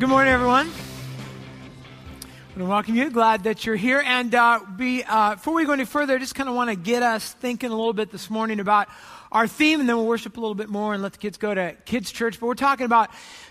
Good 0.00 0.08
morning, 0.08 0.32
everyone. 0.32 0.66
I 0.66 0.70
want 0.70 2.56
to 2.56 2.64
welcome 2.64 2.94
you. 2.96 3.10
Glad 3.10 3.42
that 3.42 3.66
you're 3.66 3.76
here. 3.76 4.02
And 4.02 4.34
uh, 4.34 4.60
be, 4.74 5.04
uh, 5.04 5.34
before 5.34 5.52
we 5.52 5.66
go 5.66 5.72
any 5.72 5.84
further, 5.84 6.14
I 6.14 6.18
just 6.18 6.34
kind 6.34 6.48
of 6.48 6.54
want 6.54 6.70
to 6.70 6.74
get 6.74 7.02
us 7.02 7.34
thinking 7.34 7.70
a 7.70 7.76
little 7.76 7.92
bit 7.92 8.10
this 8.10 8.30
morning 8.30 8.60
about 8.60 8.88
our 9.30 9.46
theme, 9.46 9.78
and 9.78 9.86
then 9.86 9.96
we'll 9.96 10.06
worship 10.06 10.38
a 10.38 10.40
little 10.40 10.54
bit 10.54 10.70
more 10.70 10.94
and 10.94 11.02
let 11.02 11.12
the 11.12 11.18
kids 11.18 11.36
go 11.36 11.52
to 11.52 11.76
kids' 11.84 12.10
church. 12.12 12.40
But 12.40 12.46
we're 12.46 12.54
talking 12.54 12.86
about 12.86 13.10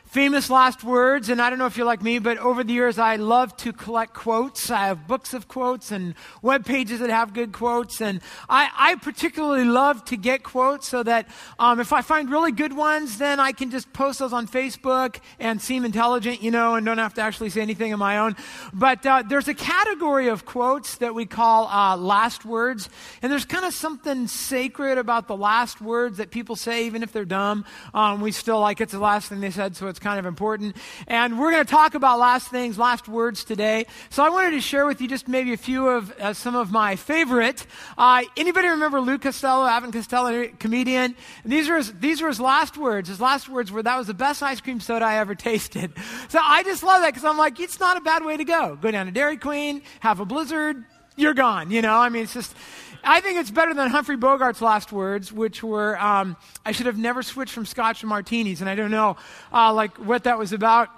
famous 0.09 0.49
last 0.49 0.83
words. 0.83 1.29
And 1.29 1.39
I 1.39 1.51
don't 1.51 1.59
know 1.59 1.67
if 1.67 1.77
you're 1.77 1.85
like 1.85 2.01
me, 2.01 2.17
but 2.17 2.39
over 2.39 2.63
the 2.63 2.73
years, 2.73 2.97
I 2.97 3.17
love 3.17 3.55
to 3.57 3.71
collect 3.71 4.13
quotes. 4.15 4.71
I 4.71 4.87
have 4.87 5.07
books 5.07 5.35
of 5.35 5.47
quotes 5.47 5.91
and 5.91 6.15
web 6.41 6.65
pages 6.65 6.99
that 6.99 7.11
have 7.11 7.33
good 7.33 7.51
quotes. 7.51 8.01
And 8.01 8.19
I, 8.49 8.69
I 8.75 8.95
particularly 8.95 9.65
love 9.65 10.03
to 10.05 10.17
get 10.17 10.41
quotes 10.41 10.87
so 10.87 11.03
that 11.03 11.27
um, 11.59 11.79
if 11.79 11.93
I 11.93 12.01
find 12.01 12.31
really 12.31 12.51
good 12.51 12.73
ones, 12.73 13.19
then 13.19 13.39
I 13.39 13.51
can 13.51 13.69
just 13.69 13.93
post 13.93 14.17
those 14.17 14.33
on 14.33 14.47
Facebook 14.47 15.17
and 15.39 15.61
seem 15.61 15.85
intelligent, 15.85 16.41
you 16.41 16.49
know, 16.49 16.73
and 16.73 16.85
don't 16.85 16.97
have 16.97 17.13
to 17.13 17.21
actually 17.21 17.51
say 17.51 17.61
anything 17.61 17.93
of 17.93 17.99
my 17.99 18.17
own. 18.17 18.35
But 18.73 19.05
uh, 19.05 19.23
there's 19.27 19.47
a 19.47 19.53
category 19.53 20.29
of 20.29 20.43
quotes 20.43 20.97
that 20.97 21.13
we 21.13 21.27
call 21.27 21.67
uh, 21.67 21.95
last 21.95 22.45
words. 22.45 22.89
And 23.21 23.31
there's 23.31 23.45
kind 23.45 23.63
of 23.63 23.75
something 23.75 24.25
sacred 24.25 24.97
about 24.97 25.27
the 25.27 25.37
last 25.37 25.81
words 25.81 26.17
that 26.17 26.31
people 26.31 26.55
say, 26.55 26.87
even 26.87 27.03
if 27.03 27.11
they're 27.11 27.25
dumb. 27.25 27.63
Um, 27.93 28.21
we 28.21 28.31
still 28.31 28.59
like 28.59 28.81
it's 28.81 28.93
the 28.93 28.99
last 28.99 29.29
thing 29.29 29.39
they 29.39 29.51
said, 29.51 29.75
so 29.75 29.85
it's 29.85 29.98
it's 29.99 30.05
kind 30.05 30.17
of 30.17 30.25
important. 30.25 30.77
And 31.07 31.37
we're 31.37 31.51
going 31.51 31.65
to 31.65 31.69
talk 31.69 31.93
about 31.93 32.19
last 32.19 32.47
things, 32.47 32.77
last 32.77 33.09
words 33.09 33.43
today. 33.43 33.85
So 34.09 34.23
I 34.23 34.29
wanted 34.29 34.51
to 34.51 34.61
share 34.61 34.85
with 34.85 35.01
you 35.01 35.09
just 35.09 35.27
maybe 35.27 35.51
a 35.51 35.57
few 35.57 35.89
of 35.89 36.11
uh, 36.11 36.33
some 36.33 36.55
of 36.55 36.71
my 36.71 36.95
favorite. 36.95 37.65
Uh, 37.97 38.23
anybody 38.37 38.69
remember 38.69 39.01
Lou 39.01 39.17
Costello, 39.17 39.65
Abbott 39.65 39.91
Costello, 39.91 40.47
comedian? 40.57 41.15
And 41.43 41.51
these 41.51 41.67
were 41.67 41.75
his, 41.75 41.91
these 41.99 42.21
were 42.21 42.29
his 42.29 42.39
last 42.39 42.77
words. 42.77 43.09
His 43.09 43.19
last 43.19 43.49
words 43.49 43.73
were, 43.73 43.83
"That 43.83 43.97
was 43.97 44.07
the 44.07 44.13
best 44.13 44.41
ice 44.41 44.61
cream 44.61 44.79
soda 44.79 45.03
I 45.03 45.17
ever 45.17 45.35
tasted." 45.49 45.91
So 46.29 46.39
I 46.41 46.63
just 46.63 46.81
love 46.81 47.01
that 47.01 47.09
because 47.09 47.25
I'm 47.25 47.37
like, 47.37 47.59
it's 47.59 47.79
not 47.81 47.97
a 47.97 48.01
bad 48.01 48.23
way 48.23 48.37
to 48.37 48.45
go. 48.45 48.77
Go 48.81 48.91
down 48.91 49.07
to 49.07 49.11
Dairy 49.11 49.35
Queen, 49.35 49.81
have 49.99 50.21
a 50.21 50.25
blizzard, 50.25 50.85
you're 51.17 51.33
gone. 51.33 51.71
You 51.71 51.81
know, 51.81 51.95
I 51.95 52.07
mean, 52.07 52.23
it's 52.23 52.33
just. 52.33 52.55
I 53.03 53.21
think 53.21 53.39
it's 53.39 53.51
better 53.51 53.73
than 53.73 53.89
Humphrey 53.89 54.17
Bogart's 54.17 54.61
last 54.61 54.91
words, 54.91 55.31
which 55.31 55.63
were, 55.63 55.99
um, 55.99 56.35
"I 56.65 56.71
should 56.71 56.85
have 56.85 56.97
never 56.97 57.23
switched 57.23 57.53
from 57.53 57.65
Scotch 57.65 58.01
to 58.01 58.07
martinis," 58.07 58.61
and 58.61 58.69
I 58.69 58.75
don't 58.75 58.91
know, 58.91 59.17
uh, 59.53 59.73
like 59.73 59.97
what 59.97 60.23
that 60.25 60.37
was 60.37 60.53
about, 60.53 60.89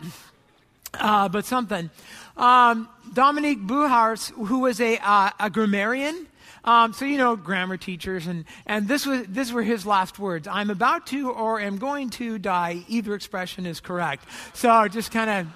uh, 0.94 1.30
but 1.30 1.46
something. 1.46 1.90
Um, 2.38 2.90
Dominique 3.14 3.60
Bouhours, 3.66 4.32
who 4.48 4.60
was 4.60 4.80
a, 4.80 4.98
uh, 4.98 5.30
a 5.40 5.50
grammarian, 5.50 6.28
um, 6.64 6.94
so 6.94 7.06
you 7.06 7.18
know 7.18 7.36
grammar 7.36 7.78
teachers, 7.78 8.28
and 8.28 8.46
and 8.66 8.88
this 8.88 9.06
was 9.06 9.26
this 9.28 9.52
were 9.52 9.64
his 9.64 9.86
last 9.86 10.20
words. 10.20 10.48
I'm 10.48 10.70
about 10.70 11.08
to 11.08 11.32
or 11.32 11.60
am 11.60 11.78
going 11.78 12.10
to 12.12 12.38
die. 12.38 12.84
Either 12.88 13.16
expression 13.16 13.66
is 13.66 13.80
correct. 13.80 14.26
So 14.54 14.88
just 14.88 15.12
kind 15.12 15.30
of 15.30 15.48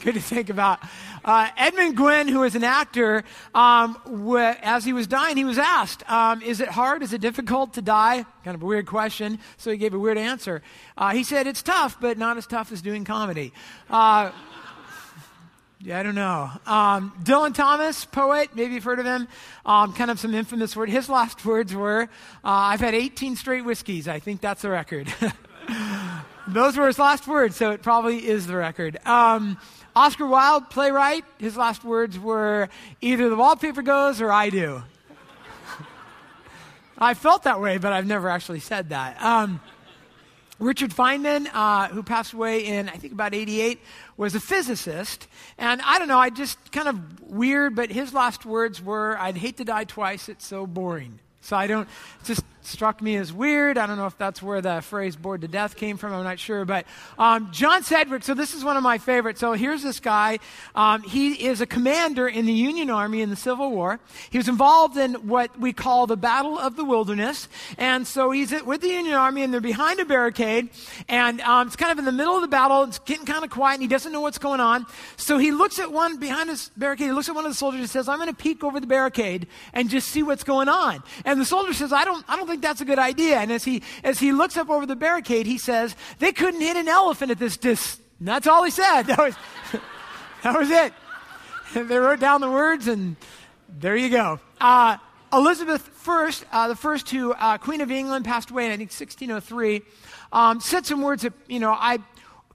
good 0.04 0.14
to 0.14 0.20
think 0.20 0.48
about. 0.48 0.80
Uh, 1.24 1.48
Edmund 1.58 1.96
Gwenn, 1.96 2.28
who 2.28 2.42
is 2.42 2.54
an 2.54 2.64
actor, 2.64 3.22
um, 3.54 3.94
wh- 4.26 4.56
as 4.62 4.84
he 4.84 4.94
was 4.94 5.06
dying, 5.06 5.36
he 5.36 5.44
was 5.44 5.58
asked, 5.58 6.08
um, 6.10 6.40
Is 6.40 6.60
it 6.60 6.68
hard? 6.68 7.02
Is 7.02 7.12
it 7.12 7.20
difficult 7.20 7.74
to 7.74 7.82
die? 7.82 8.24
Kind 8.44 8.54
of 8.54 8.62
a 8.62 8.66
weird 8.66 8.86
question. 8.86 9.38
So 9.58 9.70
he 9.70 9.76
gave 9.76 9.92
a 9.92 9.98
weird 9.98 10.16
answer. 10.16 10.62
Uh, 10.96 11.10
he 11.10 11.22
said, 11.22 11.46
It's 11.46 11.62
tough, 11.62 11.98
but 12.00 12.16
not 12.16 12.38
as 12.38 12.46
tough 12.46 12.72
as 12.72 12.80
doing 12.80 13.04
comedy. 13.04 13.52
Uh, 13.90 14.30
yeah, 15.80 15.98
I 15.98 16.02
don't 16.02 16.14
know. 16.14 16.50
Um, 16.66 17.12
Dylan 17.22 17.54
Thomas, 17.54 18.06
poet, 18.06 18.50
maybe 18.54 18.74
you've 18.74 18.84
heard 18.84 19.00
of 19.00 19.06
him. 19.06 19.28
Um, 19.66 19.92
kind 19.92 20.10
of 20.10 20.18
some 20.18 20.34
infamous 20.34 20.74
word. 20.74 20.88
His 20.88 21.10
last 21.10 21.44
words 21.44 21.74
were, 21.74 22.02
uh, 22.02 22.06
I've 22.42 22.80
had 22.80 22.94
18 22.94 23.36
straight 23.36 23.66
whiskeys. 23.66 24.08
I 24.08 24.18
think 24.18 24.40
that's 24.40 24.62
the 24.62 24.70
record. 24.70 25.12
Those 26.48 26.76
were 26.76 26.88
his 26.88 26.98
last 26.98 27.28
words, 27.28 27.54
so 27.54 27.70
it 27.70 27.82
probably 27.82 28.26
is 28.26 28.46
the 28.46 28.56
record. 28.56 28.98
Um, 29.06 29.56
Oscar 29.94 30.26
Wilde, 30.26 30.70
playwright, 30.70 31.24
his 31.38 31.56
last 31.56 31.84
words 31.84 32.18
were 32.18 32.68
either 33.00 33.28
the 33.28 33.36
wallpaper 33.36 33.82
goes 33.82 34.20
or 34.20 34.30
I 34.30 34.50
do. 34.50 34.82
I 36.98 37.14
felt 37.14 37.42
that 37.44 37.60
way, 37.60 37.78
but 37.78 37.92
I've 37.92 38.06
never 38.06 38.28
actually 38.28 38.60
said 38.60 38.90
that. 38.90 39.20
Um, 39.22 39.60
Richard 40.60 40.90
Feynman, 40.90 41.48
uh, 41.52 41.88
who 41.88 42.02
passed 42.02 42.34
away 42.34 42.66
in, 42.66 42.88
I 42.88 42.96
think, 42.96 43.14
about 43.14 43.34
88, 43.34 43.80
was 44.18 44.34
a 44.34 44.40
physicist. 44.40 45.26
And 45.56 45.80
I 45.82 45.98
don't 45.98 46.08
know, 46.08 46.18
I 46.18 46.28
just 46.28 46.70
kind 46.70 46.86
of 46.86 47.22
weird, 47.22 47.74
but 47.74 47.90
his 47.90 48.12
last 48.12 48.44
words 48.44 48.82
were, 48.82 49.18
I'd 49.18 49.38
hate 49.38 49.56
to 49.56 49.64
die 49.64 49.84
twice, 49.84 50.28
it's 50.28 50.46
so 50.46 50.66
boring. 50.66 51.18
So 51.40 51.56
I 51.56 51.66
don't, 51.66 51.88
just 52.24 52.44
struck 52.62 53.00
me 53.02 53.16
as 53.16 53.32
weird. 53.32 53.78
I 53.78 53.86
don't 53.86 53.96
know 53.96 54.06
if 54.06 54.16
that's 54.18 54.42
where 54.42 54.60
the 54.60 54.80
phrase 54.80 55.16
bored 55.16 55.40
to 55.42 55.48
death 55.48 55.76
came 55.76 55.96
from. 55.96 56.12
I'm 56.12 56.24
not 56.24 56.38
sure. 56.38 56.64
But 56.64 56.86
um, 57.18 57.50
John 57.52 57.82
Sedgwick, 57.82 58.22
so 58.22 58.34
this 58.34 58.54
is 58.54 58.64
one 58.64 58.76
of 58.76 58.82
my 58.82 58.98
favorites. 58.98 59.40
So 59.40 59.52
here's 59.52 59.82
this 59.82 60.00
guy. 60.00 60.38
Um, 60.74 61.02
he 61.02 61.46
is 61.46 61.60
a 61.60 61.66
commander 61.66 62.28
in 62.28 62.46
the 62.46 62.52
Union 62.52 62.90
Army 62.90 63.22
in 63.22 63.30
the 63.30 63.36
Civil 63.36 63.70
War. 63.70 64.00
He 64.30 64.38
was 64.38 64.48
involved 64.48 64.96
in 64.96 65.14
what 65.28 65.58
we 65.58 65.72
call 65.72 66.06
the 66.06 66.16
Battle 66.16 66.58
of 66.58 66.76
the 66.76 66.84
Wilderness. 66.84 67.48
And 67.78 68.06
so 68.06 68.30
he's 68.30 68.50
with 68.62 68.80
the 68.80 68.88
Union 68.88 69.14
Army 69.14 69.42
and 69.42 69.52
they're 69.52 69.60
behind 69.60 70.00
a 70.00 70.04
barricade. 70.04 70.68
And 71.08 71.40
um, 71.42 71.66
it's 71.66 71.76
kind 71.76 71.92
of 71.92 71.98
in 71.98 72.04
the 72.04 72.12
middle 72.12 72.34
of 72.34 72.42
the 72.42 72.48
battle. 72.48 72.82
It's 72.84 72.98
getting 73.00 73.26
kind 73.26 73.44
of 73.44 73.50
quiet 73.50 73.74
and 73.74 73.82
he 73.82 73.88
doesn't 73.88 74.12
know 74.12 74.20
what's 74.20 74.38
going 74.38 74.60
on. 74.60 74.86
So 75.16 75.38
he 75.38 75.50
looks 75.50 75.78
at 75.78 75.90
one 75.92 76.18
behind 76.18 76.50
his 76.50 76.70
barricade. 76.76 77.06
He 77.06 77.12
looks 77.12 77.28
at 77.28 77.34
one 77.34 77.46
of 77.46 77.50
the 77.50 77.56
soldiers 77.56 77.80
and 77.80 77.90
says, 77.90 78.08
I'm 78.08 78.18
going 78.18 78.28
to 78.28 78.34
peek 78.34 78.62
over 78.64 78.80
the 78.80 78.86
barricade 78.86 79.46
and 79.72 79.88
just 79.88 80.08
see 80.08 80.22
what's 80.22 80.44
going 80.44 80.68
on. 80.68 81.02
And 81.24 81.40
the 81.40 81.44
soldier 81.44 81.72
says, 81.72 81.92
I 81.92 82.04
don't, 82.04 82.24
I 82.28 82.36
don't 82.36 82.49
think 82.50 82.62
that's 82.62 82.80
a 82.80 82.84
good 82.84 82.98
idea. 82.98 83.38
And 83.38 83.50
as 83.50 83.64
he, 83.64 83.82
as 84.04 84.18
he 84.18 84.32
looks 84.32 84.56
up 84.56 84.68
over 84.70 84.86
the 84.86 84.96
barricade, 84.96 85.46
he 85.46 85.58
says, 85.58 85.96
they 86.18 86.32
couldn't 86.32 86.60
hit 86.60 86.76
an 86.76 86.88
elephant 86.88 87.30
at 87.30 87.38
this 87.38 87.56
distance. 87.56 88.00
That's 88.20 88.46
all 88.46 88.64
he 88.64 88.70
said. 88.70 89.02
That 89.06 89.18
was, 89.18 89.34
that 90.42 90.58
was 90.58 90.70
it. 90.70 90.92
they 91.88 91.98
wrote 91.98 92.20
down 92.20 92.40
the 92.40 92.50
words, 92.50 92.88
and 92.88 93.16
there 93.68 93.96
you 93.96 94.10
go. 94.10 94.40
Uh, 94.60 94.96
Elizabeth 95.32 95.88
I, 96.06 96.32
uh, 96.50 96.68
the 96.68 96.76
first 96.76 97.06
to 97.08 97.34
uh, 97.34 97.58
Queen 97.58 97.80
of 97.80 97.90
England, 97.90 98.24
passed 98.24 98.50
away 98.50 98.66
in 98.66 98.72
I 98.72 98.76
think 98.76 98.90
1603. 98.90 99.82
Um, 100.32 100.60
said 100.60 100.86
some 100.86 101.02
words 101.02 101.22
that 101.22 101.32
you 101.48 101.60
know 101.60 101.72
I 101.72 101.98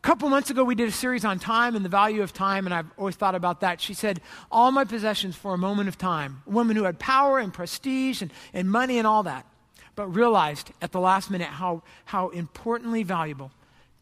couple 0.05 0.29
months 0.29 0.51
ago, 0.51 0.63
we 0.63 0.75
did 0.75 0.87
a 0.87 0.91
series 0.91 1.25
on 1.25 1.39
time 1.39 1.75
and 1.75 1.83
the 1.83 1.89
value 1.89 2.21
of 2.21 2.31
time, 2.31 2.67
and 2.67 2.75
I've 2.75 2.85
always 2.95 3.15
thought 3.15 3.33
about 3.33 3.61
that. 3.61 3.81
She 3.81 3.95
said, 3.95 4.21
All 4.51 4.71
my 4.71 4.83
possessions 4.83 5.35
for 5.35 5.55
a 5.55 5.57
moment 5.57 5.89
of 5.89 5.97
time. 5.97 6.43
A 6.45 6.51
woman 6.51 6.77
who 6.77 6.83
had 6.83 6.99
power 6.99 7.39
and 7.39 7.51
prestige 7.51 8.21
and, 8.21 8.31
and 8.53 8.69
money 8.69 8.99
and 8.99 9.07
all 9.07 9.23
that, 9.23 9.47
but 9.95 10.07
realized 10.07 10.71
at 10.81 10.91
the 10.91 10.99
last 10.99 11.31
minute 11.31 11.47
how, 11.47 11.83
how 12.05 12.29
importantly 12.29 13.03
valuable 13.03 13.51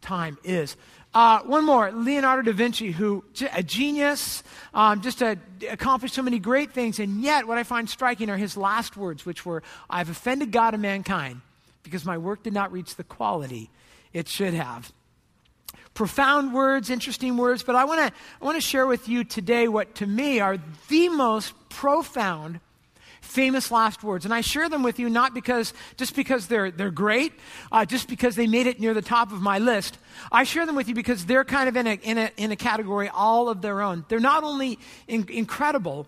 time 0.02 0.38
is. 0.44 0.76
Uh, 1.14 1.40
one 1.42 1.64
more 1.64 1.92
Leonardo 1.92 2.52
da 2.52 2.56
Vinci, 2.56 2.92
who, 2.92 3.24
a 3.54 3.62
genius, 3.62 4.44
um, 4.74 5.02
just 5.02 5.22
a, 5.22 5.38
accomplished 5.70 6.16
so 6.16 6.24
many 6.24 6.40
great 6.40 6.72
things, 6.72 7.00
and 7.00 7.22
yet 7.22 7.48
what 7.48 7.58
I 7.58 7.64
find 7.64 7.90
striking 7.90 8.30
are 8.30 8.38
his 8.38 8.58
last 8.58 8.98
words, 8.98 9.26
which 9.26 9.46
were, 9.46 9.62
I've 9.90 10.10
offended 10.10 10.52
God 10.52 10.74
and 10.74 10.82
mankind 10.82 11.42
because 11.84 12.04
my 12.06 12.18
work 12.18 12.44
did 12.44 12.54
not 12.54 12.72
reach 12.72 12.96
the 12.96 13.04
quality 13.04 13.70
it 14.12 14.28
should 14.28 14.54
have 14.54 14.92
profound 15.94 16.54
words, 16.54 16.90
interesting 16.90 17.38
words, 17.38 17.64
but 17.64 17.76
I 17.76 17.86
want 17.86 18.00
to 18.00 18.20
I 18.42 18.46
want 18.46 18.56
to 18.56 18.68
share 18.68 18.88
with 18.88 19.08
you 19.08 19.24
today 19.24 19.68
what 19.68 19.96
to 19.96 20.08
me 20.08 20.40
are 20.40 20.58
the 20.90 21.10
most 21.10 21.54
profound 21.70 22.60
famous 23.24 23.72
last 23.72 24.04
words. 24.04 24.26
And 24.26 24.34
I 24.34 24.42
share 24.42 24.70
them 24.70 24.84
with 24.84 25.00
you 25.00 25.10
not 25.10 25.34
because 25.34 25.74
just 25.98 26.16
because 26.16 26.48
they're 26.48 26.70
they're 26.70 26.92
great, 26.92 27.34
uh, 27.72 27.86
just 27.86 28.08
because 28.08 28.36
they 28.36 28.48
made 28.48 28.68
it 28.68 28.80
near 28.80 28.94
the 28.94 29.02
top 29.02 29.32
of 29.32 29.42
my 29.42 29.60
list. 29.60 29.98
I 30.32 30.44
share 30.44 30.66
them 30.66 30.76
with 30.76 30.88
you 30.88 30.96
because 30.96 31.26
they're 31.26 31.46
kind 31.46 31.70
of 31.70 31.76
in 31.76 31.88
a 31.88 31.94
in 31.94 32.18
a 32.18 32.32
in 32.38 32.52
a 32.52 32.56
category 32.56 33.10
all 33.10 33.50
of 33.50 33.62
their 33.62 33.82
own. 33.82 34.06
They're 34.10 34.20
not 34.20 34.44
only 34.44 34.78
in, 35.08 35.26
incredible, 35.30 36.08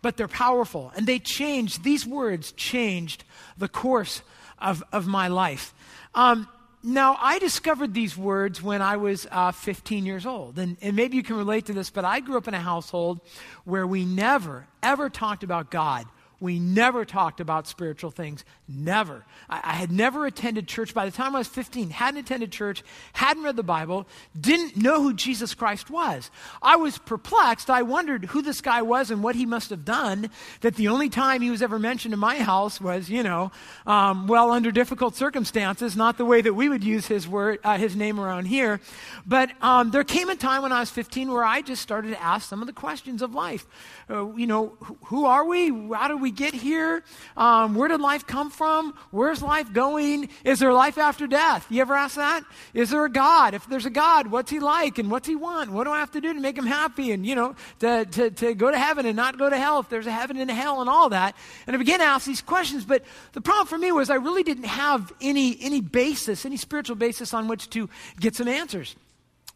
but 0.00 0.16
they're 0.16 0.28
powerful, 0.28 0.92
and 0.96 1.06
they 1.06 1.18
changed. 1.18 1.82
These 1.82 2.06
words 2.06 2.52
changed 2.52 3.24
the 3.58 3.68
course 3.68 4.22
of 4.58 4.82
of 4.92 5.06
my 5.06 5.28
life. 5.28 5.74
Um, 6.14 6.48
now, 6.86 7.16
I 7.18 7.38
discovered 7.38 7.94
these 7.94 8.14
words 8.14 8.62
when 8.62 8.82
I 8.82 8.98
was 8.98 9.26
uh, 9.30 9.52
15 9.52 10.04
years 10.04 10.26
old. 10.26 10.58
And, 10.58 10.76
and 10.82 10.94
maybe 10.94 11.16
you 11.16 11.22
can 11.22 11.36
relate 11.36 11.64
to 11.66 11.72
this, 11.72 11.88
but 11.88 12.04
I 12.04 12.20
grew 12.20 12.36
up 12.36 12.46
in 12.46 12.52
a 12.52 12.60
household 12.60 13.22
where 13.64 13.86
we 13.86 14.04
never, 14.04 14.66
ever 14.82 15.08
talked 15.08 15.42
about 15.42 15.70
God 15.70 16.04
we 16.44 16.60
never 16.60 17.06
talked 17.06 17.40
about 17.40 17.66
spiritual 17.66 18.10
things. 18.10 18.44
Never. 18.68 19.24
I, 19.48 19.60
I, 19.64 19.72
had 19.72 19.90
never 19.90 20.26
attended 20.26 20.68
church. 20.68 20.92
By 20.92 21.06
the 21.06 21.10
time 21.10 21.34
I 21.34 21.38
was 21.38 21.48
15, 21.48 21.88
hadn't 21.88 22.20
attended 22.20 22.52
church, 22.52 22.84
hadn't 23.14 23.42
read 23.42 23.56
the 23.56 23.62
Bible, 23.62 24.06
didn't 24.38 24.76
know 24.76 25.02
who 25.02 25.14
Jesus 25.14 25.54
Christ 25.54 25.90
was. 25.90 26.30
I 26.62 26.76
was 26.76 26.98
perplexed. 26.98 27.70
I 27.70 27.82
wondered 27.82 28.26
who 28.26 28.42
this 28.42 28.60
guy 28.60 28.82
was 28.82 29.10
and 29.10 29.22
what 29.22 29.34
he 29.34 29.46
must 29.46 29.70
have 29.70 29.84
done 29.86 30.30
that 30.60 30.76
the 30.76 30.88
only 30.88 31.08
time 31.08 31.40
he 31.40 31.50
was 31.50 31.62
ever 31.62 31.78
mentioned 31.78 32.12
in 32.12 32.20
my 32.20 32.36
house 32.36 32.80
was, 32.80 33.08
you 33.08 33.22
know, 33.22 33.50
um, 33.86 34.26
well, 34.26 34.50
under 34.50 34.70
difficult 34.70 35.16
circumstances, 35.16 35.96
not 35.96 36.18
the 36.18 36.26
way 36.26 36.42
that 36.42 36.52
we 36.52 36.68
would 36.68 36.84
use 36.84 37.06
his, 37.06 37.26
word, 37.26 37.58
uh, 37.64 37.78
his 37.78 37.96
name 37.96 38.20
around 38.20 38.44
here. 38.44 38.80
But 39.26 39.50
um, 39.62 39.90
there 39.92 40.04
came 40.04 40.28
a 40.28 40.36
time 40.36 40.60
when 40.60 40.72
I 40.72 40.80
was 40.80 40.90
15 40.90 41.32
where 41.32 41.44
I 41.44 41.62
just 41.62 41.80
started 41.80 42.10
to 42.10 42.22
ask 42.22 42.46
some 42.46 42.60
of 42.60 42.66
the 42.66 42.74
questions 42.74 43.22
of 43.22 43.34
life. 43.34 43.66
Uh, 44.10 44.34
you 44.34 44.46
know, 44.46 44.76
who, 44.80 44.98
who 45.06 45.24
are 45.24 45.46
we? 45.46 45.70
How 45.94 46.08
do 46.08 46.18
we 46.18 46.33
get 46.34 46.54
here? 46.54 47.02
Um, 47.36 47.74
where 47.74 47.88
did 47.88 48.00
life 48.00 48.26
come 48.26 48.50
from? 48.50 48.94
Where's 49.10 49.42
life 49.42 49.72
going? 49.72 50.28
Is 50.44 50.58
there 50.58 50.72
life 50.72 50.98
after 50.98 51.26
death? 51.26 51.66
You 51.70 51.80
ever 51.80 51.94
ask 51.94 52.16
that? 52.16 52.44
Is 52.72 52.90
there 52.90 53.04
a 53.04 53.10
God? 53.10 53.54
If 53.54 53.66
there's 53.66 53.86
a 53.86 53.90
God, 53.90 54.28
what's 54.28 54.50
he 54.50 54.60
like 54.60 54.98
and 54.98 55.10
what's 55.10 55.26
he 55.26 55.36
want? 55.36 55.70
What 55.70 55.84
do 55.84 55.90
I 55.90 56.00
have 56.00 56.10
to 56.12 56.20
do 56.20 56.32
to 56.32 56.40
make 56.40 56.58
him 56.58 56.66
happy 56.66 57.12
and, 57.12 57.24
you 57.24 57.34
know, 57.34 57.54
to, 57.80 58.04
to, 58.04 58.30
to 58.30 58.54
go 58.54 58.70
to 58.70 58.78
heaven 58.78 59.06
and 59.06 59.16
not 59.16 59.38
go 59.38 59.48
to 59.48 59.56
hell 59.56 59.80
if 59.80 59.88
there's 59.88 60.06
a 60.06 60.12
heaven 60.12 60.36
and 60.36 60.50
a 60.50 60.54
hell 60.54 60.80
and 60.80 60.90
all 60.90 61.08
that? 61.10 61.36
And 61.66 61.74
I 61.74 61.78
began 61.78 62.00
to 62.00 62.04
ask 62.04 62.26
these 62.26 62.42
questions, 62.42 62.84
but 62.84 63.04
the 63.32 63.40
problem 63.40 63.66
for 63.66 63.78
me 63.78 63.92
was 63.92 64.10
I 64.10 64.16
really 64.16 64.42
didn't 64.42 64.64
have 64.64 65.12
any, 65.20 65.56
any 65.60 65.80
basis, 65.80 66.44
any 66.44 66.56
spiritual 66.56 66.96
basis 66.96 67.32
on 67.32 67.48
which 67.48 67.70
to 67.70 67.88
get 68.20 68.34
some 68.34 68.48
answers 68.48 68.96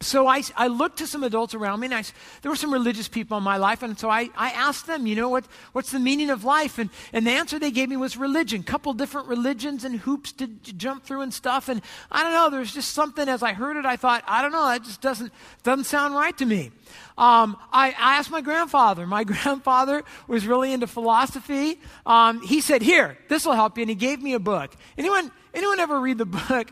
so 0.00 0.28
I, 0.28 0.42
I 0.56 0.68
looked 0.68 0.98
to 0.98 1.08
some 1.08 1.24
adults 1.24 1.54
around 1.54 1.80
me, 1.80 1.86
and 1.88 1.94
I, 1.94 2.04
there 2.42 2.52
were 2.52 2.56
some 2.56 2.72
religious 2.72 3.08
people 3.08 3.36
in 3.36 3.42
my 3.42 3.56
life, 3.56 3.82
and 3.82 3.98
so 3.98 4.08
I, 4.08 4.30
I 4.36 4.50
asked 4.50 4.86
them, 4.86 5.08
you 5.08 5.16
know, 5.16 5.28
what, 5.28 5.44
what's 5.72 5.90
the 5.90 5.98
meaning 5.98 6.30
of 6.30 6.44
life? 6.44 6.78
And, 6.78 6.88
and 7.12 7.26
the 7.26 7.32
answer 7.32 7.58
they 7.58 7.72
gave 7.72 7.88
me 7.88 7.96
was 7.96 8.16
religion, 8.16 8.62
couple 8.62 8.92
different 8.94 9.26
religions 9.26 9.82
and 9.82 9.96
hoops 9.96 10.30
to, 10.32 10.46
to 10.46 10.72
jump 10.72 11.02
through 11.02 11.22
and 11.22 11.34
stuff. 11.34 11.68
And 11.68 11.82
I 12.12 12.22
don't 12.22 12.32
know, 12.32 12.48
there's 12.48 12.72
just 12.72 12.92
something, 12.92 13.28
as 13.28 13.42
I 13.42 13.52
heard 13.54 13.76
it, 13.76 13.86
I 13.86 13.96
thought, 13.96 14.22
I 14.28 14.40
don't 14.40 14.52
know, 14.52 14.68
that 14.68 14.84
just 14.84 15.00
doesn't, 15.00 15.32
doesn't 15.64 15.84
sound 15.84 16.14
right 16.14 16.36
to 16.38 16.46
me. 16.46 16.70
Um, 17.18 17.56
I, 17.72 17.88
I, 17.88 18.18
asked 18.18 18.30
my 18.30 18.40
grandfather. 18.40 19.04
My 19.04 19.24
grandfather 19.32 20.04
was 20.28 20.46
really 20.46 20.72
into 20.72 20.86
philosophy. 20.86 21.80
Um, 22.06 22.40
he 22.42 22.60
said, 22.60 22.82
here, 22.82 23.18
this 23.28 23.44
will 23.44 23.54
help 23.54 23.76
you, 23.76 23.82
and 23.82 23.90
he 23.90 23.96
gave 23.96 24.22
me 24.22 24.34
a 24.34 24.38
book. 24.38 24.76
Anyone, 24.96 25.32
anyone 25.52 25.80
ever 25.80 26.00
read 26.00 26.18
the 26.18 26.26
book, 26.48 26.70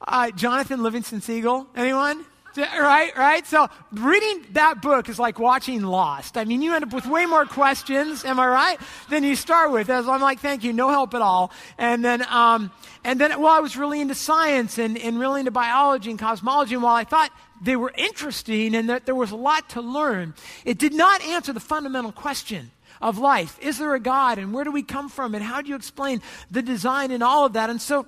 uh, 0.00 0.32
Jonathan 0.32 0.82
Livingston 0.82 1.20
Seagull? 1.20 1.68
Anyone? 1.76 2.26
Right, 2.56 3.16
right? 3.16 3.46
So 3.46 3.68
reading 3.92 4.46
that 4.52 4.80
book 4.80 5.08
is 5.08 5.18
like 5.18 5.38
watching 5.38 5.82
Lost. 5.82 6.38
I 6.38 6.44
mean, 6.44 6.62
you 6.62 6.74
end 6.74 6.84
up 6.84 6.92
with 6.92 7.06
way 7.06 7.26
more 7.26 7.44
questions, 7.44 8.24
am 8.24 8.40
I 8.40 8.46
right, 8.46 8.80
than 9.10 9.24
you 9.24 9.36
start 9.36 9.72
with. 9.72 9.90
As 9.90 10.08
I'm 10.08 10.20
like, 10.20 10.40
thank 10.40 10.64
you, 10.64 10.72
no 10.72 10.88
help 10.88 11.14
at 11.14 11.22
all. 11.22 11.52
And 11.76 12.04
then, 12.04 12.24
um, 12.28 12.70
and 13.04 13.20
then, 13.20 13.38
well, 13.40 13.52
I 13.52 13.60
was 13.60 13.76
really 13.76 14.00
into 14.00 14.14
science 14.14 14.78
and, 14.78 14.96
and 14.98 15.18
really 15.18 15.40
into 15.40 15.50
biology 15.50 16.10
and 16.10 16.18
cosmology. 16.18 16.74
And 16.74 16.82
while 16.82 16.96
I 16.96 17.04
thought 17.04 17.30
they 17.62 17.76
were 17.76 17.92
interesting 17.96 18.74
and 18.74 18.88
that 18.88 19.06
there 19.06 19.14
was 19.14 19.30
a 19.30 19.36
lot 19.36 19.68
to 19.70 19.80
learn, 19.80 20.34
it 20.64 20.78
did 20.78 20.94
not 20.94 21.22
answer 21.22 21.52
the 21.52 21.60
fundamental 21.60 22.12
question 22.12 22.70
of 23.00 23.18
life. 23.18 23.58
Is 23.60 23.78
there 23.78 23.94
a 23.94 24.00
God? 24.00 24.38
And 24.38 24.52
where 24.52 24.64
do 24.64 24.72
we 24.72 24.82
come 24.82 25.08
from? 25.08 25.34
And 25.34 25.44
how 25.44 25.60
do 25.60 25.68
you 25.68 25.76
explain 25.76 26.22
the 26.50 26.62
design 26.62 27.10
and 27.10 27.22
all 27.22 27.44
of 27.44 27.52
that? 27.52 27.70
And 27.70 27.80
so, 27.80 28.06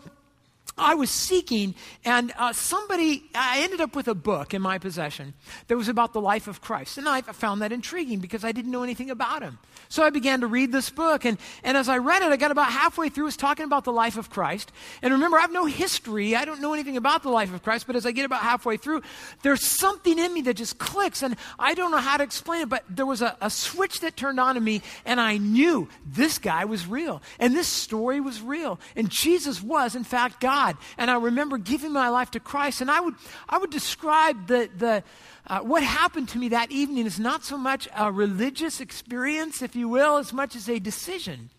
I 0.78 0.94
was 0.94 1.10
seeking, 1.10 1.74
and 2.04 2.32
uh, 2.38 2.52
somebody, 2.52 3.24
I 3.34 3.60
ended 3.62 3.80
up 3.80 3.96
with 3.96 4.08
a 4.08 4.14
book 4.14 4.54
in 4.54 4.62
my 4.62 4.78
possession 4.78 5.34
that 5.66 5.76
was 5.76 5.88
about 5.88 6.12
the 6.12 6.20
life 6.20 6.48
of 6.48 6.60
Christ. 6.60 6.98
And 6.98 7.08
I 7.08 7.20
found 7.22 7.62
that 7.62 7.72
intriguing 7.72 8.20
because 8.20 8.44
I 8.44 8.52
didn't 8.52 8.70
know 8.70 8.82
anything 8.82 9.10
about 9.10 9.42
him. 9.42 9.58
So 9.88 10.02
I 10.02 10.10
began 10.10 10.40
to 10.40 10.46
read 10.46 10.70
this 10.70 10.90
book, 10.90 11.24
and, 11.24 11.38
and 11.64 11.76
as 11.76 11.88
I 11.88 11.98
read 11.98 12.22
it, 12.22 12.30
I 12.30 12.36
got 12.36 12.50
about 12.50 12.70
halfway 12.70 13.08
through, 13.08 13.24
it 13.24 13.26
was 13.26 13.36
talking 13.36 13.64
about 13.64 13.84
the 13.84 13.92
life 13.92 14.18
of 14.18 14.28
Christ. 14.28 14.70
And 15.02 15.12
remember, 15.12 15.38
I 15.38 15.42
have 15.42 15.52
no 15.52 15.64
history, 15.64 16.36
I 16.36 16.44
don't 16.44 16.60
know 16.60 16.74
anything 16.74 16.96
about 16.96 17.22
the 17.22 17.30
life 17.30 17.52
of 17.54 17.62
Christ, 17.62 17.86
but 17.86 17.96
as 17.96 18.04
I 18.04 18.12
get 18.12 18.24
about 18.24 18.42
halfway 18.42 18.76
through, 18.76 19.02
there's 19.42 19.64
something 19.64 20.18
in 20.18 20.34
me 20.34 20.42
that 20.42 20.54
just 20.54 20.78
clicks, 20.78 21.22
and 21.22 21.36
I 21.58 21.74
don't 21.74 21.90
know 21.90 21.98
how 21.98 22.18
to 22.18 22.24
explain 22.24 22.62
it, 22.62 22.68
but 22.68 22.84
there 22.88 23.06
was 23.06 23.22
a, 23.22 23.36
a 23.40 23.48
switch 23.48 24.00
that 24.00 24.16
turned 24.16 24.38
on 24.38 24.56
in 24.56 24.64
me, 24.64 24.82
and 25.06 25.20
I 25.20 25.38
knew 25.38 25.88
this 26.04 26.38
guy 26.38 26.66
was 26.66 26.86
real, 26.86 27.22
and 27.38 27.56
this 27.56 27.68
story 27.68 28.20
was 28.20 28.42
real, 28.42 28.78
and 28.94 29.08
Jesus 29.08 29.62
was, 29.62 29.94
in 29.94 30.04
fact, 30.04 30.40
God. 30.40 30.67
And 30.96 31.10
I 31.10 31.16
remember 31.16 31.58
giving 31.58 31.92
my 31.92 32.08
life 32.08 32.30
to 32.32 32.40
Christ, 32.40 32.80
and 32.80 32.90
I 32.90 33.00
would, 33.00 33.14
I 33.48 33.58
would 33.58 33.70
describe 33.70 34.46
the, 34.46 34.68
the, 34.76 35.02
uh, 35.46 35.60
what 35.60 35.82
happened 35.82 36.28
to 36.30 36.38
me 36.38 36.48
that 36.50 36.70
evening 36.70 37.06
is 37.06 37.18
not 37.18 37.44
so 37.44 37.56
much 37.56 37.88
a 37.96 38.10
religious 38.10 38.80
experience, 38.80 39.62
if 39.62 39.76
you 39.76 39.88
will, 39.88 40.16
as 40.16 40.32
much 40.32 40.56
as 40.56 40.68
a 40.68 40.78
decision 40.78 41.50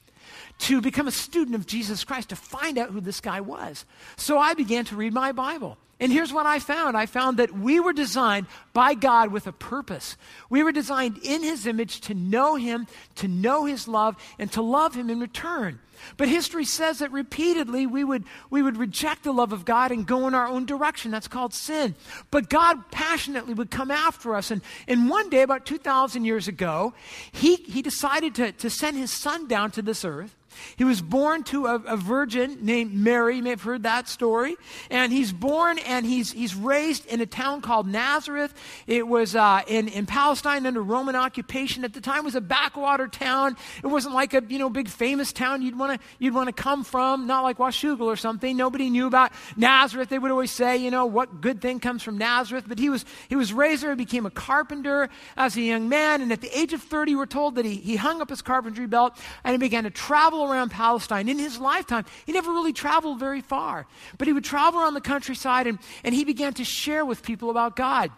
to 0.60 0.82
become 0.82 1.08
a 1.08 1.12
student 1.12 1.56
of 1.56 1.66
Jesus 1.66 2.04
Christ, 2.04 2.30
to 2.30 2.36
find 2.36 2.78
out 2.78 2.90
who 2.90 3.02
this 3.02 3.22
guy 3.22 3.42
was. 3.42 3.86
So 4.18 4.38
I 4.38 4.54
began 4.54 4.86
to 4.86 4.96
read 4.96 5.14
my 5.14 5.32
Bible. 5.32 5.78
And 6.00 6.12
here's 6.14 6.32
what 6.32 6.46
I 6.46 6.60
found 6.60 6.96
I 6.96 7.06
found 7.06 7.38
that 7.38 7.52
we 7.52 7.80
were 7.80 7.94
designed 7.94 8.48
by 8.74 8.94
God 8.94 9.32
with 9.32 9.48
a 9.48 9.52
purpose. 9.52 10.16
We 10.50 10.64
were 10.64 10.72
designed 10.72 11.20
in 11.24 11.44
His 11.44 11.68
image 11.68 12.02
to 12.02 12.14
know 12.14 12.56
Him, 12.56 12.88
to 13.16 13.28
know 13.28 13.66
His 13.66 13.88
love, 13.88 14.16
and 14.38 14.52
to 14.54 14.62
love 14.62 14.96
Him 14.96 15.10
in 15.10 15.20
return. 15.20 15.80
But 16.16 16.30
history 16.30 16.64
says 16.64 17.00
that 17.00 17.12
repeatedly 17.12 17.86
we 17.86 18.06
would, 18.06 18.24
we 18.50 18.62
would 18.62 18.78
reject 18.78 19.24
the 19.24 19.34
love 19.34 19.52
of 19.52 19.66
God 19.66 19.92
and 19.92 20.08
go 20.08 20.28
in 20.28 20.34
our 20.34 20.48
own 20.48 20.66
direction. 20.66 21.12
That's 21.12 21.28
called 21.28 21.54
sin. 21.54 21.96
But 22.32 22.50
God 22.50 22.90
passionately 22.92 23.54
would 23.54 23.70
come 23.70 23.92
after 23.92 24.36
us. 24.36 24.50
And, 24.52 24.62
and 24.88 25.10
one 25.10 25.30
day, 25.30 25.42
about 25.42 25.66
2,000 25.66 26.24
years 26.24 26.48
ago, 26.48 26.94
he, 27.34 27.58
he 27.58 27.82
decided 27.82 28.36
to, 28.36 28.54
to 28.54 28.70
send 28.70 28.96
his 28.96 29.12
son 29.12 29.48
down 29.48 29.72
to 29.72 29.82
this 29.82 30.06
earth 30.06 30.36
he 30.76 30.84
was 30.84 31.02
born 31.02 31.44
to 31.46 31.66
a, 31.68 31.76
a, 31.76 31.98
virgin 31.98 32.58
named 32.62 32.94
Mary. 32.94 33.38
You 33.38 33.44
may 33.44 33.52
have 33.52 33.62
heard 33.62 33.84
that 33.84 34.08
story. 34.08 34.56
And 34.90 35.12
he's 35.12 35.32
born 35.32 35.80
and 35.80 36.06
he's, 36.06 36.32
he's 36.32 36.56
raised 36.56 37.06
in 37.06 37.22
a 37.22 37.26
town 37.26 37.62
called 37.62 37.88
Nazareth. 37.88 38.54
It 38.88 39.08
was 39.08 39.36
uh, 39.36 39.62
in, 39.68 39.88
in 39.88 40.06
Palestine 40.06 40.66
under 40.66 40.82
Roman 40.82 41.16
occupation. 41.16 41.84
At 41.84 41.94
the 41.94 42.02
time, 42.02 42.20
it 42.20 42.26
was 42.26 42.36
a 42.36 42.42
backwater 42.42 43.08
town. 43.08 43.58
It 43.84 43.88
wasn't 43.88 44.16
like 44.16 44.34
a 44.34 44.44
you 44.48 44.60
know 44.60 44.70
big 44.70 44.88
famous 44.88 45.32
town 45.32 45.62
you'd 45.62 45.78
want 45.78 46.00
to 46.00 46.08
you'd 46.20 46.34
want 46.34 46.48
to 46.48 46.54
come 46.54 46.84
from. 46.84 47.28
Not 47.28 47.44
like 47.44 47.58
Washougal 47.58 48.02
or 48.02 48.16
something. 48.16 48.56
Nobody 48.56 48.90
knew 48.90 49.08
about 49.08 49.32
Nazareth. 49.56 50.10
They 50.10 50.20
would 50.20 50.32
always 50.32 50.52
say, 50.52 50.78
you 50.78 50.92
know, 50.92 51.06
what 51.06 51.42
good 51.42 51.62
thing 51.62 51.80
comes 51.80 52.04
from 52.04 52.18
Nazareth. 52.18 52.66
But 52.68 52.80
he 52.80 52.90
was 52.90 53.06
he 53.28 53.36
was 53.36 53.54
raised 53.54 53.84
there. 53.84 53.92
He 53.92 53.96
became 53.96 54.26
a 54.26 54.32
carpenter 54.32 55.10
as 55.38 55.56
a 55.58 55.62
young 55.62 55.90
man. 55.90 56.22
And 56.22 56.32
at 56.32 56.42
the 56.42 56.58
age 56.58 56.74
of 56.74 56.82
30, 56.82 57.16
we're 57.16 57.26
told 57.26 57.56
that 57.56 57.66
he, 57.66 57.76
he 57.76 57.96
hung 57.96 58.22
up 58.22 58.30
his 58.30 58.42
carpentry 58.42 58.88
belt 58.88 59.18
and 59.44 59.54
he 59.54 59.58
began 59.58 59.84
to 59.84 59.90
travel 59.90 60.39
around 60.46 60.70
Palestine. 60.70 61.30
In 61.30 61.40
his 61.40 61.60
lifetime, 61.60 62.06
he 62.26 62.32
never 62.32 62.52
really 62.52 62.74
traveled 62.74 63.20
very 63.20 63.42
far, 63.42 63.88
but 64.18 64.28
he 64.28 64.34
would 64.34 64.44
travel 64.44 64.82
around 64.82 64.94
the 64.94 65.02
countryside 65.02 65.68
and, 65.68 65.80
and 66.04 66.14
he 66.14 66.24
began 66.24 66.54
to 66.56 66.64
share 66.64 67.06
with 67.06 67.24
people 67.24 67.50
about 67.50 67.76
God. 67.76 68.12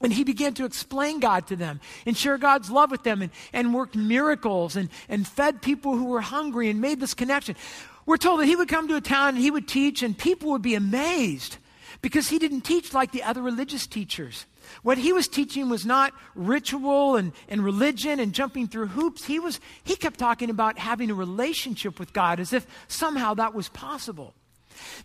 And 0.00 0.12
he 0.12 0.24
began 0.24 0.52
to 0.54 0.66
explain 0.66 1.20
God 1.20 1.46
to 1.46 1.56
them 1.56 1.80
and 2.04 2.16
share 2.16 2.36
God's 2.36 2.70
love 2.70 2.90
with 2.90 3.02
them 3.02 3.22
and, 3.22 3.30
and 3.52 3.72
worked 3.72 3.96
miracles 3.96 4.76
and, 4.76 4.90
and 5.08 5.26
fed 5.26 5.62
people 5.62 5.96
who 5.96 6.04
were 6.04 6.20
hungry 6.20 6.68
and 6.68 6.82
made 6.82 7.00
this 7.00 7.14
connection. 7.14 7.56
We're 8.04 8.18
told 8.18 8.40
that 8.40 8.46
he 8.46 8.56
would 8.56 8.68
come 8.68 8.88
to 8.88 8.96
a 8.96 9.00
town 9.00 9.30
and 9.30 9.38
he 9.38 9.50
would 9.50 9.66
teach, 9.66 10.02
and 10.02 10.16
people 10.16 10.50
would 10.50 10.62
be 10.62 10.74
amazed 10.74 11.56
because 12.02 12.28
he 12.28 12.38
didn't 12.38 12.60
teach 12.60 12.92
like 12.92 13.10
the 13.10 13.22
other 13.22 13.42
religious 13.42 13.86
teachers. 13.86 14.44
What 14.82 14.98
he 14.98 15.12
was 15.12 15.28
teaching 15.28 15.68
was 15.68 15.86
not 15.86 16.12
ritual 16.34 17.16
and, 17.16 17.32
and 17.48 17.64
religion 17.64 18.20
and 18.20 18.32
jumping 18.32 18.68
through 18.68 18.88
hoops. 18.88 19.24
He, 19.24 19.38
was, 19.38 19.60
he 19.84 19.96
kept 19.96 20.18
talking 20.18 20.50
about 20.50 20.78
having 20.78 21.10
a 21.10 21.14
relationship 21.14 21.98
with 21.98 22.12
God 22.12 22.40
as 22.40 22.52
if 22.52 22.66
somehow 22.88 23.34
that 23.34 23.54
was 23.54 23.68
possible. 23.68 24.34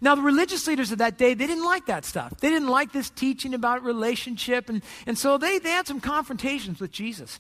Now, 0.02 0.16
the 0.16 0.22
religious 0.22 0.68
leaders 0.68 0.92
of 0.92 0.98
that 0.98 1.18
day, 1.18 1.34
they 1.34 1.48
didn't 1.48 1.66
like 1.66 1.86
that 1.86 2.06
stuff. 2.06 2.38
They 2.40 2.50
didn't 2.50 2.68
like 2.68 2.92
this 2.92 3.10
teaching 3.10 3.54
about 3.54 3.84
relationship. 3.84 4.70
And, 4.70 4.82
and 5.06 5.18
so 5.18 5.38
they, 5.38 5.60
they 5.60 5.72
had 5.72 5.88
some 5.88 6.02
confrontations 6.02 6.80
with 6.80 6.92
Jesus. 6.92 7.40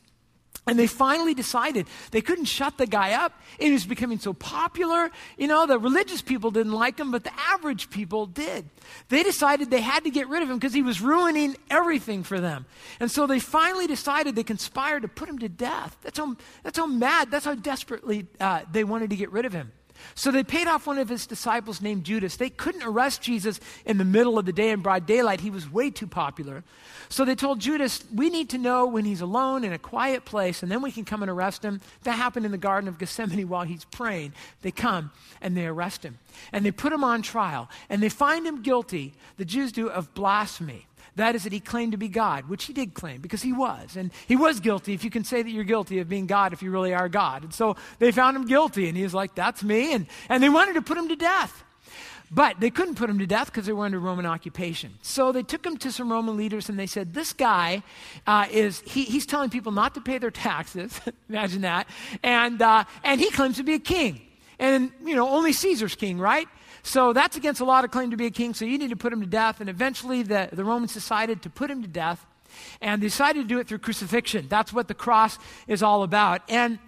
And 0.68 0.78
they 0.78 0.86
finally 0.86 1.34
decided 1.34 1.88
they 2.12 2.22
couldn't 2.22 2.46
shut 2.46 2.78
the 2.78 2.86
guy 2.86 3.14
up. 3.14 3.34
He 3.60 3.72
was 3.72 3.86
becoming 3.86 4.20
so 4.20 4.32
popular. 4.32 5.10
You 5.36 5.48
know, 5.48 5.66
the 5.66 5.80
religious 5.80 6.22
people 6.22 6.52
didn't 6.52 6.74
like 6.74 7.00
him, 7.00 7.10
but 7.10 7.24
the 7.24 7.32
average 7.52 7.90
people 7.90 8.28
did. 8.28 8.70
They 9.10 9.24
decided 9.24 9.72
they 9.72 9.82
had 9.82 10.04
to 10.04 10.12
get 10.12 10.30
rid 10.30 10.44
of 10.44 10.50
him 10.52 10.58
because 10.58 10.74
he 10.74 10.84
was 10.84 11.02
ruining 11.02 11.58
everything 11.72 12.22
for 12.22 12.40
them. 12.40 12.68
And 13.00 13.10
so 13.10 13.26
they 13.26 13.40
finally 13.40 13.88
decided 13.88 14.36
they 14.36 14.44
conspired 14.44 15.02
to 15.02 15.08
put 15.08 15.28
him 15.28 15.40
to 15.40 15.50
death. 15.50 15.98
That's 16.04 16.20
how, 16.20 16.36
that's 16.64 16.78
how 16.78 16.86
mad, 16.86 17.32
that's 17.32 17.46
how 17.46 17.56
desperately 17.56 18.28
uh, 18.40 18.62
they 18.72 18.84
wanted 18.84 19.10
to 19.10 19.16
get 19.16 19.32
rid 19.32 19.46
of 19.46 19.54
him. 19.54 19.72
So 20.16 20.32
they 20.32 20.44
paid 20.44 20.68
off 20.68 20.88
one 20.88 20.98
of 20.98 21.10
his 21.10 21.28
disciples 21.28 21.82
named 21.82 22.04
Judas. 22.04 22.36
They 22.36 22.50
couldn't 22.50 22.84
arrest 22.84 23.22
Jesus 23.22 23.60
in 23.86 23.98
the 23.98 24.06
middle 24.06 24.38
of 24.38 24.46
the 24.46 24.54
day 24.54 24.72
in 24.72 24.82
broad 24.82 25.06
daylight. 25.06 25.42
He 25.42 25.50
was 25.50 25.72
way 25.72 25.90
too 25.90 26.08
popular. 26.08 26.64
So 27.10 27.26
they 27.26 27.36
told 27.36 27.60
Judas, 27.60 28.04
We 28.14 28.30
need 28.30 28.50
to 28.50 28.58
know 28.58 28.86
when 28.86 29.06
he's 29.06 29.22
alone 29.22 29.64
in 29.64 29.74
a 29.74 29.80
quiet 29.80 30.26
place, 30.26 30.64
and 30.64 30.72
then 30.72 30.82
we 30.82 30.92
can 30.92 31.06
come 31.06 31.22
and 31.22 31.30
arrest 31.30 31.64
him. 31.64 31.82
That 32.04 32.14
happened 32.14 32.46
in 32.46 32.52
the 32.52 32.58
Garden 32.58 32.88
of 32.88 32.98
Gethsemane 32.98 33.48
while 33.50 33.64
he's 33.64 33.86
praying. 33.86 34.34
They 34.62 34.72
come 34.72 35.12
and 35.42 35.56
they 35.56 35.66
arrest 35.66 36.04
him. 36.04 36.20
And 36.52 36.66
they 36.66 36.72
put 36.72 36.94
him 36.94 37.04
on 37.04 37.22
trial. 37.22 37.70
And 37.90 38.02
they 38.02 38.10
find 38.10 38.46
him 38.46 38.62
guilty, 38.62 39.14
the 39.38 39.46
Jews 39.46 39.72
do, 39.72 39.90
of 39.90 40.14
blasphemy. 40.14 40.88
That 41.16 41.36
is, 41.36 41.44
that 41.44 41.52
he 41.52 41.60
claimed 41.60 41.92
to 41.92 41.98
be 41.98 42.08
God, 42.08 42.48
which 42.48 42.66
he 42.66 42.74
did 42.74 42.94
claim 42.94 43.20
because 43.22 43.42
he 43.42 43.52
was. 43.52 43.98
And 43.98 44.12
he 44.28 44.36
was 44.36 44.60
guilty 44.60 44.94
if 44.94 45.04
you 45.04 45.10
can 45.10 45.24
say 45.24 45.42
that 45.42 45.50
you're 45.50 45.66
guilty 45.66 46.00
of 46.00 46.08
being 46.08 46.26
God 46.26 46.54
if 46.54 46.62
you 46.64 46.72
really 46.72 46.94
are 46.94 47.10
God. 47.10 47.44
And 47.44 47.54
so 47.54 47.76
they 48.00 48.12
found 48.12 48.38
him 48.38 48.46
guilty, 48.46 48.88
and 48.88 48.96
he 48.96 49.04
was 49.04 49.14
like, 49.14 49.36
That's 49.36 49.64
me. 49.64 49.94
And, 49.94 50.08
and 50.30 50.42
they 50.42 50.50
wanted 50.50 50.74
to 50.74 50.82
put 50.82 50.98
him 50.98 51.10
to 51.10 51.16
death. 51.16 51.64
But 52.34 52.62
they 52.62 52.70
couldn't 52.70 52.96
put 52.96 53.10
him 53.10 53.20
to 53.20 53.28
death 53.28 53.48
because 53.48 53.66
they 53.66 53.74
were 53.74 53.84
under 53.84 54.00
Roman 54.00 54.26
occupation. 54.26 54.94
So 55.02 55.34
they 55.34 55.44
took 55.44 55.66
him 55.66 55.76
to 55.78 55.92
some 55.92 56.10
Roman 56.10 56.38
leaders 56.38 56.70
and 56.70 56.80
they 56.80 56.88
said, 56.88 57.14
This 57.14 57.34
guy 57.34 57.84
uh, 58.26 58.48
is, 58.50 58.80
he, 58.86 59.04
he's 59.04 59.26
telling 59.26 59.50
people 59.50 59.74
not 59.74 59.96
to 59.96 60.02
pay 60.02 60.18
their 60.18 60.32
taxes. 60.32 60.98
Imagine 61.30 61.62
that. 61.64 61.90
And, 62.24 62.62
uh, 62.62 62.86
and 63.04 63.20
he 63.20 63.30
claims 63.32 63.58
to 63.58 63.64
be 63.64 63.74
a 63.74 63.80
king. 63.80 64.22
And, 64.60 64.94
you 65.04 65.16
know, 65.16 65.28
only 65.28 65.52
Caesar's 65.52 65.96
king, 65.96 66.20
right? 66.20 66.48
So 66.84 67.14
that's 67.14 67.38
against 67.38 67.62
a 67.62 67.66
lot 67.66 67.86
of 67.86 67.92
claim 67.92 68.12
to 68.12 68.18
be 68.18 68.26
a 68.26 68.32
king, 68.32 68.54
so 68.54 68.66
you 68.66 68.78
need 68.78 68.90
to 68.90 68.96
put 68.96 69.14
him 69.14 69.22
to 69.22 69.28
death. 69.28 69.62
And 69.62 69.70
eventually 69.70 70.24
the, 70.24 70.50
the 70.52 70.64
Romans 70.64 70.94
decided 70.94 71.42
to 71.44 71.50
put 71.50 71.70
him 71.70 71.82
to 71.82 71.88
death, 71.88 72.26
and 72.82 73.02
they 73.02 73.08
decided 73.08 73.44
to 73.44 73.48
do 73.48 73.60
it 73.60 73.68
through 73.68 73.80
crucifixion. 73.80 74.48
That's 74.50 74.74
what 74.74 74.88
the 74.88 74.94
cross 74.94 75.38
is 75.68 75.84
all 75.84 76.04
about. 76.04 76.42
And 76.50 76.80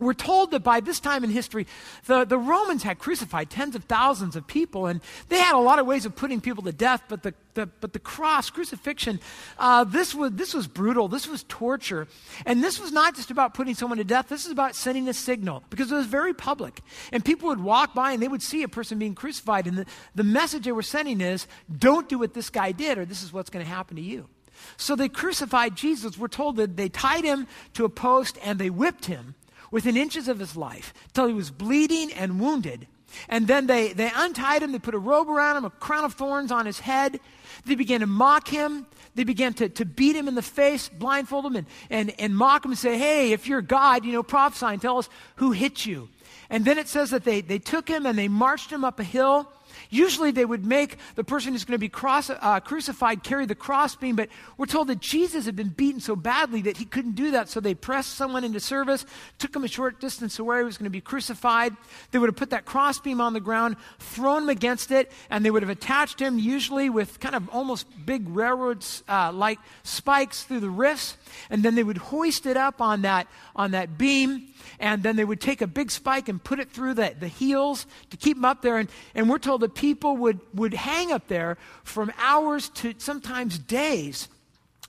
We're 0.00 0.14
told 0.14 0.52
that 0.52 0.60
by 0.60 0.78
this 0.78 1.00
time 1.00 1.24
in 1.24 1.30
history, 1.30 1.66
the, 2.06 2.24
the 2.24 2.38
Romans 2.38 2.84
had 2.84 3.00
crucified 3.00 3.50
tens 3.50 3.74
of 3.74 3.84
thousands 3.84 4.36
of 4.36 4.46
people, 4.46 4.86
and 4.86 5.00
they 5.28 5.38
had 5.38 5.56
a 5.56 5.58
lot 5.58 5.80
of 5.80 5.86
ways 5.86 6.06
of 6.06 6.14
putting 6.14 6.40
people 6.40 6.62
to 6.64 6.72
death, 6.72 7.02
but 7.08 7.24
the, 7.24 7.34
the 7.54 7.66
but 7.66 7.92
the 7.92 7.98
cross, 7.98 8.48
crucifixion, 8.48 9.18
uh, 9.58 9.82
this, 9.82 10.14
was, 10.14 10.32
this 10.32 10.54
was 10.54 10.68
brutal. 10.68 11.08
This 11.08 11.26
was 11.26 11.44
torture. 11.48 12.06
And 12.46 12.62
this 12.62 12.78
was 12.78 12.92
not 12.92 13.16
just 13.16 13.32
about 13.32 13.54
putting 13.54 13.74
someone 13.74 13.98
to 13.98 14.04
death, 14.04 14.28
this 14.28 14.46
is 14.46 14.52
about 14.52 14.76
sending 14.76 15.08
a 15.08 15.14
signal, 15.14 15.64
because 15.68 15.90
it 15.90 15.96
was 15.96 16.06
very 16.06 16.32
public. 16.32 16.80
And 17.12 17.24
people 17.24 17.48
would 17.48 17.60
walk 17.60 17.92
by 17.92 18.12
and 18.12 18.22
they 18.22 18.28
would 18.28 18.42
see 18.42 18.62
a 18.62 18.68
person 18.68 19.00
being 19.00 19.16
crucified, 19.16 19.66
and 19.66 19.78
the, 19.78 19.86
the 20.14 20.24
message 20.24 20.64
they 20.64 20.72
were 20.72 20.82
sending 20.82 21.20
is 21.20 21.48
don't 21.76 22.08
do 22.08 22.20
what 22.20 22.34
this 22.34 22.50
guy 22.50 22.70
did, 22.70 22.98
or 22.98 23.04
this 23.04 23.24
is 23.24 23.32
what's 23.32 23.50
going 23.50 23.64
to 23.64 23.70
happen 23.70 23.96
to 23.96 24.02
you. 24.02 24.28
So 24.76 24.94
they 24.94 25.08
crucified 25.08 25.76
Jesus. 25.76 26.18
We're 26.18 26.28
told 26.28 26.56
that 26.56 26.76
they 26.76 26.88
tied 26.88 27.24
him 27.24 27.46
to 27.74 27.84
a 27.84 27.88
post 27.88 28.38
and 28.44 28.58
they 28.58 28.70
whipped 28.70 29.06
him 29.06 29.34
within 29.70 29.96
inches 29.96 30.28
of 30.28 30.38
his 30.38 30.56
life 30.56 30.92
till 31.12 31.26
he 31.26 31.34
was 31.34 31.50
bleeding 31.50 32.12
and 32.12 32.40
wounded. 32.40 32.86
And 33.28 33.46
then 33.46 33.66
they, 33.66 33.92
they 33.92 34.10
untied 34.14 34.62
him, 34.62 34.72
they 34.72 34.78
put 34.78 34.94
a 34.94 34.98
robe 34.98 35.28
around 35.28 35.56
him, 35.56 35.64
a 35.64 35.70
crown 35.70 36.04
of 36.04 36.14
thorns 36.14 36.52
on 36.52 36.66
his 36.66 36.80
head. 36.80 37.20
They 37.64 37.74
began 37.74 38.00
to 38.00 38.06
mock 38.06 38.48
him. 38.48 38.86
They 39.14 39.24
began 39.24 39.54
to, 39.54 39.68
to 39.68 39.84
beat 39.84 40.14
him 40.14 40.28
in 40.28 40.34
the 40.34 40.42
face, 40.42 40.88
blindfold 40.88 41.46
him, 41.46 41.56
and, 41.56 41.66
and, 41.90 42.14
and 42.20 42.36
mock 42.36 42.64
him 42.64 42.72
and 42.72 42.78
say, 42.78 42.98
Hey, 42.98 43.32
if 43.32 43.46
you're 43.46 43.62
God, 43.62 44.04
you 44.04 44.12
know, 44.12 44.22
prophesy 44.22 44.66
and 44.66 44.80
tell 44.80 44.98
us 44.98 45.08
who 45.36 45.52
hit 45.52 45.86
you. 45.86 46.08
And 46.50 46.64
then 46.64 46.78
it 46.78 46.88
says 46.88 47.10
that 47.10 47.24
they, 47.24 47.40
they 47.40 47.58
took 47.58 47.88
him 47.88 48.06
and 48.06 48.18
they 48.18 48.28
marched 48.28 48.70
him 48.70 48.84
up 48.84 49.00
a 49.00 49.04
hill 49.04 49.50
Usually 49.90 50.30
they 50.30 50.44
would 50.44 50.64
make 50.64 50.98
the 51.14 51.24
person 51.24 51.52
who's 51.52 51.64
going 51.64 51.74
to 51.74 51.78
be 51.78 51.88
cross, 51.88 52.30
uh, 52.30 52.60
crucified 52.60 53.22
carry 53.22 53.46
the 53.46 53.54
crossbeam, 53.54 54.16
but 54.16 54.28
we're 54.56 54.66
told 54.66 54.88
that 54.88 55.00
Jesus 55.00 55.46
had 55.46 55.56
been 55.56 55.68
beaten 55.68 56.00
so 56.00 56.14
badly 56.14 56.62
that 56.62 56.76
he 56.76 56.84
couldn't 56.84 57.14
do 57.14 57.30
that. 57.30 57.48
So 57.48 57.60
they 57.60 57.74
pressed 57.74 58.14
someone 58.14 58.44
into 58.44 58.60
service, 58.60 59.06
took 59.38 59.54
him 59.54 59.64
a 59.64 59.68
short 59.68 60.00
distance 60.00 60.36
to 60.36 60.44
where 60.44 60.58
he 60.58 60.64
was 60.64 60.76
going 60.76 60.84
to 60.84 60.90
be 60.90 61.00
crucified. 61.00 61.74
They 62.10 62.18
would 62.18 62.28
have 62.28 62.36
put 62.36 62.50
that 62.50 62.64
crossbeam 62.64 63.20
on 63.20 63.32
the 63.32 63.40
ground, 63.40 63.76
thrown 63.98 64.42
him 64.42 64.48
against 64.50 64.90
it, 64.90 65.10
and 65.30 65.44
they 65.44 65.50
would 65.50 65.62
have 65.62 65.70
attached 65.70 66.20
him, 66.20 66.38
usually 66.38 66.90
with 66.90 67.20
kind 67.20 67.34
of 67.34 67.48
almost 67.48 67.86
big 68.04 68.28
railroads 68.28 69.02
uh, 69.08 69.32
like 69.32 69.58
spikes 69.82 70.44
through 70.44 70.60
the 70.60 70.70
wrists, 70.70 71.16
and 71.50 71.62
then 71.62 71.74
they 71.74 71.84
would 71.84 71.98
hoist 71.98 72.46
it 72.46 72.56
up 72.56 72.80
on 72.80 73.02
that, 73.02 73.26
on 73.56 73.70
that 73.70 73.96
beam 73.96 74.48
and 74.78 75.02
then 75.02 75.16
they 75.16 75.24
would 75.24 75.40
take 75.40 75.60
a 75.60 75.66
big 75.66 75.90
spike 75.90 76.28
and 76.28 76.42
put 76.42 76.60
it 76.60 76.70
through 76.70 76.94
the, 76.94 77.14
the 77.18 77.28
heels 77.28 77.86
to 78.10 78.16
keep 78.16 78.36
them 78.36 78.44
up 78.44 78.62
there. 78.62 78.78
And, 78.78 78.88
and 79.14 79.28
we're 79.28 79.38
told 79.38 79.60
that 79.62 79.74
people 79.74 80.16
would, 80.16 80.40
would 80.54 80.74
hang 80.74 81.12
up 81.12 81.28
there 81.28 81.58
from 81.84 82.12
hours 82.18 82.68
to 82.70 82.94
sometimes 82.98 83.58
days 83.58 84.28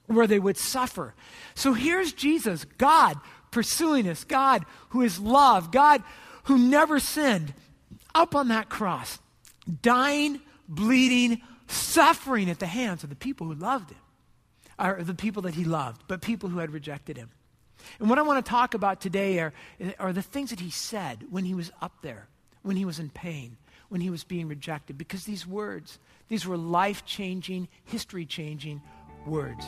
where 0.07 0.27
they 0.27 0.39
would 0.39 0.57
suffer. 0.57 1.13
So 1.55 1.73
here's 1.73 2.13
Jesus, 2.13 2.65
God 2.77 3.17
pursuing 3.51 4.07
us, 4.07 4.23
God 4.23 4.65
who 4.89 5.01
is 5.01 5.19
love, 5.19 5.71
God 5.71 6.03
who 6.43 6.57
never 6.57 6.99
sinned, 6.99 7.53
up 8.15 8.35
on 8.35 8.47
that 8.47 8.69
cross, 8.69 9.19
dying, 9.81 10.41
bleeding, 10.67 11.41
suffering 11.67 12.49
at 12.49 12.59
the 12.59 12.65
hands 12.65 13.03
of 13.03 13.09
the 13.09 13.15
people 13.15 13.47
who 13.47 13.53
loved 13.53 13.91
him, 13.91 13.99
or 14.79 15.03
the 15.03 15.13
people 15.13 15.43
that 15.43 15.53
he 15.53 15.63
loved, 15.63 16.01
but 16.07 16.21
people 16.21 16.49
who 16.49 16.59
had 16.59 16.71
rejected 16.71 17.17
him. 17.17 17.29
And 17.99 18.09
what 18.09 18.19
I 18.19 18.21
want 18.21 18.43
to 18.45 18.49
talk 18.49 18.73
about 18.73 19.01
today 19.01 19.39
are, 19.39 19.53
are 19.97 20.13
the 20.13 20.21
things 20.21 20.49
that 20.51 20.59
he 20.59 20.69
said 20.69 21.25
when 21.29 21.45
he 21.45 21.53
was 21.53 21.71
up 21.81 21.93
there, 22.01 22.27
when 22.61 22.75
he 22.75 22.85
was 22.85 22.99
in 22.99 23.09
pain, 23.09 23.57
when 23.89 24.01
he 24.01 24.09
was 24.09 24.23
being 24.23 24.47
rejected. 24.47 24.97
Because 24.97 25.23
these 25.23 25.47
words, 25.47 25.99
these 26.27 26.45
were 26.45 26.57
life 26.57 27.05
changing, 27.05 27.67
history 27.85 28.25
changing 28.25 28.81
words. 29.25 29.65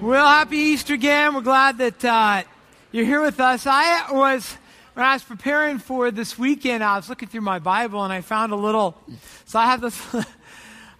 Well, 0.00 0.26
happy 0.26 0.56
Easter 0.56 0.94
again. 0.94 1.34
We're 1.34 1.42
glad 1.42 1.76
that 1.76 2.02
uh, 2.02 2.42
you're 2.90 3.04
here 3.04 3.20
with 3.20 3.38
us. 3.38 3.66
I 3.66 4.10
was, 4.10 4.56
when 4.94 5.04
I 5.04 5.14
was 5.14 5.22
preparing 5.22 5.78
for 5.78 6.10
this 6.10 6.38
weekend, 6.38 6.82
I 6.82 6.96
was 6.96 7.08
looking 7.08 7.28
through 7.28 7.42
my 7.42 7.58
Bible 7.58 8.02
and 8.04 8.12
I 8.12 8.20
found 8.20 8.52
a 8.52 8.56
little, 8.56 8.96
so 9.46 9.58
I 9.58 9.66
have 9.66 9.80
this. 9.80 10.00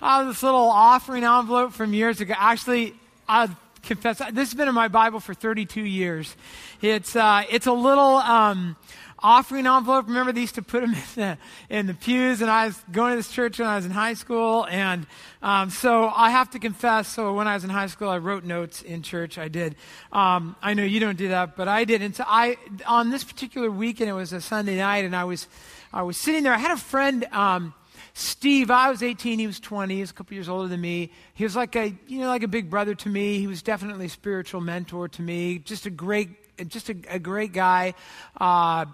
uh, 0.02 0.24
this 0.24 0.42
little 0.42 0.60
offering 0.60 1.24
envelope 1.24 1.72
from 1.72 1.92
years 1.92 2.20
ago. 2.20 2.34
Actually, 2.36 2.94
I 3.28 3.48
confess, 3.82 4.18
this 4.18 4.48
has 4.50 4.54
been 4.54 4.68
in 4.68 4.74
my 4.74 4.88
Bible 4.88 5.20
for 5.20 5.34
32 5.34 5.82
years. 5.82 6.34
It's, 6.80 7.16
uh, 7.16 7.44
it's 7.50 7.66
a 7.66 7.72
little 7.72 8.16
um, 8.16 8.76
offering 9.22 9.66
envelope. 9.66 10.06
Remember, 10.06 10.32
they 10.32 10.40
used 10.40 10.54
to 10.56 10.62
put 10.62 10.80
them 10.80 10.94
in 10.94 11.00
the, 11.16 11.38
in 11.68 11.86
the 11.86 11.94
pews, 11.94 12.40
and 12.40 12.50
I 12.50 12.66
was 12.66 12.82
going 12.90 13.12
to 13.12 13.16
this 13.16 13.30
church 13.30 13.58
when 13.58 13.68
I 13.68 13.76
was 13.76 13.84
in 13.84 13.90
high 13.90 14.14
school. 14.14 14.66
And 14.70 15.06
um, 15.42 15.70
so 15.70 16.10
I 16.14 16.30
have 16.30 16.50
to 16.50 16.58
confess, 16.58 17.08
so 17.08 17.34
when 17.34 17.48
I 17.48 17.54
was 17.54 17.64
in 17.64 17.70
high 17.70 17.86
school, 17.86 18.08
I 18.08 18.18
wrote 18.18 18.44
notes 18.44 18.82
in 18.82 19.02
church. 19.02 19.38
I 19.38 19.48
did. 19.48 19.76
Um, 20.12 20.56
I 20.62 20.74
know 20.74 20.84
you 20.84 21.00
don't 21.00 21.18
do 21.18 21.28
that, 21.28 21.56
but 21.56 21.68
I 21.68 21.84
did. 21.84 22.02
And 22.02 22.14
so 22.14 22.24
I, 22.26 22.56
on 22.86 23.10
this 23.10 23.24
particular 23.24 23.70
weekend, 23.70 24.10
it 24.10 24.14
was 24.14 24.32
a 24.32 24.40
Sunday 24.40 24.76
night, 24.76 25.04
and 25.04 25.14
I 25.14 25.24
was, 25.24 25.48
I 25.92 26.02
was 26.02 26.16
sitting 26.16 26.42
there. 26.42 26.52
I 26.52 26.58
had 26.58 26.72
a 26.72 26.76
friend. 26.76 27.24
Um, 27.32 27.74
Steve, 28.12 28.70
I 28.70 28.90
was 28.90 29.02
18, 29.02 29.38
he 29.38 29.46
was 29.46 29.60
20, 29.60 29.94
he 29.94 30.00
was 30.00 30.10
a 30.10 30.14
couple 30.14 30.34
years 30.34 30.48
older 30.48 30.68
than 30.68 30.80
me. 30.80 31.12
He 31.34 31.44
was 31.44 31.54
like 31.54 31.76
a, 31.76 31.94
you 32.06 32.18
know, 32.18 32.26
like 32.26 32.42
a 32.42 32.48
big 32.48 32.68
brother 32.68 32.94
to 32.94 33.08
me. 33.08 33.38
He 33.38 33.46
was 33.46 33.62
definitely 33.62 34.06
a 34.06 34.10
spiritual 34.10 34.60
mentor 34.60 35.08
to 35.08 35.22
me. 35.22 35.58
Just 35.58 35.86
a 35.86 35.90
great, 35.90 36.28
just 36.68 36.90
a, 36.90 36.96
a 37.08 37.18
great 37.18 37.52
guy. 37.52 37.94
Uh, 38.36 38.86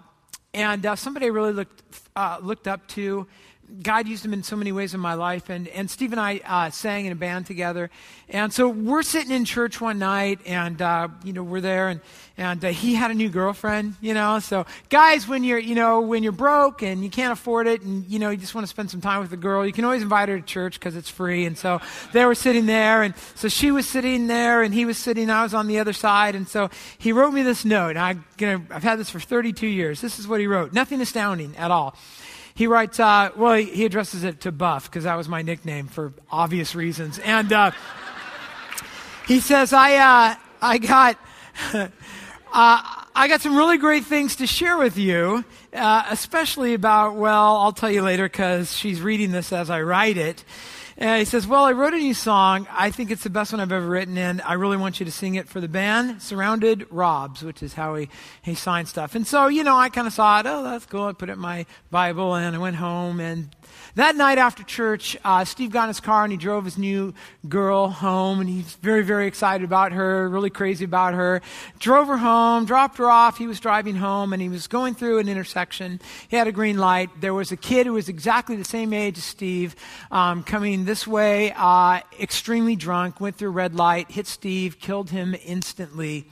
and 0.53 0.85
uh, 0.85 0.95
somebody 0.95 1.27
I 1.27 1.29
really 1.29 1.53
looked, 1.53 1.83
uh, 2.15 2.39
looked 2.41 2.67
up 2.67 2.87
to. 2.89 3.27
God 3.81 4.07
used 4.07 4.23
him 4.23 4.33
in 4.33 4.43
so 4.43 4.55
many 4.55 4.71
ways 4.71 4.93
in 4.93 4.99
my 4.99 5.13
life. 5.13 5.49
And, 5.49 5.67
and 5.69 5.89
Steve 5.89 6.13
and 6.13 6.21
I 6.21 6.39
uh, 6.45 6.69
sang 6.69 7.05
in 7.05 7.11
a 7.11 7.15
band 7.15 7.45
together. 7.45 7.89
And 8.29 8.53
so 8.53 8.69
we're 8.69 9.03
sitting 9.03 9.31
in 9.31 9.43
church 9.43 9.81
one 9.81 9.99
night, 9.99 10.39
and, 10.45 10.81
uh, 10.81 11.09
you 11.23 11.33
know, 11.33 11.43
we're 11.43 11.61
there, 11.61 11.89
and, 11.89 12.01
and 12.37 12.63
uh, 12.63 12.69
he 12.69 12.95
had 12.95 13.11
a 13.11 13.13
new 13.13 13.29
girlfriend, 13.29 13.95
you 14.01 14.13
know. 14.13 14.39
So, 14.39 14.65
guys, 14.89 15.27
when 15.27 15.43
you're, 15.43 15.59
you 15.59 15.75
know, 15.75 16.01
when 16.01 16.23
you're 16.23 16.31
broke 16.31 16.81
and 16.81 17.03
you 17.03 17.09
can't 17.09 17.31
afford 17.31 17.67
it, 17.67 17.81
and, 17.81 18.05
you 18.07 18.19
know, 18.19 18.29
you 18.29 18.37
just 18.37 18.55
want 18.55 18.65
to 18.65 18.69
spend 18.69 18.89
some 18.89 19.01
time 19.01 19.21
with 19.21 19.31
a 19.33 19.37
girl, 19.37 19.65
you 19.65 19.73
can 19.73 19.85
always 19.85 20.01
invite 20.01 20.29
her 20.29 20.39
to 20.39 20.45
church 20.45 20.79
because 20.79 20.95
it's 20.95 21.09
free. 21.09 21.45
And 21.45 21.57
so 21.57 21.79
they 22.13 22.25
were 22.25 22.35
sitting 22.35 22.65
there, 22.65 23.03
and 23.03 23.13
so 23.35 23.47
she 23.47 23.71
was 23.71 23.87
sitting 23.87 24.27
there, 24.27 24.61
and 24.61 24.73
he 24.73 24.85
was 24.85 24.97
sitting, 24.97 25.29
I 25.29 25.43
was 25.43 25.53
on 25.53 25.67
the 25.67 25.79
other 25.79 25.93
side. 25.93 26.35
And 26.35 26.47
so 26.47 26.69
he 26.97 27.11
wrote 27.11 27.31
me 27.31 27.43
this 27.43 27.65
note. 27.65 27.97
I, 27.97 28.11
you 28.39 28.47
know, 28.47 28.61
I've 28.71 28.83
had 28.83 28.99
this 28.99 29.09
for 29.09 29.19
32 29.19 29.67
years. 29.67 30.01
This 30.01 30.19
is 30.19 30.27
what 30.27 30.39
he 30.39 30.47
wrote. 30.47 30.73
Nothing 30.73 31.01
astounding 31.01 31.55
at 31.57 31.71
all. 31.71 31.95
He 32.57 32.65
writes, 32.65 32.99
uh, 32.99 33.29
well, 33.35 33.53
he 33.53 33.85
addresses 33.85 34.23
it 34.23 34.41
to 34.41 34.51
Buff 34.51 34.89
because 34.89 35.03
that 35.03 35.13
was 35.13 35.29
my 35.29 35.43
nickname 35.43 35.87
for 35.87 36.11
obvious 36.31 36.73
reasons. 36.73 37.19
And 37.19 37.53
uh, 37.53 37.69
he 39.27 39.41
says, 39.41 39.73
I, 39.73 39.95
uh, 39.97 40.35
I 40.61 40.77
got. 40.79 41.19
Uh, 42.53 42.81
I 43.13 43.27
got 43.27 43.41
some 43.41 43.57
really 43.57 43.77
great 43.77 44.05
things 44.05 44.37
to 44.37 44.47
share 44.47 44.77
with 44.77 44.97
you, 44.97 45.43
uh, 45.73 46.03
especially 46.09 46.73
about, 46.73 47.15
well, 47.15 47.57
I'll 47.57 47.73
tell 47.73 47.91
you 47.91 48.01
later 48.01 48.23
because 48.23 48.73
she's 48.73 49.01
reading 49.01 49.31
this 49.31 49.51
as 49.51 49.69
I 49.69 49.81
write 49.81 50.17
it. 50.17 50.45
And 50.99 51.19
he 51.19 51.25
says, 51.25 51.45
Well, 51.45 51.63
I 51.63 51.73
wrote 51.73 51.93
a 51.93 51.97
new 51.97 52.15
song. 52.15 52.67
I 52.71 52.89
think 52.89 53.11
it's 53.11 53.23
the 53.23 53.29
best 53.29 53.53
one 53.53 53.59
I've 53.59 53.71
ever 53.71 53.87
written, 53.87 54.17
and 54.17 54.41
I 54.41 54.53
really 54.53 54.77
want 54.77 54.99
you 54.99 55.05
to 55.05 55.11
sing 55.11 55.35
it 55.35 55.47
for 55.47 55.61
the 55.61 55.67
band. 55.67 56.23
Surrounded 56.23 56.87
Robs, 56.89 57.43
which 57.43 57.61
is 57.61 57.73
how 57.73 57.93
he, 57.95 58.09
he 58.41 58.55
signed 58.55 58.87
stuff. 58.87 59.13
And 59.13 59.27
so, 59.27 59.47
you 59.47 59.63
know, 59.63 59.77
I 59.77 59.89
kind 59.89 60.07
of 60.07 60.13
saw 60.13 60.39
it. 60.39 60.47
Oh, 60.47 60.63
that's 60.63 60.87
cool. 60.87 61.03
I 61.03 61.13
put 61.13 61.29
it 61.29 61.33
in 61.33 61.39
my 61.39 61.67
Bible, 61.91 62.33
and 62.33 62.55
I 62.55 62.59
went 62.59 62.77
home 62.77 63.19
and 63.19 63.49
that 63.95 64.15
night 64.15 64.37
after 64.37 64.63
church, 64.63 65.17
uh, 65.23 65.43
Steve 65.43 65.71
got 65.71 65.83
in 65.83 65.87
his 65.89 65.99
car 65.99 66.23
and 66.23 66.31
he 66.31 66.37
drove 66.37 66.65
his 66.65 66.77
new 66.77 67.13
girl 67.49 67.89
home, 67.89 68.39
and 68.39 68.49
he's 68.49 68.75
very, 68.75 69.03
very 69.03 69.27
excited 69.27 69.63
about 69.63 69.91
her, 69.91 70.29
really 70.29 70.49
crazy 70.49 70.85
about 70.85 71.13
her. 71.13 71.41
Drove 71.79 72.07
her 72.07 72.17
home, 72.17 72.65
dropped 72.65 72.97
her 72.97 73.09
off. 73.09 73.37
He 73.37 73.47
was 73.47 73.59
driving 73.59 73.95
home, 73.95 74.33
and 74.33 74.41
he 74.41 74.49
was 74.49 74.67
going 74.67 74.93
through 74.93 75.19
an 75.19 75.27
intersection. 75.27 75.99
He 76.27 76.35
had 76.35 76.47
a 76.47 76.51
green 76.51 76.77
light. 76.77 77.09
There 77.21 77.33
was 77.33 77.51
a 77.51 77.57
kid 77.57 77.87
who 77.87 77.93
was 77.93 78.09
exactly 78.09 78.55
the 78.55 78.65
same 78.65 78.93
age 78.93 79.17
as 79.17 79.23
Steve 79.23 79.75
um, 80.11 80.43
coming 80.43 80.85
this 80.85 81.07
way, 81.07 81.53
uh, 81.55 82.01
extremely 82.19 82.75
drunk, 82.75 83.19
went 83.19 83.35
through 83.37 83.51
red 83.51 83.75
light, 83.75 84.11
hit 84.11 84.27
Steve, 84.27 84.79
killed 84.79 85.09
him 85.09 85.35
instantly. 85.45 86.27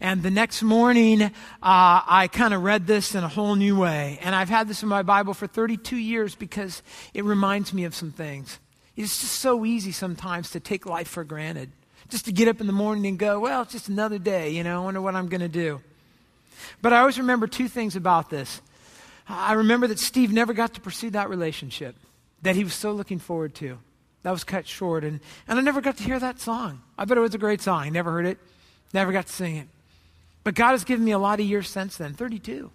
And 0.00 0.22
the 0.22 0.30
next 0.30 0.62
morning, 0.62 1.22
uh, 1.22 1.30
I 1.62 2.28
kind 2.32 2.54
of 2.54 2.62
read 2.62 2.86
this 2.86 3.14
in 3.14 3.24
a 3.24 3.28
whole 3.28 3.56
new 3.56 3.78
way. 3.78 4.18
And 4.22 4.34
I've 4.34 4.48
had 4.48 4.68
this 4.68 4.82
in 4.82 4.88
my 4.88 5.02
Bible 5.02 5.34
for 5.34 5.46
32 5.46 5.96
years 5.96 6.34
because 6.34 6.79
it 7.14 7.24
reminds 7.24 7.72
me 7.72 7.84
of 7.84 7.94
some 7.94 8.12
things. 8.12 8.58
It's 8.96 9.20
just 9.20 9.34
so 9.34 9.64
easy 9.64 9.92
sometimes 9.92 10.50
to 10.50 10.60
take 10.60 10.86
life 10.86 11.08
for 11.08 11.24
granted. 11.24 11.70
Just 12.08 12.24
to 12.24 12.32
get 12.32 12.48
up 12.48 12.60
in 12.60 12.66
the 12.66 12.72
morning 12.72 13.06
and 13.06 13.18
go, 13.18 13.40
well, 13.40 13.62
it's 13.62 13.72
just 13.72 13.88
another 13.88 14.18
day, 14.18 14.50
you 14.50 14.64
know, 14.64 14.82
I 14.82 14.84
wonder 14.84 15.00
what 15.00 15.14
I'm 15.14 15.28
going 15.28 15.40
to 15.40 15.48
do. 15.48 15.80
But 16.82 16.92
I 16.92 17.00
always 17.00 17.18
remember 17.18 17.46
two 17.46 17.68
things 17.68 17.96
about 17.96 18.30
this. 18.30 18.60
I 19.28 19.52
remember 19.52 19.86
that 19.86 19.98
Steve 19.98 20.32
never 20.32 20.52
got 20.52 20.74
to 20.74 20.80
pursue 20.80 21.10
that 21.10 21.30
relationship 21.30 21.94
that 22.42 22.56
he 22.56 22.64
was 22.64 22.74
so 22.74 22.92
looking 22.92 23.18
forward 23.18 23.54
to. 23.56 23.78
That 24.22 24.32
was 24.32 24.44
cut 24.44 24.66
short. 24.66 25.04
And, 25.04 25.20
and 25.46 25.58
I 25.58 25.62
never 25.62 25.80
got 25.80 25.96
to 25.98 26.02
hear 26.02 26.18
that 26.18 26.40
song. 26.40 26.82
I 26.98 27.04
bet 27.04 27.16
it 27.16 27.20
was 27.20 27.34
a 27.34 27.38
great 27.38 27.60
song. 27.60 27.82
I 27.82 27.88
never 27.90 28.10
heard 28.10 28.26
it, 28.26 28.38
never 28.92 29.12
got 29.12 29.26
to 29.26 29.32
sing 29.32 29.56
it. 29.56 29.68
But 30.42 30.54
God 30.54 30.72
has 30.72 30.84
given 30.84 31.04
me 31.04 31.12
a 31.12 31.18
lot 31.18 31.40
of 31.40 31.46
years 31.46 31.68
since 31.68 31.96
then 31.96 32.14
32. 32.14 32.70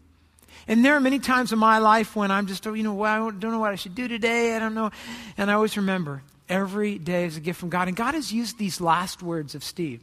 And 0.68 0.84
there 0.84 0.96
are 0.96 1.02
many 1.02 1.20
times 1.20 1.54
in 1.54 1.60
my 1.60 1.78
life 1.78 2.16
when 2.16 2.32
I'm 2.32 2.48
just, 2.48 2.66
oh, 2.66 2.74
you 2.74 2.84
know, 2.84 2.94
well, 2.94 3.28
I 3.28 3.32
don't 3.32 3.52
know 3.52 3.60
what 3.60 3.72
I 3.72 3.76
should 3.76 3.96
do 3.96 4.08
today. 4.08 4.56
I 4.56 4.60
don't 4.60 4.74
know. 4.74 4.92
And 5.38 5.52
I 5.52 5.54
always 5.54 5.78
remember 5.78 6.22
Every 6.48 7.00
day 7.00 7.26
is 7.26 7.38
a 7.38 7.40
gift 7.40 7.60
from 7.60 7.70
God. 7.70 7.88
And 7.88 7.98
God 7.98 8.14
has 8.14 8.32
used 8.32 8.60
these 8.60 8.80
last 8.80 9.24
words 9.24 9.56
of 9.56 9.64
Steve 9.64 10.02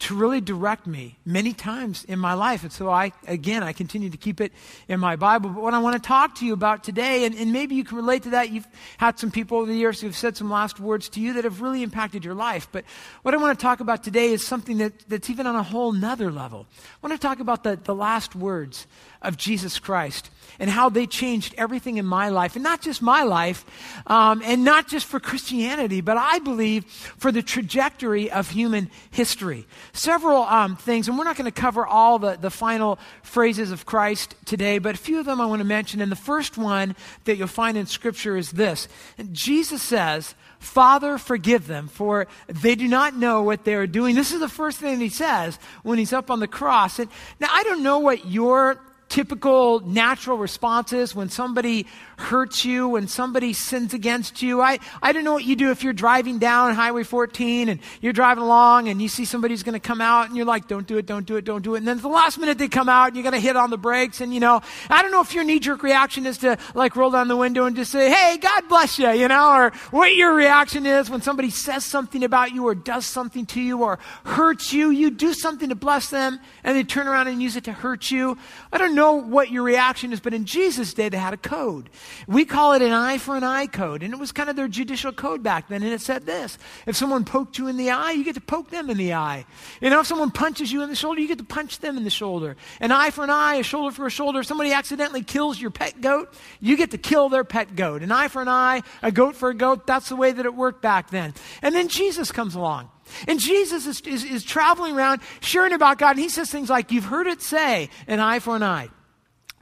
to 0.00 0.14
really 0.14 0.40
direct 0.40 0.86
me 0.86 1.16
many 1.24 1.52
times 1.52 2.04
in 2.04 2.18
my 2.18 2.34
life. 2.34 2.62
And 2.62 2.72
so 2.72 2.90
I, 2.90 3.12
again, 3.26 3.62
I 3.62 3.72
continue 3.72 4.10
to 4.10 4.16
keep 4.16 4.40
it 4.40 4.52
in 4.88 4.98
my 4.98 5.16
Bible. 5.16 5.50
But 5.50 5.62
what 5.62 5.74
I 5.74 5.78
want 5.78 6.02
to 6.02 6.06
talk 6.06 6.34
to 6.36 6.46
you 6.46 6.52
about 6.52 6.82
today, 6.82 7.24
and, 7.24 7.34
and 7.34 7.52
maybe 7.52 7.74
you 7.74 7.84
can 7.84 7.96
relate 7.96 8.24
to 8.24 8.30
that. 8.30 8.50
You've 8.50 8.66
had 8.98 9.18
some 9.18 9.30
people 9.30 9.58
over 9.58 9.66
the 9.66 9.76
years 9.76 10.00
who've 10.00 10.16
said 10.16 10.36
some 10.36 10.50
last 10.50 10.80
words 10.80 11.08
to 11.10 11.20
you 11.20 11.34
that 11.34 11.44
have 11.44 11.60
really 11.60 11.82
impacted 11.82 12.24
your 12.24 12.34
life. 12.34 12.68
But 12.72 12.84
what 13.22 13.34
I 13.34 13.36
want 13.36 13.58
to 13.58 13.62
talk 13.62 13.80
about 13.80 14.02
today 14.02 14.32
is 14.32 14.46
something 14.46 14.78
that, 14.78 14.98
that's 15.08 15.30
even 15.30 15.46
on 15.46 15.56
a 15.56 15.62
whole 15.62 15.92
nother 15.92 16.32
level. 16.32 16.66
I 17.02 17.06
want 17.06 17.20
to 17.20 17.26
talk 17.26 17.40
about 17.40 17.62
the, 17.62 17.78
the 17.82 17.94
last 17.94 18.34
words 18.34 18.86
of 19.22 19.36
Jesus 19.36 19.78
Christ 19.78 20.30
and 20.58 20.70
how 20.70 20.88
they 20.88 21.06
changed 21.06 21.54
everything 21.58 21.96
in 21.96 22.06
my 22.06 22.28
life, 22.28 22.56
and 22.56 22.62
not 22.62 22.80
just 22.80 23.02
my 23.02 23.22
life, 23.22 23.64
um, 24.06 24.42
and 24.44 24.64
not 24.64 24.88
just 24.88 25.06
for 25.06 25.20
Christianity, 25.20 26.00
but 26.00 26.16
I 26.16 26.38
believe 26.38 26.84
for 26.84 27.32
the 27.32 27.42
trajectory 27.42 28.30
of 28.30 28.50
human 28.50 28.90
history. 29.10 29.66
Several 29.92 30.42
um, 30.42 30.76
things, 30.76 31.08
and 31.08 31.18
we're 31.18 31.24
not 31.24 31.36
going 31.36 31.50
to 31.50 31.60
cover 31.60 31.86
all 31.86 32.18
the, 32.18 32.36
the 32.36 32.50
final 32.50 32.98
phrases 33.22 33.70
of 33.70 33.86
Christ 33.86 34.34
today, 34.44 34.78
but 34.78 34.94
a 34.94 34.98
few 34.98 35.18
of 35.20 35.26
them 35.26 35.40
I 35.40 35.46
want 35.46 35.60
to 35.60 35.66
mention. 35.66 36.00
And 36.00 36.10
the 36.10 36.16
first 36.16 36.58
one 36.58 36.96
that 37.24 37.36
you'll 37.36 37.48
find 37.48 37.76
in 37.76 37.86
Scripture 37.86 38.36
is 38.36 38.50
this 38.52 38.88
Jesus 39.32 39.82
says, 39.82 40.34
Father, 40.58 41.18
forgive 41.18 41.66
them, 41.66 41.88
for 41.88 42.28
they 42.46 42.76
do 42.76 42.86
not 42.86 43.16
know 43.16 43.42
what 43.42 43.64
they 43.64 43.74
are 43.74 43.86
doing. 43.86 44.14
This 44.14 44.32
is 44.32 44.38
the 44.38 44.48
first 44.48 44.78
thing 44.78 45.00
he 45.00 45.08
says 45.08 45.58
when 45.82 45.98
he's 45.98 46.12
up 46.12 46.30
on 46.30 46.38
the 46.38 46.46
cross. 46.46 46.98
And 46.98 47.10
now 47.40 47.48
I 47.50 47.64
don't 47.64 47.82
know 47.82 47.98
what 47.98 48.26
your 48.26 48.80
typical 49.12 49.80
natural 49.80 50.38
responses 50.38 51.14
when 51.14 51.28
somebody 51.28 51.86
hurts 52.16 52.64
you, 52.64 52.88
when 52.88 53.06
somebody 53.06 53.52
sins 53.52 53.92
against 53.92 54.40
you. 54.40 54.62
I, 54.62 54.78
I 55.02 55.12
don't 55.12 55.22
know 55.22 55.34
what 55.34 55.44
you 55.44 55.54
do 55.54 55.70
if 55.70 55.84
you're 55.84 55.92
driving 55.92 56.38
down 56.38 56.74
Highway 56.74 57.02
14 57.02 57.68
and 57.68 57.80
you're 58.00 58.14
driving 58.14 58.42
along 58.42 58.88
and 58.88 59.02
you 59.02 59.08
see 59.08 59.26
somebody's 59.26 59.62
going 59.62 59.74
to 59.74 59.86
come 59.86 60.00
out 60.00 60.28
and 60.28 60.36
you're 60.36 60.46
like, 60.46 60.66
don't 60.66 60.86
do 60.86 60.96
it, 60.96 61.04
don't 61.04 61.26
do 61.26 61.36
it, 61.36 61.44
don't 61.44 61.60
do 61.60 61.74
it. 61.74 61.78
And 61.78 61.88
then 61.88 61.98
at 61.98 62.02
the 62.02 62.08
last 62.08 62.38
minute 62.38 62.56
they 62.56 62.68
come 62.68 62.88
out 62.88 63.08
and 63.08 63.16
you're 63.16 63.22
going 63.22 63.34
to 63.34 63.40
hit 63.40 63.54
on 63.54 63.68
the 63.68 63.76
brakes. 63.76 64.22
And, 64.22 64.32
you 64.32 64.40
know, 64.40 64.62
I 64.88 65.02
don't 65.02 65.10
know 65.10 65.20
if 65.20 65.34
your 65.34 65.44
knee 65.44 65.58
jerk 65.58 65.82
reaction 65.82 66.24
is 66.24 66.38
to 66.38 66.56
like 66.74 66.96
roll 66.96 67.10
down 67.10 67.28
the 67.28 67.36
window 67.36 67.66
and 67.66 67.76
just 67.76 67.92
say, 67.92 68.10
hey, 68.10 68.38
God 68.38 68.62
bless 68.70 68.98
you, 68.98 69.10
you 69.10 69.28
know, 69.28 69.52
or 69.52 69.70
what 69.90 70.14
your 70.14 70.32
reaction 70.34 70.86
is 70.86 71.10
when 71.10 71.20
somebody 71.20 71.50
says 71.50 71.84
something 71.84 72.24
about 72.24 72.52
you 72.52 72.66
or 72.66 72.74
does 72.74 73.04
something 73.04 73.44
to 73.44 73.60
you 73.60 73.82
or 73.82 73.98
hurts 74.24 74.72
you. 74.72 74.88
You 74.88 75.10
do 75.10 75.34
something 75.34 75.68
to 75.68 75.74
bless 75.74 76.08
them 76.08 76.40
and 76.64 76.74
they 76.74 76.84
turn 76.84 77.06
around 77.06 77.28
and 77.28 77.42
use 77.42 77.56
it 77.56 77.64
to 77.64 77.72
hurt 77.72 78.10
you. 78.10 78.38
I 78.72 78.78
don't 78.78 78.94
know 78.94 79.01
know 79.02 79.12
what 79.14 79.50
your 79.50 79.64
reaction 79.64 80.12
is, 80.12 80.20
but 80.20 80.32
in 80.32 80.44
Jesus' 80.44 80.94
day, 80.94 81.08
they 81.08 81.18
had 81.18 81.34
a 81.34 81.36
code. 81.36 81.90
We 82.26 82.44
call 82.44 82.72
it 82.74 82.82
an 82.82 82.92
eye 82.92 83.18
for 83.18 83.36
an 83.36 83.44
eye 83.44 83.66
code, 83.66 84.02
and 84.02 84.14
it 84.14 84.20
was 84.20 84.30
kind 84.32 84.48
of 84.48 84.56
their 84.56 84.68
judicial 84.68 85.12
code 85.12 85.42
back 85.42 85.68
then, 85.68 85.82
and 85.82 85.92
it 85.92 86.00
said 86.00 86.24
this 86.24 86.58
If 86.86 86.96
someone 86.96 87.24
poked 87.24 87.58
you 87.58 87.68
in 87.68 87.76
the 87.76 87.90
eye, 87.90 88.12
you 88.12 88.24
get 88.24 88.34
to 88.36 88.40
poke 88.40 88.70
them 88.70 88.88
in 88.90 88.96
the 88.96 89.14
eye. 89.14 89.44
You 89.80 89.90
know, 89.90 90.00
if 90.00 90.06
someone 90.06 90.30
punches 90.30 90.70
you 90.70 90.82
in 90.82 90.88
the 90.88 90.96
shoulder, 90.96 91.20
you 91.20 91.28
get 91.28 91.38
to 91.38 91.44
punch 91.44 91.80
them 91.80 91.96
in 91.96 92.04
the 92.04 92.10
shoulder. 92.10 92.56
An 92.80 92.92
eye 92.92 93.10
for 93.10 93.24
an 93.24 93.30
eye, 93.30 93.56
a 93.56 93.62
shoulder 93.62 93.94
for 93.94 94.06
a 94.06 94.10
shoulder. 94.10 94.40
If 94.40 94.46
somebody 94.46 94.72
accidentally 94.72 95.22
kills 95.22 95.60
your 95.60 95.70
pet 95.70 96.00
goat, 96.00 96.32
you 96.60 96.76
get 96.76 96.92
to 96.92 96.98
kill 96.98 97.28
their 97.28 97.44
pet 97.44 97.74
goat. 97.74 98.02
An 98.02 98.12
eye 98.12 98.28
for 98.28 98.40
an 98.40 98.48
eye, 98.48 98.82
a 99.02 99.10
goat 99.10 99.34
for 99.36 99.50
a 99.50 99.54
goat. 99.54 99.86
That's 99.86 100.08
the 100.08 100.16
way 100.16 100.32
that 100.32 100.46
it 100.46 100.54
worked 100.54 100.82
back 100.82 101.10
then. 101.10 101.34
And 101.60 101.74
then 101.74 101.88
Jesus 101.88 102.30
comes 102.30 102.54
along. 102.54 102.88
And 103.28 103.40
Jesus 103.40 103.86
is, 103.86 104.00
is, 104.02 104.24
is, 104.24 104.44
traveling 104.44 104.96
around 104.96 105.20
sharing 105.40 105.72
about 105.72 105.98
God, 105.98 106.10
and 106.10 106.20
he 106.20 106.28
says 106.28 106.50
things 106.50 106.70
like, 106.70 106.92
You've 106.92 107.04
heard 107.04 107.26
it 107.26 107.42
say, 107.42 107.88
an 108.06 108.20
eye 108.20 108.38
for 108.38 108.56
an 108.56 108.62
eye. 108.62 108.88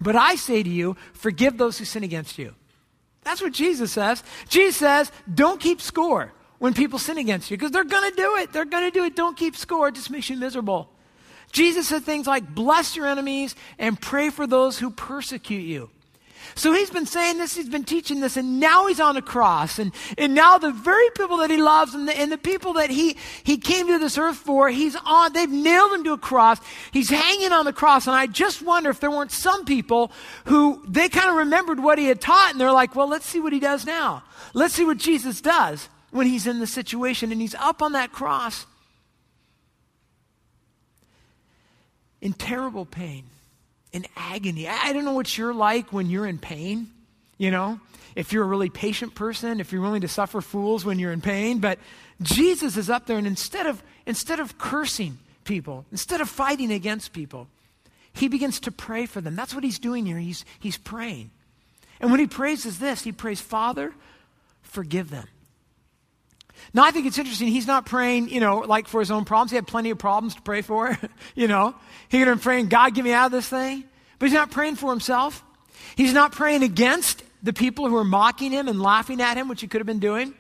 But 0.01 0.17
I 0.17 0.37
say 0.37 0.63
to 0.63 0.71
you, 0.71 0.97
forgive 1.13 1.59
those 1.59 1.79
who 1.79 1.85
sin 1.85 2.05
against 2.05 2.39
you. 2.39 2.55
That's 3.23 3.43
what 3.43 3.53
Jesus 3.53 3.93
says. 3.93 4.23
Jesus 4.49 4.77
says, 4.77 5.13
Don't 5.33 5.61
keep 5.61 5.81
score 5.81 6.33
when 6.59 6.75
people 6.75 6.99
sin 6.99 7.19
against 7.19 7.51
you, 7.51 7.57
because 7.57 7.71
they're 7.71 7.85
going 7.85 8.11
to 8.11 8.17
do 8.17 8.37
it. 8.37 8.53
They're 8.53 8.65
going 8.65 8.85
to 8.85 8.91
do 8.91 9.05
it. 9.05 9.17
Don't 9.17 9.37
keep 9.37 9.57
score. 9.57 9.89
It 9.89 9.95
just 9.95 10.11
makes 10.11 10.29
you 10.31 10.37
miserable. 10.37 10.91
Jesus 11.53 11.89
said 11.89 12.05
things 12.05 12.27
like, 12.27 12.55
Bless 12.55 12.97
your 12.97 13.07
enemies 13.07 13.55
and 13.79 14.01
pray 14.01 14.31
for 14.31 14.47
those 14.47 14.79
who 14.79 14.91
persecute 14.91 15.63
you. 15.63 15.91
So 16.55 16.73
he's 16.73 16.91
been 16.91 17.07
saying 17.07 17.39
this, 17.39 17.55
he's 17.55 17.69
been 17.69 17.85
teaching 17.85 18.21
this, 18.21 18.37
and 18.37 18.61
now 18.61 18.87
he's 18.87 19.01
on 19.01 19.17
a 19.17 19.23
cross. 19.23 19.79
And, 19.79 19.93
and 20.19 20.35
now 20.35 20.59
the 20.59 20.73
very 20.73 21.09
people 21.17 21.39
that 21.39 21.51
he 21.51 21.57
loves 21.57 21.95
and 21.95 22.09
the, 22.09 22.19
and 22.19 22.31
the 22.31 22.39
people 22.39 22.75
that 22.75 22.91
he, 22.91 23.17
he 23.45 23.57
came 23.57 23.87
to 23.89 23.99
this 23.99 24.19
earth 24.19 24.37
for, 24.37 24.69
he's 24.69 24.97
on, 25.05 25.33
they've 25.33 25.51
nailed 25.51 25.93
him 25.93 26.05
to 26.05 26.13
a 26.13 26.19
cross. 26.19 26.59
He's 26.93 27.11
hanging 27.11 27.53
on 27.53 27.65
the 27.65 27.73
cross. 27.73 28.07
And 28.07 28.17
I 28.17 28.27
just 28.27 28.63
wonder 28.63 28.91
if 28.91 29.01
there 29.01 29.11
weren't 29.11 29.33
some 29.33 29.65
people 29.65 30.13
who 30.47 30.83
they 30.89 31.09
kind 31.09 31.31
of 31.31 31.37
remembered 31.37 31.81
what 31.81 31.99
he 31.99 32.07
had 32.07 32.21
taught, 32.21 32.53
and 32.53 32.61
they're 32.61 32.73
like, 32.73 32.95
well, 32.95 33.09
let's 33.09 33.27
see 33.27 33.41
what 33.41 33.53
he 33.53 33.61
does 33.61 33.87
now. 33.87 34.23
Let's 34.55 34.75
see 34.75 34.85
what 34.85 34.99
Jesus 34.99 35.41
does 35.41 35.89
when 36.11 36.27
he's 36.27 36.47
in 36.47 36.61
the 36.61 36.67
situation. 36.67 37.33
And 37.33 37.41
he's 37.41 37.55
up 37.55 37.83
on 37.83 37.93
that 37.93 38.13
cross 38.13 38.67
in 42.21 42.33
terrible 42.33 42.85
pain 42.85 43.25
in 43.93 44.07
agony. 44.17 44.69
I 44.69 44.93
don't 44.93 45.05
know 45.05 45.15
what 45.15 45.37
you're 45.37 45.55
like 45.55 45.93
when 45.93 46.09
you're 46.09 46.27
in 46.27 46.39
pain, 46.39 46.91
you 47.39 47.51
know, 47.51 47.81
if 48.15 48.33
you're 48.33 48.45
a 48.45 48.47
really 48.47 48.71
patient 48.71 49.15
person, 49.15 49.61
if 49.61 49.73
you're 49.73 49.83
willing 49.83 50.03
to 50.03 50.09
suffer 50.09 50.41
fools 50.41 50.85
when 50.85 50.99
you're 50.99 51.13
in 51.13 51.21
pain, 51.21 51.59
but 51.59 51.79
Jesus 52.23 52.77
is 52.77 52.91
up 52.91 53.07
there 53.07 53.19
and 53.19 53.27
instead 53.27 53.67
of 53.67 53.83
instead 54.07 54.41
of 54.41 54.59
cursing 54.59 55.19
people, 55.45 55.85
instead 55.91 56.21
of 56.21 56.29
fighting 56.29 56.73
against 56.73 57.13
people, 57.13 57.49
he 58.13 58.29
begins 58.29 58.61
to 58.61 58.73
pray 58.73 59.07
for 59.07 59.21
them. 59.21 59.37
That's 59.37 59.55
what 59.55 59.65
he's 59.65 59.79
doing 59.79 60.07
here. 60.07 60.19
He's 60.19 60.45
he's 60.59 60.77
praying. 60.77 61.31
And 62.01 62.11
when 62.11 62.21
he 62.21 62.27
prays 62.27 62.67
is 62.67 62.79
this, 62.79 63.03
he 63.03 63.13
prays, 63.13 63.41
"Father, 63.41 63.95
forgive 64.63 65.11
them." 65.11 65.29
Now, 66.73 66.85
I 66.85 66.91
think 66.91 67.07
it's 67.07 67.19
interesting. 67.19 67.49
He's 67.49 67.67
not 67.67 67.87
praying, 67.87 68.29
you 68.29 68.41
know, 68.41 68.59
like 68.59 68.89
for 68.89 69.01
his 69.01 69.11
own 69.11 69.25
problems. 69.25 69.51
He 69.51 69.57
had 69.57 69.67
plenty 69.67 69.91
of 69.91 69.99
problems 69.99 70.35
to 70.35 70.43
pray 70.43 70.63
for, 70.63 70.97
you 71.35 71.49
know. 71.49 71.75
He 72.09 72.19
could 72.19 72.29
have 72.29 72.39
been 72.39 72.43
praying, 72.43 72.69
God, 72.69 72.95
get 72.95 73.05
me 73.05 73.13
out 73.13 73.27
of 73.27 73.33
this 73.33 73.49
thing. 73.49 73.85
But 74.19 74.27
he's 74.27 74.35
not 74.35 74.51
praying 74.51 74.77
for 74.77 74.91
himself. 74.91 75.43
He's 75.97 76.13
not 76.13 76.33
praying 76.33 76.63
against 76.63 77.23
the 77.43 77.53
people 77.53 77.89
who 77.89 77.97
are 77.97 78.05
mocking 78.05 78.53
him 78.53 78.69
and 78.69 78.81
laughing 78.81 79.21
at 79.21 79.37
him, 79.37 79.49
which 79.49 79.61
he 79.61 79.67
could 79.67 79.81
have 79.81 79.87
been 79.87 79.99
doing. 79.99 80.35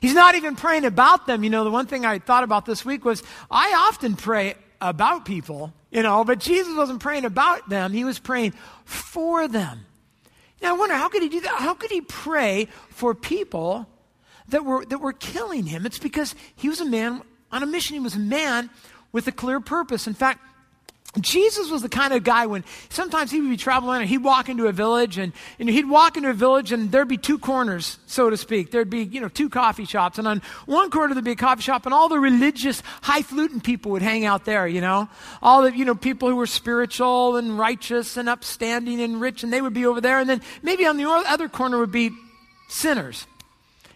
He's 0.00 0.14
not 0.14 0.34
even 0.34 0.56
praying 0.56 0.84
about 0.84 1.26
them. 1.26 1.44
You 1.44 1.50
know, 1.50 1.64
the 1.64 1.70
one 1.70 1.86
thing 1.86 2.04
I 2.04 2.18
thought 2.18 2.44
about 2.44 2.64
this 2.64 2.84
week 2.84 3.04
was 3.04 3.22
I 3.50 3.88
often 3.88 4.16
pray 4.16 4.54
about 4.80 5.24
people, 5.24 5.72
you 5.90 6.02
know, 6.02 6.24
but 6.24 6.38
Jesus 6.38 6.76
wasn't 6.76 7.00
praying 7.00 7.24
about 7.24 7.68
them. 7.68 7.92
He 7.92 8.04
was 8.04 8.18
praying 8.18 8.52
for 8.84 9.48
them. 9.48 9.80
Now, 10.62 10.74
I 10.74 10.78
wonder, 10.78 10.94
how 10.94 11.08
could 11.08 11.22
he 11.22 11.28
do 11.28 11.40
that? 11.40 11.58
How 11.58 11.74
could 11.74 11.90
he 11.90 12.00
pray 12.00 12.68
for 12.90 13.14
people 13.14 13.86
that 14.48 14.64
were, 14.64 14.84
that 14.86 15.00
were 15.00 15.12
killing 15.12 15.66
him. 15.66 15.86
It's 15.86 15.98
because 15.98 16.34
he 16.56 16.68
was 16.68 16.80
a 16.80 16.86
man 16.86 17.22
on 17.52 17.62
a 17.62 17.66
mission. 17.66 17.94
He 17.94 18.00
was 18.00 18.14
a 18.14 18.20
man 18.20 18.70
with 19.12 19.26
a 19.26 19.32
clear 19.32 19.60
purpose. 19.60 20.06
In 20.06 20.14
fact, 20.14 20.40
Jesus 21.20 21.70
was 21.70 21.80
the 21.80 21.88
kind 21.88 22.12
of 22.12 22.22
guy 22.22 22.46
when 22.46 22.64
sometimes 22.90 23.30
he 23.30 23.40
would 23.40 23.48
be 23.48 23.56
traveling 23.56 24.02
and 24.02 24.08
he'd 24.08 24.22
walk 24.22 24.50
into 24.50 24.66
a 24.66 24.72
village 24.72 25.16
and, 25.16 25.32
and 25.58 25.68
he'd 25.68 25.88
walk 25.88 26.18
into 26.18 26.28
a 26.28 26.34
village 26.34 26.70
and 26.70 26.92
there'd 26.92 27.08
be 27.08 27.16
two 27.16 27.38
corners, 27.38 27.98
so 28.06 28.28
to 28.28 28.36
speak. 28.36 28.70
There'd 28.70 28.90
be, 28.90 29.04
you 29.04 29.20
know, 29.20 29.28
two 29.28 29.48
coffee 29.48 29.86
shops. 29.86 30.18
And 30.18 30.28
on 30.28 30.42
one 30.66 30.90
corner 30.90 31.14
there'd 31.14 31.24
be 31.24 31.32
a 31.32 31.36
coffee 31.36 31.62
shop 31.62 31.86
and 31.86 31.94
all 31.94 32.10
the 32.10 32.20
religious, 32.20 32.82
highfalutin 33.02 33.62
people 33.62 33.92
would 33.92 34.02
hang 34.02 34.26
out 34.26 34.44
there, 34.44 34.68
you 34.68 34.82
know. 34.82 35.08
All 35.42 35.62
the, 35.62 35.76
you 35.76 35.86
know, 35.86 35.94
people 35.94 36.28
who 36.28 36.36
were 36.36 36.46
spiritual 36.46 37.36
and 37.36 37.58
righteous 37.58 38.18
and 38.18 38.28
upstanding 38.28 39.00
and 39.00 39.18
rich 39.18 39.42
and 39.42 39.50
they 39.50 39.62
would 39.62 39.74
be 39.74 39.86
over 39.86 40.02
there. 40.02 40.18
And 40.18 40.28
then 40.28 40.42
maybe 40.62 40.86
on 40.86 40.98
the 40.98 41.08
other 41.08 41.48
corner 41.48 41.78
would 41.78 41.92
be 41.92 42.10
sinners 42.68 43.26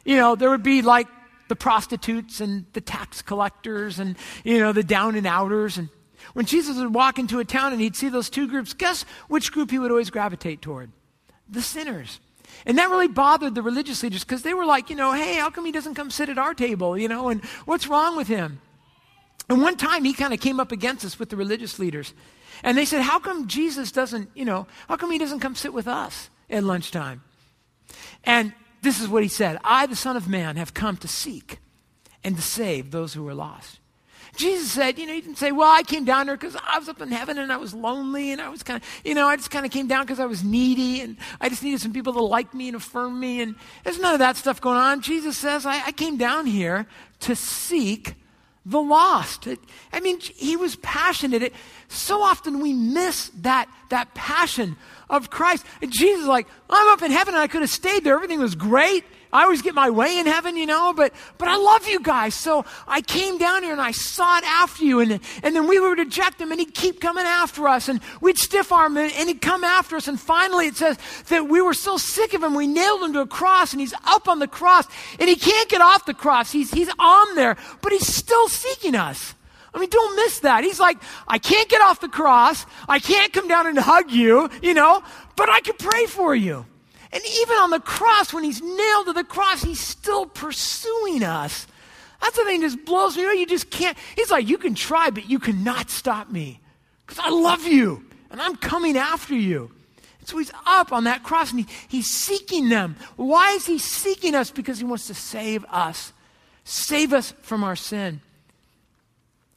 you 0.04 0.16
know, 0.16 0.34
there 0.34 0.50
would 0.50 0.62
be 0.62 0.82
like 0.82 1.08
the 1.48 1.56
prostitutes 1.56 2.40
and 2.40 2.66
the 2.72 2.80
tax 2.80 3.22
collectors 3.22 3.98
and, 3.98 4.16
you 4.44 4.58
know, 4.58 4.72
the 4.72 4.82
down 4.82 5.16
and 5.16 5.26
outers. 5.26 5.78
And 5.78 5.88
when 6.32 6.46
Jesus 6.46 6.78
would 6.78 6.94
walk 6.94 7.18
into 7.18 7.40
a 7.40 7.44
town 7.44 7.72
and 7.72 7.80
he'd 7.80 7.96
see 7.96 8.08
those 8.08 8.30
two 8.30 8.48
groups, 8.48 8.72
guess 8.72 9.04
which 9.28 9.52
group 9.52 9.70
he 9.70 9.78
would 9.78 9.90
always 9.90 10.10
gravitate 10.10 10.62
toward? 10.62 10.90
The 11.48 11.62
sinners. 11.62 12.20
And 12.64 12.78
that 12.78 12.90
really 12.90 13.08
bothered 13.08 13.54
the 13.54 13.62
religious 13.62 14.02
leaders 14.02 14.24
because 14.24 14.42
they 14.42 14.54
were 14.54 14.64
like, 14.64 14.90
you 14.90 14.96
know, 14.96 15.12
hey, 15.12 15.34
how 15.34 15.50
come 15.50 15.64
he 15.64 15.72
doesn't 15.72 15.94
come 15.94 16.10
sit 16.10 16.28
at 16.28 16.38
our 16.38 16.54
table, 16.54 16.96
you 16.96 17.08
know, 17.08 17.28
and 17.28 17.44
what's 17.64 17.88
wrong 17.88 18.16
with 18.16 18.28
him? 18.28 18.60
And 19.48 19.60
one 19.60 19.76
time 19.76 20.04
he 20.04 20.12
kind 20.12 20.32
of 20.32 20.40
came 20.40 20.60
up 20.60 20.72
against 20.72 21.04
us 21.04 21.18
with 21.18 21.28
the 21.28 21.36
religious 21.36 21.78
leaders. 21.78 22.14
And 22.62 22.78
they 22.78 22.84
said, 22.84 23.02
how 23.02 23.18
come 23.18 23.48
Jesus 23.48 23.90
doesn't, 23.90 24.30
you 24.34 24.44
know, 24.44 24.66
how 24.88 24.96
come 24.96 25.10
he 25.10 25.18
doesn't 25.18 25.40
come 25.40 25.54
sit 25.54 25.72
with 25.72 25.88
us 25.88 26.30
at 26.48 26.62
lunchtime? 26.62 27.22
And 28.24 28.52
this 28.82 29.00
is 29.00 29.08
what 29.08 29.22
he 29.22 29.28
said 29.28 29.58
I, 29.64 29.86
the 29.86 29.96
Son 29.96 30.16
of 30.16 30.28
Man, 30.28 30.56
have 30.56 30.74
come 30.74 30.96
to 30.98 31.08
seek 31.08 31.58
and 32.22 32.36
to 32.36 32.42
save 32.42 32.90
those 32.90 33.14
who 33.14 33.26
are 33.28 33.34
lost. 33.34 33.78
Jesus 34.34 34.72
said, 34.72 34.98
you 34.98 35.06
know, 35.06 35.12
he 35.12 35.20
didn't 35.20 35.36
say, 35.36 35.52
well, 35.52 35.70
I 35.70 35.82
came 35.82 36.06
down 36.06 36.26
here 36.26 36.36
because 36.36 36.56
I 36.56 36.78
was 36.78 36.88
up 36.88 37.02
in 37.02 37.10
heaven 37.10 37.36
and 37.36 37.52
I 37.52 37.58
was 37.58 37.74
lonely 37.74 38.32
and 38.32 38.40
I 38.40 38.48
was 38.48 38.62
kind 38.62 38.82
of, 38.82 38.88
you 39.04 39.14
know, 39.14 39.26
I 39.26 39.36
just 39.36 39.50
kind 39.50 39.66
of 39.66 39.72
came 39.72 39.88
down 39.88 40.04
because 40.04 40.20
I 40.20 40.24
was 40.24 40.42
needy 40.42 41.02
and 41.02 41.18
I 41.38 41.50
just 41.50 41.62
needed 41.62 41.80
some 41.82 41.92
people 41.92 42.14
to 42.14 42.22
like 42.22 42.54
me 42.54 42.68
and 42.68 42.76
affirm 42.76 43.20
me. 43.20 43.42
And 43.42 43.56
there's 43.84 44.00
none 44.00 44.14
of 44.14 44.20
that 44.20 44.36
stuff 44.36 44.58
going 44.58 44.78
on. 44.78 45.02
Jesus 45.02 45.36
says, 45.36 45.66
I, 45.66 45.86
I 45.86 45.92
came 45.92 46.16
down 46.16 46.46
here 46.46 46.86
to 47.20 47.36
seek 47.36 48.14
the 48.64 48.80
lost. 48.80 49.48
I 49.92 50.00
mean, 50.00 50.20
he 50.20 50.56
was 50.56 50.76
passionate. 50.76 51.42
It, 51.42 51.54
so 51.88 52.22
often 52.22 52.60
we 52.60 52.72
miss 52.72 53.30
that, 53.40 53.68
that 53.90 54.14
passion 54.14 54.76
of 55.10 55.30
Christ. 55.30 55.66
And 55.80 55.92
Jesus 55.92 56.22
is 56.22 56.28
like, 56.28 56.46
I'm 56.70 56.92
up 56.92 57.02
in 57.02 57.10
heaven 57.10 57.34
and 57.34 57.42
I 57.42 57.48
could 57.48 57.62
have 57.62 57.70
stayed 57.70 58.04
there. 58.04 58.14
Everything 58.14 58.40
was 58.40 58.54
great. 58.54 59.04
I 59.32 59.44
always 59.44 59.62
get 59.62 59.74
my 59.74 59.88
way 59.88 60.18
in 60.18 60.26
heaven, 60.26 60.58
you 60.58 60.66
know, 60.66 60.92
but, 60.92 61.14
but 61.38 61.48
I 61.48 61.56
love 61.56 61.88
you 61.88 62.00
guys. 62.00 62.34
So 62.34 62.66
I 62.86 63.00
came 63.00 63.38
down 63.38 63.62
here 63.62 63.72
and 63.72 63.80
I 63.80 63.92
sought 63.92 64.44
after 64.44 64.84
you. 64.84 65.00
And, 65.00 65.20
and 65.42 65.56
then 65.56 65.66
we 65.66 65.80
would 65.80 65.98
reject 65.98 66.38
him 66.38 66.52
and 66.52 66.60
he'd 66.60 66.74
keep 66.74 67.00
coming 67.00 67.24
after 67.24 67.66
us. 67.66 67.88
And 67.88 68.00
we'd 68.20 68.36
stiff 68.36 68.70
arm 68.70 68.98
him 68.98 69.10
and 69.16 69.28
he'd 69.28 69.40
come 69.40 69.64
after 69.64 69.96
us. 69.96 70.06
And 70.06 70.20
finally 70.20 70.66
it 70.66 70.76
says 70.76 70.98
that 71.28 71.48
we 71.48 71.62
were 71.62 71.72
so 71.72 71.96
sick 71.96 72.34
of 72.34 72.42
him, 72.42 72.54
we 72.54 72.66
nailed 72.66 73.02
him 73.02 73.14
to 73.14 73.20
a 73.20 73.26
cross 73.26 73.72
and 73.72 73.80
he's 73.80 73.94
up 74.04 74.28
on 74.28 74.38
the 74.38 74.46
cross 74.46 74.86
and 75.18 75.30
he 75.30 75.36
can't 75.36 75.68
get 75.70 75.80
off 75.80 76.04
the 76.04 76.14
cross. 76.14 76.52
He's, 76.52 76.70
he's 76.70 76.90
on 76.98 77.34
there, 77.34 77.56
but 77.80 77.92
he's 77.92 78.06
still 78.06 78.48
seeking 78.48 78.94
us. 78.94 79.34
I 79.74 79.78
mean, 79.78 79.88
don't 79.88 80.14
miss 80.16 80.40
that. 80.40 80.64
He's 80.64 80.78
like, 80.78 80.98
I 81.26 81.38
can't 81.38 81.70
get 81.70 81.80
off 81.80 82.00
the 82.00 82.08
cross. 82.08 82.66
I 82.86 82.98
can't 82.98 83.32
come 83.32 83.48
down 83.48 83.66
and 83.66 83.78
hug 83.78 84.10
you, 84.10 84.50
you 84.60 84.74
know, 84.74 85.02
but 85.36 85.48
I 85.48 85.60
can 85.60 85.76
pray 85.78 86.04
for 86.04 86.34
you. 86.34 86.66
And 87.12 87.22
even 87.22 87.56
on 87.58 87.70
the 87.70 87.80
cross, 87.80 88.32
when 88.32 88.42
he's 88.42 88.62
nailed 88.62 89.06
to 89.06 89.12
the 89.12 89.24
cross, 89.24 89.62
he's 89.62 89.80
still 89.80 90.26
pursuing 90.26 91.22
us. 91.22 91.66
That's 92.22 92.36
the 92.36 92.44
thing 92.44 92.60
that 92.60 92.68
just 92.68 92.84
blows 92.84 93.16
me 93.16 93.24
away. 93.24 93.34
You 93.34 93.46
just 93.46 93.70
can't. 93.70 93.98
He's 94.16 94.30
like, 94.30 94.48
you 94.48 94.56
can 94.56 94.74
try, 94.74 95.10
but 95.10 95.28
you 95.28 95.38
cannot 95.38 95.90
stop 95.90 96.30
me 96.30 96.60
because 97.06 97.18
I 97.22 97.30
love 97.30 97.64
you 97.66 98.04
and 98.30 98.40
I'm 98.40 98.56
coming 98.56 98.96
after 98.96 99.34
you. 99.34 99.70
And 100.20 100.28
so 100.28 100.38
he's 100.38 100.52
up 100.64 100.92
on 100.92 101.04
that 101.04 101.24
cross 101.24 101.50
and 101.50 101.60
he, 101.60 101.66
he's 101.88 102.08
seeking 102.08 102.68
them. 102.68 102.96
Why 103.16 103.52
is 103.52 103.66
he 103.66 103.78
seeking 103.78 104.34
us? 104.34 104.50
Because 104.50 104.78
he 104.78 104.84
wants 104.84 105.08
to 105.08 105.14
save 105.14 105.64
us, 105.66 106.12
save 106.64 107.12
us 107.12 107.34
from 107.42 107.64
our 107.64 107.76
sin. 107.76 108.20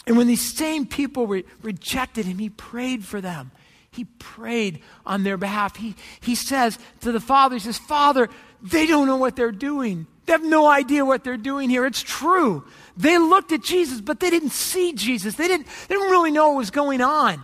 And 0.08 0.18
when 0.18 0.28
these 0.28 0.56
same 0.56 0.86
people 0.86 1.28
re- 1.28 1.46
rejected 1.62 2.26
him, 2.26 2.40
he 2.40 2.50
prayed 2.50 3.06
for 3.06 3.22
them. 3.22 3.52
He 3.96 4.06
prayed 4.06 4.82
on 5.06 5.24
their 5.24 5.38
behalf. 5.38 5.76
He, 5.76 5.96
he 6.22 6.36
says 6.36 6.78
to 7.02 7.12
the 7.12 7.20
Father, 7.20 7.56
He 7.56 7.60
says, 7.60 7.78
Father, 7.78 8.30
they 8.62 8.86
don't 8.88 9.08
know 9.08 9.18
what 9.18 9.36
they're 9.36 9.52
doing. 9.52 10.08
They 10.26 10.34
have 10.34 10.44
no 10.44 10.68
idea 10.68 11.06
what 11.06 11.24
they're 11.24 11.38
doing 11.38 11.70
here. 11.70 11.86
It's 11.86 12.02
true. 12.02 12.66
They 12.98 13.18
looked 13.18 13.52
at 13.52 13.64
Jesus, 13.64 14.02
but 14.02 14.20
they 14.20 14.30
didn't 14.30 14.52
see 14.52 14.94
Jesus. 14.94 15.36
They 15.36 15.48
didn't, 15.48 15.68
they 15.88 15.96
didn't 15.96 16.10
really 16.10 16.32
know 16.32 16.50
what 16.50 16.58
was 16.58 16.72
going 16.72 17.02
on. 17.02 17.44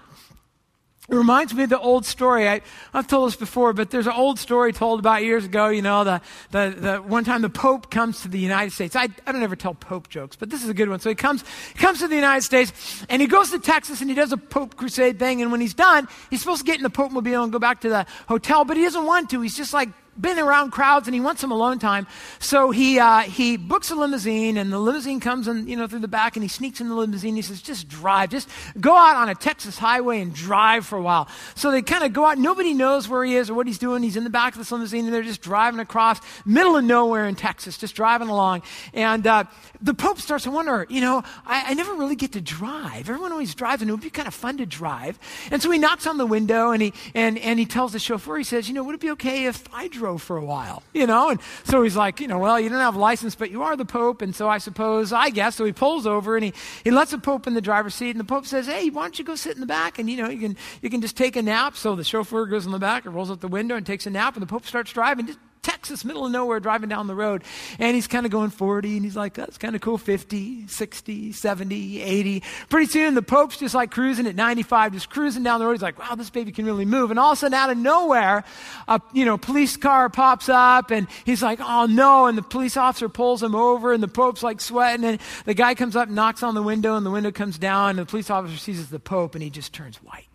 It 1.11 1.15
reminds 1.15 1.53
me 1.53 1.63
of 1.63 1.69
the 1.69 1.77
old 1.77 2.05
story. 2.05 2.47
I, 2.47 2.61
have 2.93 3.05
told 3.05 3.27
this 3.27 3.35
before, 3.35 3.73
but 3.73 3.89
there's 3.89 4.07
an 4.07 4.13
old 4.15 4.39
story 4.39 4.71
told 4.71 5.01
about 5.01 5.23
years 5.23 5.43
ago. 5.43 5.67
You 5.67 5.81
know, 5.81 6.05
the, 6.05 6.21
the, 6.51 6.73
the 6.79 6.97
one 6.99 7.25
time 7.25 7.41
the 7.41 7.49
Pope 7.49 7.91
comes 7.91 8.21
to 8.21 8.29
the 8.29 8.39
United 8.39 8.71
States. 8.71 8.95
I, 8.95 9.09
I 9.27 9.33
don't 9.33 9.43
ever 9.43 9.57
tell 9.57 9.73
Pope 9.73 10.07
jokes, 10.07 10.37
but 10.37 10.49
this 10.49 10.63
is 10.63 10.69
a 10.69 10.73
good 10.73 10.87
one. 10.87 11.01
So 11.01 11.09
he 11.09 11.15
comes, 11.15 11.43
he 11.73 11.79
comes 11.79 11.99
to 11.99 12.07
the 12.07 12.15
United 12.15 12.43
States 12.43 13.03
and 13.09 13.21
he 13.21 13.27
goes 13.27 13.51
to 13.51 13.59
Texas 13.59 13.99
and 13.99 14.09
he 14.09 14.15
does 14.15 14.31
a 14.31 14.37
Pope 14.37 14.77
crusade 14.77 15.19
thing. 15.19 15.41
And 15.41 15.51
when 15.51 15.59
he's 15.59 15.73
done, 15.73 16.07
he's 16.29 16.39
supposed 16.39 16.61
to 16.61 16.65
get 16.65 16.77
in 16.77 16.83
the 16.83 16.89
Pope 16.89 17.11
mobile 17.11 17.43
and 17.43 17.51
go 17.51 17.59
back 17.59 17.81
to 17.81 17.89
the 17.89 18.05
hotel, 18.29 18.63
but 18.63 18.77
he 18.77 18.83
doesn't 18.83 19.05
want 19.05 19.29
to. 19.31 19.41
He's 19.41 19.57
just 19.57 19.73
like 19.73 19.89
been 20.21 20.39
around 20.39 20.71
crowds 20.71 21.07
and 21.07 21.15
he 21.15 21.21
wants 21.21 21.41
some 21.41 21.51
alone 21.51 21.79
time. 21.79 22.07
So 22.39 22.71
he, 22.71 22.99
uh, 22.99 23.21
he 23.21 23.57
books 23.57 23.89
a 23.91 23.95
limousine 23.95 24.57
and 24.57 24.71
the 24.71 24.79
limousine 24.79 25.19
comes 25.19 25.47
in, 25.47 25.67
you 25.67 25.75
know, 25.75 25.87
through 25.87 25.99
the 25.99 26.07
back 26.07 26.35
and 26.35 26.43
he 26.43 26.49
sneaks 26.49 26.79
in 26.79 26.89
the 26.89 26.95
limousine. 26.95 27.35
He 27.35 27.41
says, 27.41 27.61
just 27.61 27.87
drive, 27.87 28.29
just 28.29 28.47
go 28.79 28.95
out 28.95 29.15
on 29.15 29.29
a 29.29 29.35
Texas 29.35 29.77
highway 29.77 30.21
and 30.21 30.33
drive 30.33 30.85
for 30.85 30.97
a 30.97 31.01
while. 31.01 31.27
So 31.55 31.71
they 31.71 31.81
kind 31.81 32.03
of 32.03 32.13
go 32.13 32.25
out. 32.25 32.37
Nobody 32.37 32.73
knows 32.73 33.09
where 33.09 33.23
he 33.23 33.35
is 33.35 33.49
or 33.49 33.53
what 33.53 33.67
he's 33.67 33.79
doing. 33.79 34.03
He's 34.03 34.17
in 34.17 34.23
the 34.23 34.29
back 34.29 34.53
of 34.53 34.59
this 34.59 34.71
limousine 34.71 35.05
and 35.05 35.13
they're 35.13 35.23
just 35.23 35.41
driving 35.41 35.79
across 35.79 36.19
middle 36.45 36.75
of 36.75 36.83
nowhere 36.83 37.25
in 37.25 37.35
Texas, 37.35 37.77
just 37.77 37.95
driving 37.95 38.29
along. 38.29 38.61
And, 38.93 39.25
uh, 39.25 39.45
the 39.81 39.93
Pope 39.93 40.19
starts 40.19 40.43
to 40.43 40.51
wonder, 40.51 40.85
you 40.89 41.01
know, 41.01 41.23
I, 41.45 41.71
I 41.71 41.73
never 41.73 41.93
really 41.93 42.15
get 42.15 42.33
to 42.33 42.41
drive. 42.41 43.09
Everyone 43.09 43.31
always 43.31 43.55
drives 43.55 43.81
and 43.81 43.89
it 43.89 43.93
would 43.93 44.01
be 44.01 44.09
kind 44.09 44.27
of 44.27 44.33
fun 44.33 44.57
to 44.57 44.65
drive. 44.65 45.17
And 45.49 45.61
so 45.61 45.71
he 45.71 45.79
knocks 45.79 46.05
on 46.05 46.17
the 46.17 46.25
window 46.25 46.71
and 46.71 46.81
he, 46.81 46.93
and, 47.15 47.37
and 47.39 47.57
he 47.57 47.65
tells 47.65 47.93
the 47.93 47.99
chauffeur, 47.99 48.37
he 48.37 48.43
says, 48.43 48.67
you 48.67 48.75
know, 48.75 48.83
would 48.83 48.95
it 48.95 49.01
be 49.01 49.11
okay 49.11 49.45
if 49.45 49.63
I 49.73 49.87
drove 49.87 50.10
for 50.17 50.37
a 50.37 50.45
while, 50.45 50.83
you 50.93 51.07
know? 51.07 51.29
And 51.29 51.39
so 51.63 51.83
he's 51.83 51.95
like, 51.95 52.19
you 52.19 52.27
know, 52.27 52.39
well, 52.39 52.59
you 52.59 52.69
don't 52.69 52.79
have 52.79 52.95
a 52.95 52.99
license, 52.99 53.35
but 53.35 53.51
you 53.51 53.63
are 53.63 53.75
the 53.75 53.85
Pope. 53.85 54.21
And 54.21 54.35
so 54.35 54.47
I 54.47 54.57
suppose, 54.57 55.13
I 55.13 55.29
guess. 55.29 55.55
So 55.55 55.65
he 55.65 55.71
pulls 55.71 56.07
over 56.07 56.35
and 56.35 56.45
he, 56.45 56.53
he 56.83 56.91
lets 56.91 57.11
the 57.11 57.17
Pope 57.17 57.47
in 57.47 57.53
the 57.53 57.61
driver's 57.61 57.95
seat. 57.95 58.11
And 58.11 58.19
the 58.19 58.25
Pope 58.25 58.45
says, 58.45 58.67
hey, 58.67 58.89
why 58.89 59.03
don't 59.03 59.19
you 59.19 59.25
go 59.25 59.35
sit 59.35 59.55
in 59.55 59.61
the 59.61 59.67
back? 59.67 59.99
And, 59.99 60.09
you 60.09 60.17
know, 60.17 60.29
you 60.29 60.39
can, 60.39 60.57
you 60.81 60.89
can 60.89 61.01
just 61.01 61.17
take 61.17 61.35
a 61.35 61.41
nap. 61.41 61.75
So 61.75 61.95
the 61.95 62.03
chauffeur 62.03 62.45
goes 62.45 62.65
in 62.65 62.71
the 62.71 62.79
back 62.79 63.05
and 63.05 63.13
rolls 63.13 63.31
up 63.31 63.39
the 63.39 63.47
window 63.47 63.75
and 63.75 63.85
takes 63.85 64.05
a 64.05 64.09
nap. 64.09 64.35
And 64.35 64.41
the 64.41 64.47
Pope 64.47 64.65
starts 64.65 64.91
driving. 64.91 65.27
Just 65.27 65.39
Texas, 65.61 66.03
middle 66.03 66.25
of 66.25 66.31
nowhere, 66.31 66.59
driving 66.59 66.89
down 66.89 67.07
the 67.07 67.15
road. 67.15 67.43
And 67.77 67.95
he's 67.95 68.07
kind 68.07 68.25
of 68.25 68.31
going 68.31 68.49
40, 68.49 68.95
and 68.95 69.05
he's 69.05 69.15
like, 69.15 69.35
that's 69.35 69.57
kind 69.57 69.75
of 69.75 69.81
cool 69.81 69.97
50, 69.97 70.67
60, 70.67 71.31
70, 71.31 72.01
80. 72.01 72.43
Pretty 72.69 72.87
soon, 72.87 73.13
the 73.13 73.21
Pope's 73.21 73.57
just 73.57 73.75
like 73.75 73.91
cruising 73.91 74.25
at 74.25 74.35
95, 74.35 74.93
just 74.93 75.09
cruising 75.09 75.43
down 75.43 75.59
the 75.59 75.65
road. 75.65 75.73
He's 75.73 75.81
like, 75.81 75.99
wow, 75.99 76.15
this 76.15 76.29
baby 76.29 76.51
can 76.51 76.65
really 76.65 76.85
move. 76.85 77.11
And 77.11 77.19
all 77.19 77.33
of 77.33 77.37
a 77.37 77.39
sudden, 77.39 77.53
out 77.53 77.69
of 77.69 77.77
nowhere, 77.77 78.43
a 78.87 79.01
you 79.13 79.25
know, 79.25 79.37
police 79.37 79.77
car 79.77 80.09
pops 80.09 80.49
up, 80.49 80.91
and 80.91 81.07
he's 81.25 81.43
like, 81.43 81.59
oh 81.61 81.85
no. 81.85 82.25
And 82.25 82.37
the 82.37 82.43
police 82.43 82.77
officer 82.77 83.09
pulls 83.09 83.43
him 83.43 83.53
over, 83.53 83.93
and 83.93 84.01
the 84.01 84.07
Pope's 84.07 84.41
like 84.41 84.61
sweating. 84.61 85.05
And 85.05 85.19
the 85.45 85.53
guy 85.53 85.75
comes 85.75 85.95
up, 85.95 86.09
knocks 86.09 86.41
on 86.41 86.55
the 86.55 86.63
window, 86.63 86.95
and 86.95 87.05
the 87.05 87.11
window 87.11 87.31
comes 87.31 87.57
down, 87.57 87.91
and 87.91 87.99
the 87.99 88.05
police 88.05 88.29
officer 88.29 88.57
sees 88.57 88.89
the 88.89 88.99
Pope, 88.99 89.35
and 89.35 89.43
he 89.43 89.49
just 89.49 89.73
turns 89.73 89.97
white. 89.97 90.30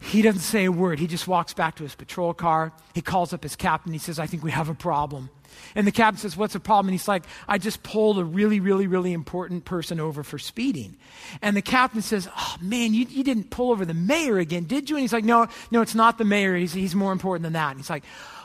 He 0.00 0.22
doesn't 0.22 0.40
say 0.40 0.64
a 0.64 0.72
word. 0.72 0.98
He 0.98 1.06
just 1.06 1.28
walks 1.28 1.52
back 1.52 1.76
to 1.76 1.82
his 1.82 1.94
patrol 1.94 2.32
car. 2.32 2.72
He 2.94 3.02
calls 3.02 3.32
up 3.32 3.42
his 3.42 3.54
captain. 3.54 3.92
He 3.92 3.98
says, 3.98 4.18
I 4.18 4.26
think 4.26 4.42
we 4.42 4.50
have 4.50 4.70
a 4.70 4.74
problem. 4.74 5.28
And 5.74 5.86
the 5.86 5.92
captain 5.92 6.18
says, 6.18 6.36
What's 6.36 6.54
the 6.54 6.60
problem? 6.60 6.88
And 6.88 6.94
he's 6.94 7.06
like, 7.06 7.24
I 7.46 7.58
just 7.58 7.82
pulled 7.82 8.18
a 8.18 8.24
really, 8.24 8.60
really, 8.60 8.86
really 8.86 9.12
important 9.12 9.66
person 9.66 10.00
over 10.00 10.22
for 10.22 10.38
speeding. 10.38 10.96
And 11.42 11.54
the 11.56 11.62
captain 11.62 12.00
says, 12.00 12.28
Oh, 12.34 12.56
man, 12.62 12.94
you, 12.94 13.06
you 13.10 13.22
didn't 13.22 13.50
pull 13.50 13.70
over 13.70 13.84
the 13.84 13.94
mayor 13.94 14.38
again, 14.38 14.64
did 14.64 14.88
you? 14.88 14.96
And 14.96 15.02
he's 15.02 15.12
like, 15.12 15.24
No, 15.24 15.48
no, 15.70 15.82
it's 15.82 15.94
not 15.94 16.16
the 16.18 16.24
mayor. 16.24 16.56
He's, 16.56 16.72
he's 16.72 16.94
more 16.94 17.12
important 17.12 17.42
than 17.42 17.52
that. 17.52 17.72
And 17.72 17.78
he's 17.78 17.90
like, 17.90 18.04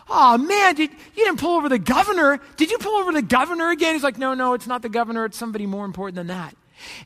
Oh, 0.09 0.37
man, 0.37 0.75
did, 0.75 0.91
you 0.91 1.25
didn't 1.25 1.39
pull 1.39 1.55
over 1.55 1.69
the 1.69 1.79
governor. 1.79 2.39
Did 2.57 2.69
you 2.69 2.77
pull 2.79 2.95
over 2.97 3.11
the 3.11 3.21
governor 3.21 3.71
again? 3.71 3.93
He's 3.93 4.03
like, 4.03 4.17
No, 4.17 4.33
no, 4.33 4.53
it's 4.53 4.67
not 4.67 4.81
the 4.81 4.89
governor. 4.89 5.25
It's 5.25 5.37
somebody 5.37 5.65
more 5.65 5.85
important 5.85 6.15
than 6.17 6.27
that. 6.27 6.55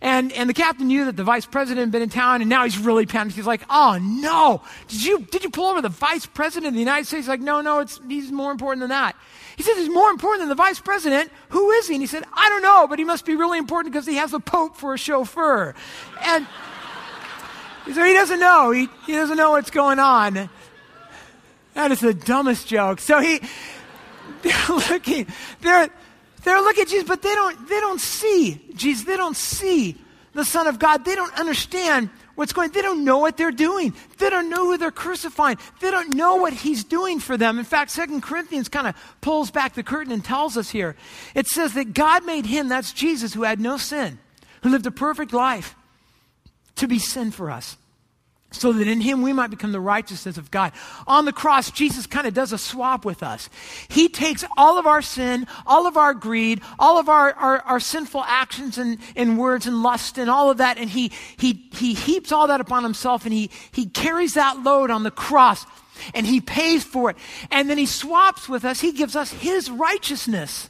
And, 0.01 0.31
and 0.33 0.49
the 0.49 0.53
captain 0.53 0.87
knew 0.87 1.05
that 1.05 1.15
the 1.15 1.23
vice 1.23 1.45
president 1.45 1.79
had 1.85 1.91
been 1.91 2.01
in 2.01 2.09
town, 2.09 2.41
and 2.41 2.49
now 2.49 2.63
he's 2.63 2.77
really 2.77 3.05
panicked. 3.05 3.35
He's 3.35 3.47
like, 3.47 3.61
oh 3.69 3.97
no, 4.01 4.61
did 4.87 5.03
you, 5.03 5.19
did 5.19 5.43
you 5.43 5.49
pull 5.49 5.67
over 5.67 5.81
the 5.81 5.89
vice 5.89 6.25
president 6.25 6.69
of 6.69 6.73
the 6.73 6.79
United 6.79 7.05
States? 7.05 7.25
He's 7.25 7.29
like, 7.29 7.41
no, 7.41 7.61
no, 7.61 7.79
it's, 7.79 7.99
he's 8.07 8.31
more 8.31 8.51
important 8.51 8.81
than 8.81 8.89
that. 8.89 9.15
He 9.55 9.63
says 9.63 9.77
he's 9.77 9.89
more 9.89 10.09
important 10.09 10.41
than 10.41 10.49
the 10.49 10.55
vice 10.55 10.79
president. 10.79 11.31
Who 11.49 11.71
is 11.71 11.87
he? 11.87 11.95
And 11.95 12.01
he 12.01 12.07
said, 12.07 12.23
I 12.33 12.49
don't 12.49 12.61
know, 12.61 12.87
but 12.87 12.97
he 12.97 13.05
must 13.05 13.25
be 13.25 13.35
really 13.35 13.57
important 13.57 13.93
because 13.93 14.05
he 14.05 14.15
has 14.15 14.31
the 14.31 14.39
Pope 14.39 14.77
for 14.77 14.93
a 14.93 14.97
chauffeur. 14.97 15.75
And 16.21 16.47
so 17.93 18.03
he 18.03 18.13
doesn't 18.13 18.39
know. 18.39 18.71
He, 18.71 18.87
he 19.05 19.13
doesn't 19.13 19.37
know 19.37 19.51
what's 19.51 19.71
going 19.71 19.99
on. 19.99 20.49
That 21.73 21.91
is 21.91 21.99
the 21.99 22.13
dumbest 22.13 22.67
joke. 22.67 22.99
So 22.99 23.19
he, 23.19 23.41
they're 24.41 24.67
looking, 24.69 25.27
they're, 25.61 25.89
they're 26.43 26.61
looking 26.61 26.83
at 26.83 26.87
Jesus, 26.87 27.07
but 27.07 27.21
they 27.21 27.33
don't, 27.33 27.67
they 27.67 27.79
don't 27.79 28.01
see 28.01 28.61
Jesus. 28.75 29.05
They 29.05 29.17
don't 29.17 29.35
see 29.35 29.95
the 30.33 30.45
Son 30.45 30.67
of 30.67 30.79
God. 30.79 31.05
They 31.05 31.15
don't 31.15 31.33
understand 31.39 32.09
what's 32.35 32.53
going 32.53 32.71
They 32.71 32.81
don't 32.81 33.03
know 33.03 33.17
what 33.17 33.35
they're 33.35 33.51
doing. 33.51 33.93
They 34.17 34.29
don't 34.29 34.49
know 34.49 34.65
who 34.65 34.77
they're 34.77 34.91
crucifying. 34.91 35.57
They 35.81 35.91
don't 35.91 36.15
know 36.15 36.37
what 36.37 36.53
he's 36.53 36.83
doing 36.85 37.19
for 37.19 37.35
them. 37.35 37.59
In 37.59 37.65
fact, 37.65 37.91
Second 37.91 38.23
Corinthians 38.23 38.69
kind 38.69 38.87
of 38.87 38.95
pulls 39.19 39.51
back 39.51 39.73
the 39.73 39.83
curtain 39.83 40.13
and 40.13 40.23
tells 40.23 40.55
us 40.55 40.69
here. 40.69 40.95
It 41.35 41.47
says 41.47 41.73
that 41.73 41.93
God 41.93 42.25
made 42.25 42.45
him, 42.45 42.69
that's 42.69 42.93
Jesus, 42.93 43.33
who 43.33 43.43
had 43.43 43.59
no 43.59 43.77
sin, 43.77 44.19
who 44.63 44.69
lived 44.69 44.87
a 44.87 44.91
perfect 44.91 45.33
life, 45.33 45.75
to 46.75 46.87
be 46.87 46.99
sin 46.99 47.31
for 47.31 47.51
us 47.51 47.75
so 48.51 48.73
that 48.73 48.87
in 48.87 49.01
him 49.01 49.21
we 49.21 49.31
might 49.31 49.51
become 49.51 49.71
the 49.71 49.79
righteousness 49.79 50.37
of 50.37 50.49
God. 50.49 50.71
On 51.05 51.25
the 51.25 51.33
cross, 51.33 51.69
Jesus 51.69 52.07
kind 52.07 52.25
of 52.25 52.33
does 52.33 52.51
a 52.51 52.57
swap 52.57 53.05
with 53.05 53.21
us. 53.21 53.49
He 53.89 54.09
takes 54.09 54.43
all 54.57 54.79
of 54.79 54.87
our 54.87 55.01
sin, 55.01 55.45
all 55.67 55.85
of 55.85 55.97
our 55.97 56.13
greed, 56.13 56.61
all 56.79 56.97
of 56.97 57.09
our, 57.09 57.33
our, 57.33 57.59
our, 57.61 57.79
sinful 57.79 58.23
actions 58.25 58.77
and, 58.77 58.97
and 59.15 59.37
words 59.37 59.67
and 59.67 59.83
lust 59.83 60.17
and 60.17 60.29
all 60.29 60.49
of 60.49 60.57
that, 60.57 60.77
and 60.77 60.89
he, 60.89 61.11
he, 61.37 61.69
he 61.73 61.93
heaps 61.93 62.31
all 62.31 62.47
that 62.47 62.59
upon 62.59 62.83
himself 62.83 63.25
and 63.25 63.33
he, 63.33 63.51
he 63.71 63.85
carries 63.85 64.33
that 64.33 64.63
load 64.63 64.89
on 64.89 65.03
the 65.03 65.11
cross 65.11 65.65
and 66.13 66.25
he 66.25 66.41
pays 66.41 66.83
for 66.83 67.11
it. 67.11 67.17
And 67.51 67.69
then 67.69 67.77
he 67.77 67.85
swaps 67.85 68.49
with 68.49 68.65
us. 68.65 68.79
He 68.79 68.93
gives 68.93 69.15
us 69.15 69.31
his 69.31 69.69
righteousness. 69.69 70.69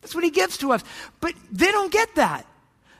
That's 0.00 0.14
what 0.14 0.24
he 0.24 0.30
gives 0.30 0.58
to 0.58 0.72
us. 0.72 0.84
But 1.20 1.34
they 1.50 1.70
don't 1.70 1.92
get 1.92 2.14
that. 2.14 2.46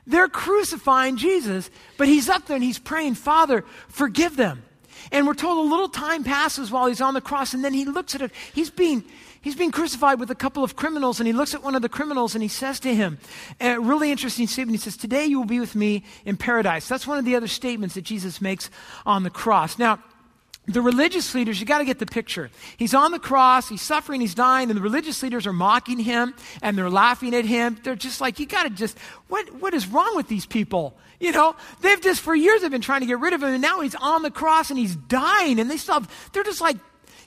They're 0.09 0.29
crucifying 0.29 1.19
Jesus, 1.19 1.71
but 1.99 2.09
he's 2.09 2.31
up 2.31 2.47
there 2.47 2.57
and 2.57 2.65
he's 2.65 2.79
praying, 2.79 3.15
Father, 3.15 3.63
forgive 3.89 4.37
them. 4.37 4.63
And 5.13 5.27
we're 5.27 5.35
told 5.35 5.59
a 5.59 5.71
little 5.71 5.89
time 5.89 6.25
passes 6.25 6.71
while 6.71 6.87
he's 6.87 7.01
on 7.01 7.15
the 7.15 7.21
cross, 7.21 7.55
and 7.55 7.63
then 7.63 7.75
he 7.75 7.85
looks 7.85 8.15
at 8.15 8.23
it. 8.23 8.33
He's 8.55 8.71
being, 8.71 9.05
he's 9.43 9.55
being 9.55 9.71
crucified 9.71 10.19
with 10.19 10.31
a 10.31 10.35
couple 10.35 10.65
of 10.65 10.77
criminals, 10.77 11.21
and 11.21 11.27
he 11.27 11.33
looks 11.35 11.55
at 11.55 11.63
one 11.63 11.75
of 11.75 11.83
the 11.83 11.89
criminals 11.91 12.35
and 12.35 12.43
he 12.43 12.49
says 12.49 12.81
to 12.81 12.95
him, 12.95 13.19
a 13.61 13.79
really 13.79 14.11
interesting 14.11 14.47
statement. 14.47 14.79
He 14.79 14.83
says, 14.83 14.97
Today 14.97 15.27
you 15.27 15.39
will 15.39 15.47
be 15.47 15.61
with 15.61 15.75
me 15.75 16.05
in 16.25 16.39
paradise. 16.39 16.89
That's 16.89 17.07
one 17.07 17.19
of 17.19 17.27
the 17.27 17.37
other 17.37 17.47
statements 17.47 17.95
that 17.95 18.03
Jesus 18.03 18.41
makes 18.41 18.71
on 19.05 19.23
the 19.23 19.31
cross. 19.31 19.79
Now, 19.79 20.03
the 20.69 20.83
religious 20.83 21.35
leaders, 21.35 21.59
you 21.59 21.67
got 21.67 21.79
to 21.79 21.85
get 21.85 21.99
the 21.99 22.07
picture. 22.07 22.51
He's 22.77 22.95
on 22.95 23.11
the 23.11 23.19
cross, 23.19 23.69
he's 23.69 23.83
suffering, 23.83 24.21
he's 24.21 24.35
dying, 24.35 24.69
and 24.71 24.77
the 24.77 24.83
religious 24.83 25.23
leaders 25.23 25.47
are 25.47 25.53
mocking 25.53 25.99
him 25.99 26.35
and 26.63 26.77
they're 26.77 26.91
laughing 26.91 27.35
at 27.35 27.47
him. 27.47 27.79
They're 27.83 27.97
just 27.97 28.21
like, 28.21 28.39
you 28.39 28.47
got 28.47 28.65
to 28.65 28.71
just, 28.71 28.99
what, 29.29 29.53
what 29.55 29.73
is 29.73 29.87
wrong 29.87 30.15
with 30.15 30.29
these 30.29 30.47
people? 30.47 30.97
You 31.21 31.33
know, 31.33 31.57
they've 31.81 32.01
just, 32.01 32.21
for 32.21 32.35
years, 32.35 32.61
they've 32.61 32.71
been 32.71 32.81
trying 32.81 33.01
to 33.01 33.07
get 33.07 33.19
rid 33.19 33.33
of 33.33 33.43
him, 33.43 33.49
and 33.49 33.63
now 33.63 33.81
he's 33.81 33.95
on 33.95 34.23
the 34.23 34.31
cross 34.31 34.71
and 34.71 34.79
he's 34.79 34.95
dying, 34.95 35.59
and 35.59 35.71
they 35.71 35.79
still 35.79 35.95
have, 35.95 36.31
they're 36.33 36.45
just 36.45 36.61
like, 36.61 36.77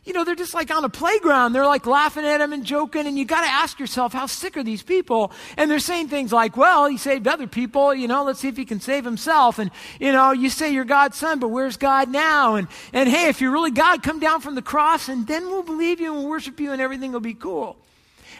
you 0.03 0.13
know, 0.13 0.23
they're 0.23 0.33
just 0.33 0.55
like 0.55 0.71
on 0.71 0.83
a 0.83 0.89
playground. 0.89 1.53
They're 1.53 1.65
like 1.65 1.85
laughing 1.85 2.25
at 2.25 2.41
him 2.41 2.53
and 2.53 2.65
joking. 2.65 3.05
And 3.05 3.19
you 3.19 3.25
got 3.25 3.41
to 3.41 3.47
ask 3.47 3.79
yourself, 3.79 4.13
how 4.13 4.25
sick 4.25 4.57
are 4.57 4.63
these 4.63 4.81
people? 4.81 5.31
And 5.57 5.69
they're 5.69 5.77
saying 5.77 6.07
things 6.07 6.33
like, 6.33 6.57
well, 6.57 6.87
he 6.87 6.97
saved 6.97 7.27
other 7.27 7.45
people. 7.45 7.93
You 7.93 8.07
know, 8.07 8.23
let's 8.23 8.39
see 8.39 8.47
if 8.47 8.57
he 8.57 8.65
can 8.65 8.79
save 8.79 9.05
himself. 9.05 9.59
And, 9.59 9.69
you 9.99 10.11
know, 10.11 10.31
you 10.31 10.49
say 10.49 10.73
you're 10.73 10.85
God's 10.85 11.17
son, 11.17 11.37
but 11.39 11.49
where's 11.49 11.77
God 11.77 12.09
now? 12.09 12.55
And, 12.55 12.67
and 12.93 13.07
hey, 13.07 13.29
if 13.29 13.41
you're 13.41 13.51
really 13.51 13.69
God, 13.69 14.01
come 14.01 14.19
down 14.19 14.41
from 14.41 14.55
the 14.55 14.63
cross 14.63 15.07
and 15.07 15.27
then 15.27 15.45
we'll 15.45 15.61
believe 15.61 15.99
you 15.99 16.13
and 16.13 16.23
we'll 16.23 16.29
worship 16.29 16.59
you 16.59 16.71
and 16.71 16.81
everything 16.81 17.11
will 17.11 17.19
be 17.19 17.35
cool. 17.35 17.77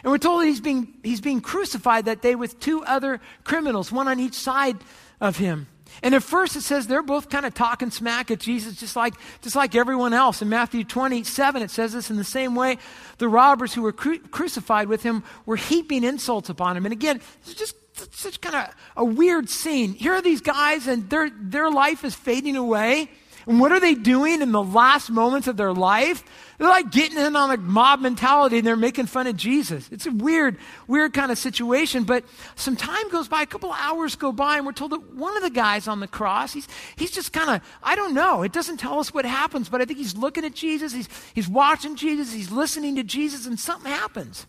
And 0.02 0.10
we're 0.10 0.18
told 0.18 0.42
that 0.42 0.46
he's 0.46 0.60
being, 0.60 0.92
he's 1.04 1.20
being 1.20 1.40
crucified 1.40 2.06
that 2.06 2.22
day 2.22 2.34
with 2.34 2.58
two 2.58 2.82
other 2.84 3.20
criminals, 3.44 3.92
one 3.92 4.08
on 4.08 4.18
each 4.18 4.34
side 4.34 4.78
of 5.20 5.36
him. 5.36 5.68
And 6.02 6.14
at 6.14 6.22
first 6.22 6.56
it 6.56 6.62
says 6.62 6.86
they're 6.86 7.02
both 7.02 7.28
kind 7.28 7.44
of 7.44 7.54
talking 7.54 7.90
smack 7.90 8.30
at 8.30 8.40
Jesus, 8.40 8.76
just 8.76 8.96
like, 8.96 9.14
just 9.42 9.56
like 9.56 9.74
everyone 9.74 10.14
else. 10.14 10.42
In 10.42 10.48
Matthew 10.48 10.84
27, 10.84 11.62
it 11.62 11.70
says 11.70 11.92
this 11.92 12.10
in 12.10 12.16
the 12.16 12.24
same 12.24 12.54
way 12.54 12.78
the 13.18 13.28
robbers 13.28 13.74
who 13.74 13.82
were 13.82 13.92
cru- 13.92 14.18
crucified 14.18 14.88
with 14.88 15.02
him 15.02 15.22
were 15.46 15.56
heaping 15.56 16.04
insults 16.04 16.48
upon 16.48 16.76
him. 16.76 16.86
And 16.86 16.92
again, 16.92 17.20
it's 17.42 17.54
just 17.54 17.76
such 18.12 18.40
kind 18.40 18.56
of 18.56 18.74
a 18.96 19.04
weird 19.04 19.48
scene. 19.48 19.94
Here 19.94 20.14
are 20.14 20.22
these 20.22 20.40
guys, 20.40 20.86
and 20.86 21.08
their, 21.10 21.30
their 21.30 21.70
life 21.70 22.04
is 22.04 22.14
fading 22.14 22.56
away. 22.56 23.10
And 23.46 23.60
what 23.60 23.72
are 23.72 23.80
they 23.80 23.94
doing 23.94 24.40
in 24.40 24.52
the 24.52 24.62
last 24.62 25.10
moments 25.10 25.48
of 25.48 25.56
their 25.56 25.72
life? 25.72 26.24
They're 26.58 26.68
like 26.68 26.90
getting 26.90 27.18
in 27.18 27.34
on 27.34 27.50
a 27.50 27.56
mob 27.56 28.00
mentality 28.00 28.58
and 28.58 28.66
they're 28.66 28.76
making 28.76 29.06
fun 29.06 29.26
of 29.26 29.36
Jesus. 29.36 29.88
It's 29.90 30.06
a 30.06 30.10
weird, 30.10 30.58
weird 30.86 31.12
kind 31.12 31.32
of 31.32 31.38
situation. 31.38 32.04
But 32.04 32.24
some 32.54 32.76
time 32.76 33.08
goes 33.10 33.28
by, 33.28 33.42
a 33.42 33.46
couple 33.46 33.72
hours 33.72 34.16
go 34.16 34.32
by, 34.32 34.58
and 34.58 34.66
we're 34.66 34.72
told 34.72 34.92
that 34.92 35.14
one 35.14 35.36
of 35.36 35.42
the 35.42 35.50
guys 35.50 35.88
on 35.88 36.00
the 36.00 36.08
cross, 36.08 36.52
he's, 36.52 36.68
he's 36.96 37.10
just 37.10 37.32
kind 37.32 37.50
of, 37.50 37.68
I 37.82 37.94
don't 37.94 38.14
know, 38.14 38.42
it 38.42 38.52
doesn't 38.52 38.76
tell 38.76 38.98
us 39.00 39.12
what 39.12 39.24
happens, 39.24 39.68
but 39.68 39.80
I 39.80 39.84
think 39.84 39.98
he's 39.98 40.16
looking 40.16 40.44
at 40.44 40.54
Jesus, 40.54 40.92
he's, 40.92 41.08
he's 41.34 41.48
watching 41.48 41.96
Jesus, 41.96 42.32
he's 42.32 42.50
listening 42.50 42.96
to 42.96 43.02
Jesus, 43.02 43.46
and 43.46 43.58
something 43.58 43.90
happens. 43.90 44.46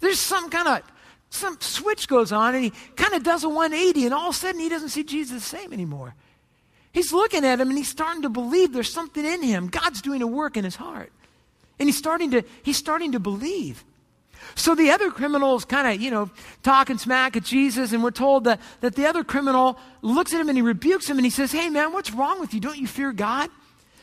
There's 0.00 0.20
some 0.20 0.50
kind 0.50 0.68
of 0.68 0.82
some 1.30 1.56
switch 1.60 2.06
goes 2.06 2.30
on 2.30 2.54
and 2.54 2.64
he 2.64 2.70
kind 2.94 3.12
of 3.14 3.24
does 3.24 3.42
a 3.42 3.48
180 3.48 4.04
and 4.04 4.14
all 4.14 4.28
of 4.28 4.36
a 4.36 4.38
sudden 4.38 4.60
he 4.60 4.68
doesn't 4.68 4.90
see 4.90 5.02
Jesus 5.02 5.42
the 5.42 5.58
same 5.58 5.72
anymore. 5.72 6.14
He's 6.94 7.12
looking 7.12 7.44
at 7.44 7.60
him 7.60 7.68
and 7.68 7.76
he's 7.76 7.88
starting 7.88 8.22
to 8.22 8.28
believe 8.28 8.72
there's 8.72 8.92
something 8.92 9.26
in 9.26 9.42
him. 9.42 9.66
God's 9.66 10.00
doing 10.00 10.22
a 10.22 10.28
work 10.28 10.56
in 10.56 10.62
his 10.62 10.76
heart. 10.76 11.12
And 11.80 11.88
he's 11.88 11.98
starting 11.98 12.30
to, 12.30 12.44
he's 12.62 12.76
starting 12.76 13.12
to 13.12 13.20
believe. 13.20 13.84
So 14.54 14.76
the 14.76 14.92
other 14.92 15.10
criminal 15.10 15.56
is 15.56 15.64
kind 15.64 15.88
of, 15.88 16.00
you 16.00 16.12
know, 16.12 16.30
talking 16.62 16.96
smack 16.96 17.36
at 17.36 17.42
Jesus, 17.42 17.92
and 17.92 18.00
we're 18.00 18.12
told 18.12 18.44
that, 18.44 18.60
that 18.80 18.94
the 18.94 19.06
other 19.06 19.24
criminal 19.24 19.76
looks 20.02 20.32
at 20.32 20.40
him 20.40 20.48
and 20.48 20.56
he 20.56 20.62
rebukes 20.62 21.10
him 21.10 21.18
and 21.18 21.26
he 21.26 21.30
says, 21.30 21.50
Hey 21.50 21.68
man, 21.68 21.92
what's 21.92 22.12
wrong 22.12 22.38
with 22.38 22.54
you? 22.54 22.60
Don't 22.60 22.78
you 22.78 22.86
fear 22.86 23.12
God? 23.12 23.50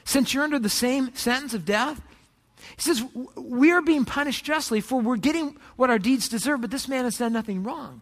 Since 0.04 0.34
you're 0.34 0.44
under 0.44 0.60
the 0.60 0.68
same 0.68 1.16
sentence 1.16 1.54
of 1.54 1.64
death? 1.64 2.02
He 2.76 2.82
says, 2.82 3.02
We 3.38 3.72
are 3.72 3.82
being 3.82 4.04
punished 4.04 4.44
justly, 4.44 4.82
for 4.82 5.00
we're 5.00 5.16
getting 5.16 5.56
what 5.78 5.90
our 5.90 6.00
deeds 6.00 6.28
deserve, 6.28 6.60
but 6.60 6.72
this 6.72 6.90
man 6.90 7.06
has 7.06 7.18
done 7.18 7.32
nothing 7.32 7.64
wrong. 7.64 8.02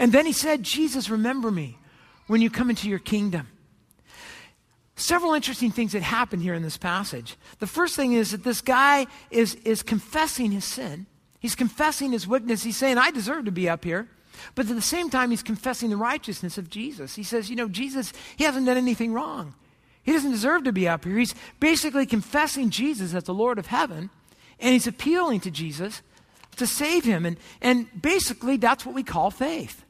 And 0.00 0.10
then 0.10 0.26
he 0.26 0.32
said, 0.32 0.64
Jesus, 0.64 1.08
remember 1.08 1.52
me 1.52 1.78
when 2.26 2.40
you 2.40 2.50
come 2.50 2.70
into 2.70 2.88
your 2.88 2.98
kingdom. 2.98 3.48
Several 4.94 5.34
interesting 5.34 5.70
things 5.70 5.92
that 5.92 6.02
happen 6.02 6.40
here 6.40 6.54
in 6.54 6.62
this 6.62 6.76
passage. 6.76 7.36
The 7.58 7.66
first 7.66 7.96
thing 7.96 8.12
is 8.12 8.30
that 8.30 8.44
this 8.44 8.60
guy 8.60 9.06
is, 9.30 9.54
is 9.56 9.82
confessing 9.82 10.52
his 10.52 10.64
sin. 10.64 11.06
He's 11.40 11.54
confessing 11.54 12.12
his 12.12 12.26
wickedness. 12.26 12.62
He's 12.62 12.76
saying, 12.76 12.98
I 12.98 13.10
deserve 13.10 13.46
to 13.46 13.50
be 13.50 13.68
up 13.68 13.84
here. 13.84 14.08
But 14.54 14.68
at 14.68 14.76
the 14.76 14.82
same 14.82 15.10
time, 15.10 15.30
he's 15.30 15.42
confessing 15.42 15.90
the 15.90 15.96
righteousness 15.96 16.58
of 16.58 16.70
Jesus. 16.70 17.14
He 17.14 17.22
says, 17.22 17.50
You 17.50 17.56
know, 17.56 17.68
Jesus, 17.68 18.12
he 18.36 18.44
hasn't 18.44 18.66
done 18.66 18.76
anything 18.76 19.12
wrong. 19.12 19.54
He 20.02 20.12
doesn't 20.12 20.30
deserve 20.30 20.64
to 20.64 20.72
be 20.72 20.88
up 20.88 21.04
here. 21.04 21.18
He's 21.18 21.34
basically 21.60 22.06
confessing 22.06 22.70
Jesus 22.70 23.14
as 23.14 23.24
the 23.24 23.34
Lord 23.34 23.58
of 23.58 23.66
heaven, 23.66 24.10
and 24.58 24.72
he's 24.72 24.86
appealing 24.86 25.40
to 25.40 25.50
Jesus 25.50 26.02
to 26.56 26.66
save 26.66 27.04
him. 27.04 27.24
And, 27.24 27.36
and 27.60 27.86
basically, 28.00 28.56
that's 28.56 28.84
what 28.84 28.94
we 28.94 29.02
call 29.02 29.30
faith. 29.30 29.84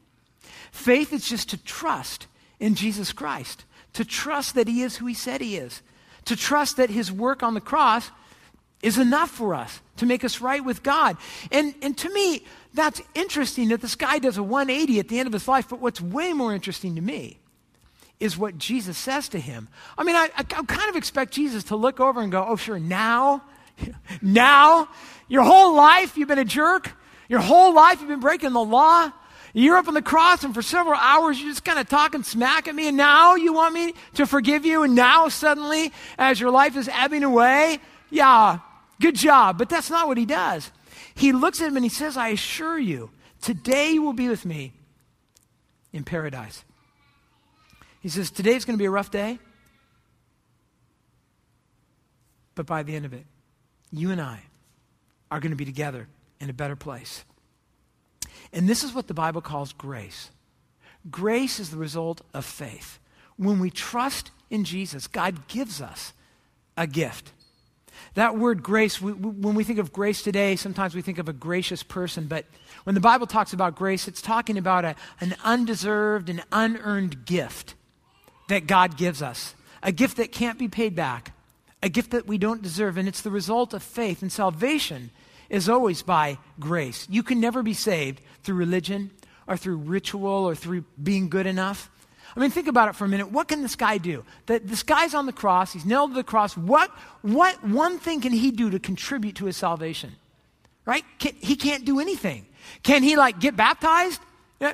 Faith 0.73 1.13
is 1.13 1.29
just 1.29 1.51
to 1.51 1.57
trust 1.57 2.25
in 2.59 2.73
Jesus 2.73 3.13
Christ 3.13 3.63
to 3.93 4.03
trust 4.03 4.55
that 4.55 4.67
He 4.67 4.81
is 4.81 4.97
who 4.97 5.05
He 5.05 5.13
said 5.13 5.39
He 5.39 5.55
is, 5.55 5.81
to 6.25 6.35
trust 6.35 6.77
that 6.77 6.89
His 6.89 7.11
work 7.11 7.43
on 7.43 7.53
the 7.53 7.61
cross 7.61 8.09
is 8.81 8.97
enough 8.97 9.29
for 9.29 9.53
us 9.53 9.81
to 9.97 10.05
make 10.05 10.23
us 10.23 10.41
right 10.41 10.65
with 10.65 10.83
God. 10.83 11.15
And, 11.51 11.73
and 11.81 11.97
to 11.99 12.11
me, 12.11 12.43
that's 12.73 13.01
interesting 13.15 13.69
that 13.69 13.81
this 13.81 13.95
guy 13.95 14.19
does 14.19 14.37
a 14.37 14.43
180 14.43 14.99
at 14.99 15.07
the 15.07 15.19
end 15.19 15.27
of 15.27 15.33
his 15.33 15.47
life, 15.47 15.69
but 15.69 15.79
what's 15.79 16.01
way 16.01 16.33
more 16.33 16.53
interesting 16.53 16.95
to 16.95 17.01
me 17.01 17.37
is 18.19 18.37
what 18.37 18.57
Jesus 18.57 18.97
says 18.97 19.29
to 19.29 19.39
him. 19.39 19.69
I 19.97 20.03
mean, 20.03 20.15
I, 20.15 20.29
I, 20.35 20.39
I 20.39 20.43
kind 20.43 20.89
of 20.89 20.95
expect 20.95 21.33
Jesus 21.33 21.65
to 21.65 21.75
look 21.75 21.99
over 21.99 22.19
and 22.19 22.31
go, 22.31 22.43
oh, 22.45 22.55
sure, 22.55 22.79
now, 22.79 23.43
now, 24.21 24.89
your 25.29 25.43
whole 25.43 25.75
life 25.75 26.17
you've 26.17 26.27
been 26.27 26.39
a 26.39 26.45
jerk. 26.45 26.91
Your 27.29 27.39
whole 27.39 27.73
life 27.73 27.99
you've 28.01 28.09
been 28.09 28.19
breaking 28.19 28.51
the 28.51 28.63
law. 28.63 29.11
You're 29.55 29.77
up 29.77 29.87
on 29.87 29.93
the 29.93 30.01
cross, 30.01 30.43
and 30.43 30.53
for 30.53 30.63
several 30.63 30.99
hours, 30.99 31.39
you're 31.39 31.51
just 31.51 31.63
kind 31.63 31.77
of 31.77 31.87
talking 31.87 32.23
smack 32.23 32.67
at 32.67 32.73
me, 32.73 32.87
and 32.87 32.97
now 32.97 33.35
you 33.35 33.53
want 33.53 33.75
me 33.75 33.93
to 34.15 34.25
forgive 34.25 34.65
you, 34.65 34.81
and 34.81 34.95
now 34.95 35.29
suddenly, 35.29 35.93
as 36.17 36.39
your 36.39 36.49
life 36.49 36.75
is 36.75 36.89
ebbing 36.91 37.23
away, 37.23 37.79
yeah, 38.09 38.59
good 38.99 39.15
job. 39.15 39.59
But 39.59 39.69
that's 39.69 39.91
not 39.91 40.07
what 40.07 40.17
he 40.17 40.25
does. 40.25 40.71
He 41.13 41.31
looks 41.31 41.61
at 41.61 41.67
him 41.67 41.75
and 41.75 41.85
he 41.85 41.89
says, 41.89 42.17
I 42.17 42.29
assure 42.29 42.79
you, 42.79 43.11
today 43.41 43.91
you 43.91 44.01
will 44.01 44.13
be 44.13 44.27
with 44.29 44.45
me 44.45 44.73
in 45.91 46.03
paradise. 46.03 46.63
He 47.99 48.09
says, 48.09 48.31
Today's 48.31 48.65
going 48.65 48.77
to 48.77 48.81
be 48.81 48.85
a 48.85 48.91
rough 48.91 49.11
day, 49.11 49.39
but 52.55 52.65
by 52.65 52.83
the 52.83 52.95
end 52.95 53.05
of 53.05 53.13
it, 53.13 53.25
you 53.91 54.11
and 54.11 54.19
I 54.19 54.41
are 55.29 55.39
going 55.39 55.51
to 55.51 55.55
be 55.55 55.65
together 55.65 56.07
in 56.39 56.49
a 56.49 56.53
better 56.53 56.75
place. 56.75 57.23
And 58.53 58.69
this 58.69 58.83
is 58.83 58.93
what 58.93 59.07
the 59.07 59.13
Bible 59.13 59.41
calls 59.41 59.73
grace. 59.73 60.29
Grace 61.09 61.59
is 61.59 61.71
the 61.71 61.77
result 61.77 62.21
of 62.33 62.45
faith. 62.45 62.99
When 63.35 63.59
we 63.59 63.69
trust 63.69 64.31
in 64.49 64.63
Jesus, 64.63 65.07
God 65.07 65.47
gives 65.47 65.81
us 65.81 66.13
a 66.77 66.87
gift. 66.87 67.31
That 68.13 68.37
word 68.37 68.63
grace, 68.63 69.01
we, 69.01 69.11
when 69.11 69.55
we 69.55 69.63
think 69.63 69.79
of 69.79 69.91
grace 69.91 70.21
today, 70.21 70.55
sometimes 70.55 70.95
we 70.95 71.01
think 71.01 71.17
of 71.17 71.27
a 71.27 71.33
gracious 71.33 71.83
person, 71.83 72.27
but 72.27 72.45
when 72.83 72.95
the 72.95 73.01
Bible 73.01 73.27
talks 73.27 73.53
about 73.53 73.75
grace, 73.75 74.07
it's 74.07 74.21
talking 74.21 74.57
about 74.57 74.85
a, 74.85 74.95
an 75.19 75.35
undeserved 75.43 76.29
and 76.29 76.43
unearned 76.51 77.25
gift 77.25 77.75
that 78.49 78.67
God 78.67 78.97
gives 78.97 79.21
us, 79.21 79.55
a 79.81 79.91
gift 79.91 80.17
that 80.17 80.31
can't 80.31 80.59
be 80.59 80.67
paid 80.67 80.95
back, 80.95 81.33
a 81.81 81.89
gift 81.89 82.11
that 82.11 82.27
we 82.27 82.37
don't 82.37 82.61
deserve, 82.61 82.97
and 82.97 83.07
it's 83.07 83.21
the 83.21 83.31
result 83.31 83.73
of 83.73 83.81
faith. 83.83 84.21
And 84.21 84.31
salvation 84.31 85.09
is 85.53 85.69
always 85.69 86.01
by 86.01 86.39
grace. 86.59 87.07
You 87.11 87.21
can 87.21 87.39
never 87.39 87.61
be 87.61 87.75
saved 87.75 88.19
through 88.41 88.55
religion 88.55 89.11
or 89.47 89.55
through 89.55 89.77
ritual 89.77 90.49
or 90.49 90.55
through 90.55 90.83
being 91.01 91.29
good 91.29 91.45
enough. 91.45 91.91
I 92.35 92.39
mean, 92.39 92.49
think 92.49 92.67
about 92.67 92.89
it 92.89 92.95
for 92.95 93.05
a 93.05 93.07
minute. 93.07 93.31
What 93.31 93.47
can 93.47 93.61
this 93.61 93.75
guy 93.75 93.99
do? 93.99 94.25
The, 94.47 94.57
this 94.57 94.81
guy's 94.81 95.13
on 95.13 95.27
the 95.27 95.31
cross, 95.31 95.71
he's 95.71 95.85
nailed 95.85 96.11
to 96.11 96.15
the 96.15 96.23
cross. 96.23 96.57
What, 96.57 96.89
what 97.21 97.63
one 97.63 97.99
thing 97.99 98.19
can 98.19 98.31
he 98.31 98.49
do 98.49 98.71
to 98.71 98.79
contribute 98.79 99.35
to 99.35 99.45
his 99.45 99.55
salvation? 99.55 100.15
Right? 100.85 101.05
Can, 101.19 101.35
he 101.39 101.55
can't 101.55 101.85
do 101.85 101.99
anything. 101.99 102.47
Can 102.81 103.03
he, 103.03 103.15
like, 103.15 103.39
get 103.39 103.55
baptized? 103.55 104.19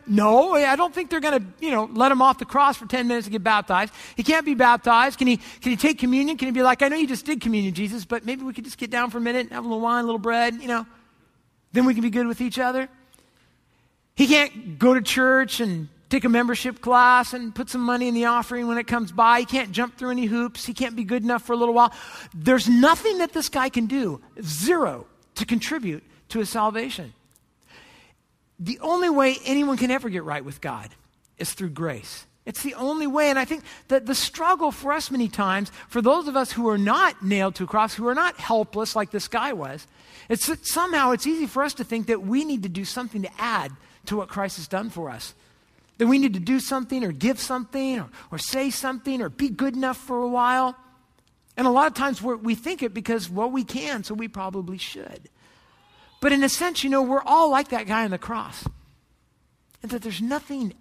No, 0.08 0.56
I 0.56 0.76
don't 0.76 0.94
think 0.94 1.10
they're 1.10 1.20
going 1.20 1.40
to, 1.40 1.46
you 1.60 1.72
know, 1.72 1.90
let 1.94 2.12
him 2.12 2.22
off 2.22 2.38
the 2.38 2.46
cross 2.46 2.78
for 2.78 2.86
10 2.86 3.08
minutes 3.08 3.26
to 3.28 3.32
get 3.32 3.44
baptized. 3.44 3.94
He 4.16 4.24
can't 4.24 4.46
be 4.46 4.56
baptized. 4.56 5.18
Can 5.18 5.28
he, 5.28 5.38
can 5.38 5.72
he 5.72 5.76
take 5.76 6.00
communion? 6.00 6.38
Can 6.38 6.48
he 6.48 6.52
be 6.52 6.64
like, 6.64 6.82
I 6.82 6.88
know 6.88 6.98
you 6.98 7.08
just 7.08 7.26
did 7.26 7.42
communion, 7.42 7.74
Jesus, 7.74 8.06
but 8.06 8.26
maybe 8.26 8.44
we 8.44 8.54
could 8.54 8.66
just 8.66 8.78
get 8.78 8.92
down 8.92 9.10
for 9.10 9.18
a 9.18 9.22
minute 9.22 9.42
and 9.42 9.52
have 9.52 9.66
a 9.66 9.68
little 9.68 9.82
wine, 9.82 10.04
a 10.04 10.06
little 10.06 10.20
bread, 10.20 10.56
you 10.56 10.68
know? 10.68 10.86
Then 11.72 11.86
we 11.86 11.94
can 11.94 12.04
be 12.04 12.10
good 12.10 12.28
with 12.28 12.42
each 12.42 12.60
other. 12.60 12.90
He 14.16 14.28
can't 14.28 14.78
go 14.78 14.94
to 14.94 15.02
church 15.02 15.60
and 15.60 15.88
take 16.10 16.26
a 16.26 16.30
membership 16.30 16.82
class 16.82 17.34
and 17.34 17.54
put 17.54 17.70
some 17.70 17.82
money 17.82 18.08
in 18.08 18.14
the 18.14 18.26
offering 18.26 18.68
when 18.68 18.78
it 18.78 18.88
comes 18.88 19.12
by. 19.12 19.40
He 19.40 19.46
can't 19.46 19.72
jump 19.72 19.98
through 19.98 20.10
any 20.10 20.26
hoops. 20.26 20.66
He 20.66 20.74
can't 20.74 20.96
be 20.96 21.04
good 21.04 21.24
enough 21.24 21.44
for 21.44 21.54
a 21.54 21.56
little 21.56 21.74
while. 21.74 21.94
There's 22.34 22.68
nothing 22.68 23.20
that 23.20 23.32
this 23.32 23.50
guy 23.50 23.70
can 23.70 23.86
do, 23.86 24.20
zero, 24.42 25.06
to 25.36 25.46
contribute 25.46 26.04
to 26.30 26.40
his 26.40 26.50
salvation. 26.50 27.14
The 28.60 28.80
only 28.80 29.10
way 29.10 29.38
anyone 29.46 29.78
can 29.78 29.92
ever 29.92 30.10
get 30.10 30.24
right 30.24 30.44
with 30.44 30.62
God 30.62 30.90
is 31.38 31.54
through 31.54 31.70
grace. 31.70 32.26
It's 32.46 32.64
the 32.64 32.74
only 32.76 33.08
way. 33.08 33.30
And 33.30 33.38
I 33.38 33.46
think 33.46 33.64
that 33.90 34.06
the 34.06 34.16
struggle 34.16 34.72
for 34.72 34.92
us 34.92 35.12
many 35.12 35.28
times, 35.28 35.72
for 35.88 36.02
those 36.02 36.28
of 36.28 36.36
us 36.36 36.52
who 36.52 36.68
are 36.70 36.78
not 36.78 37.24
nailed 37.24 37.56
to 37.56 37.64
a 37.64 37.68
cross, 37.68 37.94
who 37.94 38.08
are 38.08 38.16
not 38.16 38.38
helpless 38.38 38.96
like 38.96 39.12
this 39.12 39.28
guy 39.28 39.54
was, 39.54 39.86
it's 40.30 40.48
that 40.48 40.66
somehow 40.66 41.12
it's 41.12 41.28
easy 41.28 41.46
for 41.46 41.64
us 41.64 41.74
to 41.76 41.84
think 41.84 42.08
that 42.08 42.24
we 42.24 42.44
need 42.44 42.64
to 42.64 42.70
do 42.70 42.86
something 42.86 43.22
to 43.22 43.30
add 43.38 43.72
to 44.08 44.18
what 44.18 44.30
Christ 44.30 44.58
has 44.58 44.68
done 44.68 44.90
for 44.90 45.10
us. 45.10 45.36
That 46.00 46.08
we 46.08 46.18
need 46.18 46.34
to 46.34 46.40
do 46.40 46.60
something 46.60 47.04
or 47.04 47.12
give 47.12 47.40
something 47.40 48.00
or, 48.00 48.10
or 48.32 48.38
say 48.38 48.70
something 48.70 49.22
or 49.22 49.30
be 49.30 49.50
good 49.50 49.76
enough 49.76 49.98
for 49.98 50.22
a 50.22 50.28
while. 50.28 50.76
And 51.56 51.68
a 51.68 51.72
lot 51.72 51.88
of 51.88 51.94
times 51.94 52.22
we 52.22 52.56
think 52.56 52.82
it 52.82 52.94
because, 52.94 53.30
well, 53.30 53.52
we 53.52 53.64
can, 53.64 54.04
so 54.04 54.14
we 54.14 54.28
probably 54.28 54.78
should. 54.78 55.30
But 56.22 56.34
in 56.34 56.44
a 56.44 56.50
sense, 56.50 56.84
you 56.84 56.90
know, 56.90 57.02
we're 57.02 57.24
all 57.24 57.50
like 57.50 57.70
that 57.70 57.88
guy 57.88 58.04
on 58.04 58.12
the 58.12 58.18
cross. 58.18 58.68
And 59.82 59.92
that 59.92 60.02
there's 60.02 60.22
nothing, 60.22 60.74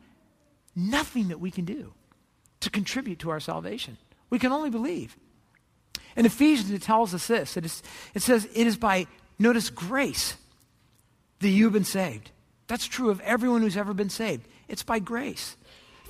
nothing 0.74 1.28
that 1.28 1.38
we 1.38 1.50
can 1.50 1.64
do 1.64 1.92
to 2.60 2.70
contribute 2.70 3.20
to 3.20 3.30
our 3.30 3.40
salvation. 3.40 3.96
We 4.30 4.38
can 4.38 4.52
only 4.52 4.70
believe. 4.70 5.16
In 6.16 6.26
Ephesians, 6.26 6.70
it 6.72 6.82
tells 6.82 7.14
us 7.14 7.28
this 7.28 7.56
it, 7.56 7.64
is, 7.64 7.82
it 8.14 8.22
says, 8.22 8.48
It 8.52 8.66
is 8.66 8.76
by, 8.76 9.06
notice, 9.38 9.70
grace 9.70 10.36
that 11.38 11.48
you've 11.48 11.72
been 11.72 11.84
saved. 11.84 12.32
That's 12.66 12.86
true 12.86 13.10
of 13.10 13.20
everyone 13.20 13.62
who's 13.62 13.76
ever 13.76 13.94
been 13.94 14.10
saved. 14.10 14.46
It's 14.68 14.82
by 14.82 14.98
grace. 14.98 15.56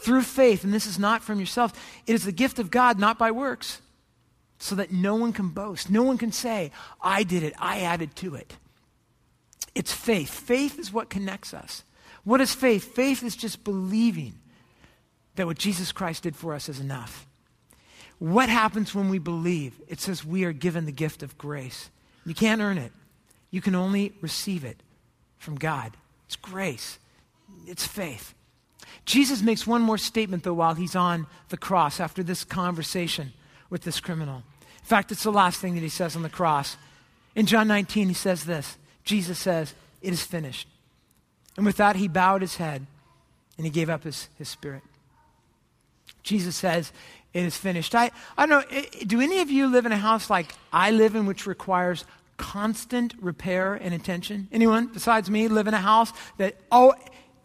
Through 0.00 0.22
faith, 0.22 0.64
and 0.64 0.72
this 0.72 0.86
is 0.86 0.98
not 0.98 1.22
from 1.22 1.40
yourself, 1.40 1.72
it 2.06 2.14
is 2.14 2.24
the 2.24 2.32
gift 2.32 2.58
of 2.58 2.70
God, 2.70 2.98
not 2.98 3.18
by 3.18 3.30
works, 3.30 3.82
so 4.58 4.74
that 4.76 4.92
no 4.92 5.14
one 5.16 5.32
can 5.32 5.48
boast. 5.48 5.90
No 5.90 6.02
one 6.02 6.18
can 6.18 6.32
say, 6.32 6.72
I 7.00 7.22
did 7.22 7.42
it, 7.42 7.54
I 7.58 7.80
added 7.80 8.14
to 8.16 8.34
it. 8.34 8.56
It's 9.74 9.92
faith. 9.92 10.30
Faith 10.30 10.78
is 10.78 10.92
what 10.92 11.10
connects 11.10 11.54
us. 11.54 11.84
What 12.24 12.40
is 12.40 12.54
faith? 12.54 12.94
Faith 12.94 13.22
is 13.22 13.36
just 13.36 13.64
believing 13.64 14.34
that 15.36 15.46
what 15.46 15.58
Jesus 15.58 15.92
Christ 15.92 16.24
did 16.24 16.36
for 16.36 16.52
us 16.52 16.68
is 16.68 16.80
enough. 16.80 17.26
What 18.18 18.48
happens 18.48 18.94
when 18.94 19.08
we 19.08 19.18
believe? 19.18 19.80
It 19.88 20.00
says 20.00 20.24
we 20.24 20.44
are 20.44 20.52
given 20.52 20.84
the 20.84 20.92
gift 20.92 21.22
of 21.22 21.38
grace. 21.38 21.90
You 22.26 22.34
can't 22.34 22.60
earn 22.60 22.78
it, 22.78 22.92
you 23.50 23.60
can 23.60 23.74
only 23.74 24.12
receive 24.20 24.64
it 24.64 24.82
from 25.38 25.56
God. 25.56 25.96
It's 26.26 26.36
grace, 26.36 26.98
it's 27.66 27.86
faith. 27.86 28.34
Jesus 29.04 29.40
makes 29.40 29.66
one 29.66 29.82
more 29.82 29.96
statement, 29.96 30.42
though, 30.42 30.54
while 30.54 30.74
he's 30.74 30.96
on 30.96 31.26
the 31.48 31.56
cross 31.56 32.00
after 32.00 32.22
this 32.22 32.44
conversation 32.44 33.32
with 33.70 33.82
this 33.82 34.00
criminal. 34.00 34.42
In 34.78 34.84
fact, 34.84 35.12
it's 35.12 35.22
the 35.22 35.32
last 35.32 35.60
thing 35.60 35.74
that 35.74 35.80
he 35.80 35.88
says 35.88 36.16
on 36.16 36.22
the 36.22 36.28
cross. 36.28 36.76
In 37.34 37.46
John 37.46 37.68
19, 37.68 38.08
he 38.08 38.14
says 38.14 38.44
this 38.44 38.76
Jesus 39.08 39.38
says, 39.38 39.74
It 40.02 40.12
is 40.12 40.22
finished. 40.22 40.68
And 41.56 41.64
with 41.64 41.78
that, 41.78 41.96
he 41.96 42.08
bowed 42.08 42.42
his 42.42 42.56
head 42.56 42.86
and 43.56 43.66
he 43.66 43.70
gave 43.70 43.88
up 43.88 44.04
his, 44.04 44.28
his 44.36 44.48
spirit. 44.50 44.82
Jesus 46.22 46.54
says, 46.54 46.92
It 47.32 47.42
is 47.42 47.56
finished. 47.56 47.94
I, 47.94 48.10
I 48.36 48.44
don't 48.44 48.70
know, 48.70 48.82
do 49.06 49.20
any 49.22 49.40
of 49.40 49.50
you 49.50 49.66
live 49.66 49.86
in 49.86 49.92
a 49.92 49.96
house 49.96 50.28
like 50.28 50.54
I 50.72 50.90
live 50.90 51.16
in, 51.16 51.24
which 51.24 51.46
requires 51.46 52.04
constant 52.36 53.14
repair 53.18 53.74
and 53.74 53.94
attention? 53.94 54.46
Anyone 54.52 54.88
besides 54.88 55.30
me 55.30 55.48
live 55.48 55.66
in 55.68 55.74
a 55.74 55.78
house 55.78 56.12
that, 56.36 56.56
oh, 56.70 56.94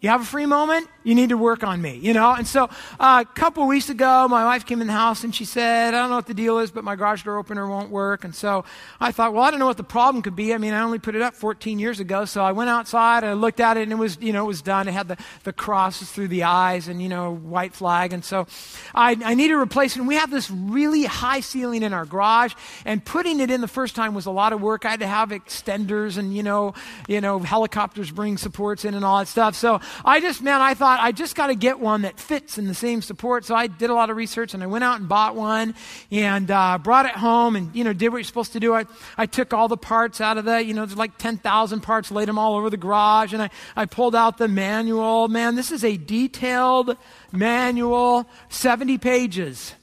you 0.04 0.10
have 0.10 0.20
a 0.20 0.26
free 0.26 0.46
moment? 0.46 0.90
You 1.06 1.16
need 1.16 1.30
to 1.30 1.38
work 1.38 1.64
on 1.64 1.82
me, 1.82 1.96
you 1.96 2.14
know? 2.14 2.34
And 2.34 2.46
so 2.46 2.66
uh, 3.00 3.24
a 3.26 3.34
couple 3.36 3.66
weeks 3.68 3.90
ago, 3.90 4.28
my 4.28 4.44
wife 4.44 4.66
came 4.66 4.82
in 4.82 4.88
the 4.88 4.94
house 4.94 5.24
and 5.24 5.34
she 5.34 5.46
said, 5.46 5.94
I 5.94 6.00
don't 6.00 6.10
know 6.10 6.18
what 6.18 6.28
the 6.28 6.34
deal 6.34 6.60
is, 6.60 6.72
but 6.72 6.84
my 6.84 6.98
garage 6.98 7.24
door 7.24 7.38
opener 7.38 7.70
won't 7.70 7.90
work. 7.90 8.26
And 8.26 8.36
so 8.36 8.66
I 9.00 9.14
thought, 9.14 9.34
well, 9.34 9.44
I 9.44 9.50
don't 9.50 9.62
know 9.62 9.66
what 9.66 9.78
the 9.78 9.84
problem 9.84 10.22
could 10.22 10.36
be. 10.36 10.54
I 10.54 10.58
mean, 10.58 10.74
I 10.74 10.82
only 10.82 11.00
put 11.00 11.16
it 11.16 11.22
up 11.22 11.36
14 11.36 11.80
years 11.80 12.02
ago. 12.02 12.26
So 12.26 12.44
I 12.44 12.52
went 12.52 12.70
outside 12.70 13.24
and 13.24 13.32
I 13.32 13.34
looked 13.34 13.62
at 13.62 13.78
it 13.78 13.84
and 13.84 13.94
it 13.94 13.96
was, 13.96 14.18
you 14.20 14.34
know, 14.34 14.44
it 14.44 14.48
was 14.48 14.62
done. 14.62 14.90
It 14.90 14.94
had 14.94 15.08
the, 15.08 15.18
the 15.46 15.54
crosses 15.54 16.12
through 16.12 16.28
the 16.28 16.44
eyes 16.44 16.90
and, 16.90 17.02
you 17.02 17.08
know, 17.08 17.34
white 17.34 17.74
flag. 17.74 18.12
And 18.12 18.26
so 18.26 18.46
I, 18.94 19.18
I 19.24 19.36
needed 19.36 19.54
a 19.54 19.58
replacement. 19.58 20.10
We 20.10 20.16
have 20.16 20.32
this 20.32 20.52
really 20.52 21.04
high 21.04 21.40
ceiling 21.40 21.82
in 21.82 21.94
our 21.94 22.06
garage 22.06 22.56
and 22.84 23.04
putting 23.06 23.40
it 23.40 23.50
in 23.50 23.62
the 23.62 23.70
first 23.70 23.96
time 23.96 24.14
was 24.14 24.26
a 24.26 24.32
lot 24.32 24.52
of 24.52 24.62
work. 24.62 24.86
I 24.86 24.90
had 24.90 25.00
to 25.00 25.08
have 25.08 25.30
extenders 25.30 26.18
and, 26.18 26.36
you 26.36 26.44
know, 26.44 26.74
you 27.08 27.22
know, 27.22 27.40
helicopters 27.40 28.12
bring 28.12 28.38
supports 28.38 28.84
in 28.84 28.96
and 28.96 29.06
all 29.06 29.20
that 29.20 29.30
stuff. 29.30 29.56
So 29.56 29.80
I 30.06 30.20
just, 30.20 30.42
man, 30.42 30.62
I 30.62 30.74
thought, 30.74 31.00
I 31.00 31.12
just 31.12 31.36
got 31.36 31.48
to 31.48 31.56
get 31.56 31.80
one 31.80 32.04
that 32.04 32.20
fits 32.20 32.58
in 32.58 32.68
the 32.68 32.74
same 32.74 33.02
support. 33.02 33.46
So 33.46 33.56
I 33.56 33.68
did 33.68 33.90
a 33.90 33.94
lot 33.94 34.10
of 34.10 34.18
research 34.18 34.54
and 34.54 34.64
I 34.64 34.68
went 34.68 34.84
out 34.84 35.00
and 35.00 35.08
bought 35.08 35.36
one 35.36 35.76
and 36.12 36.50
uh, 36.50 36.78
brought 36.78 37.06
it 37.06 37.14
home 37.14 37.56
and, 37.56 37.76
you 37.76 37.84
know, 37.84 37.94
did 37.94 38.10
what 38.10 38.18
you're 38.18 38.24
supposed 38.24 38.54
to 38.54 38.60
do. 38.60 38.74
I, 38.74 38.86
I 39.18 39.26
took 39.26 39.54
all 39.54 39.68
the 39.68 39.78
parts 39.78 40.22
out 40.22 40.38
of 40.38 40.46
the, 40.46 40.64
you 40.64 40.74
know, 40.74 40.86
there's 40.86 40.98
like 40.98 41.18
10,000 41.18 41.82
parts, 41.82 42.12
laid 42.12 42.28
them 42.28 42.38
all 42.38 42.56
over 42.56 42.70
the 42.70 42.78
garage 42.78 43.34
and 43.34 43.42
I, 43.42 43.50
I 43.76 43.86
pulled 43.86 44.16
out 44.16 44.38
the 44.38 44.48
manual. 44.48 45.28
Man, 45.28 45.56
this 45.56 45.72
is 45.72 45.84
a 45.84 45.98
detailed 45.98 46.98
manual, 47.32 48.28
70 48.50 48.98
pages. 48.98 49.74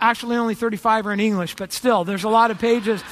Actually, 0.00 0.36
only 0.36 0.54
35 0.54 1.06
are 1.06 1.12
in 1.12 1.20
English, 1.20 1.54
but 1.54 1.72
still, 1.72 2.04
there's 2.04 2.24
a 2.24 2.28
lot 2.28 2.50
of 2.50 2.58
pages. 2.58 3.02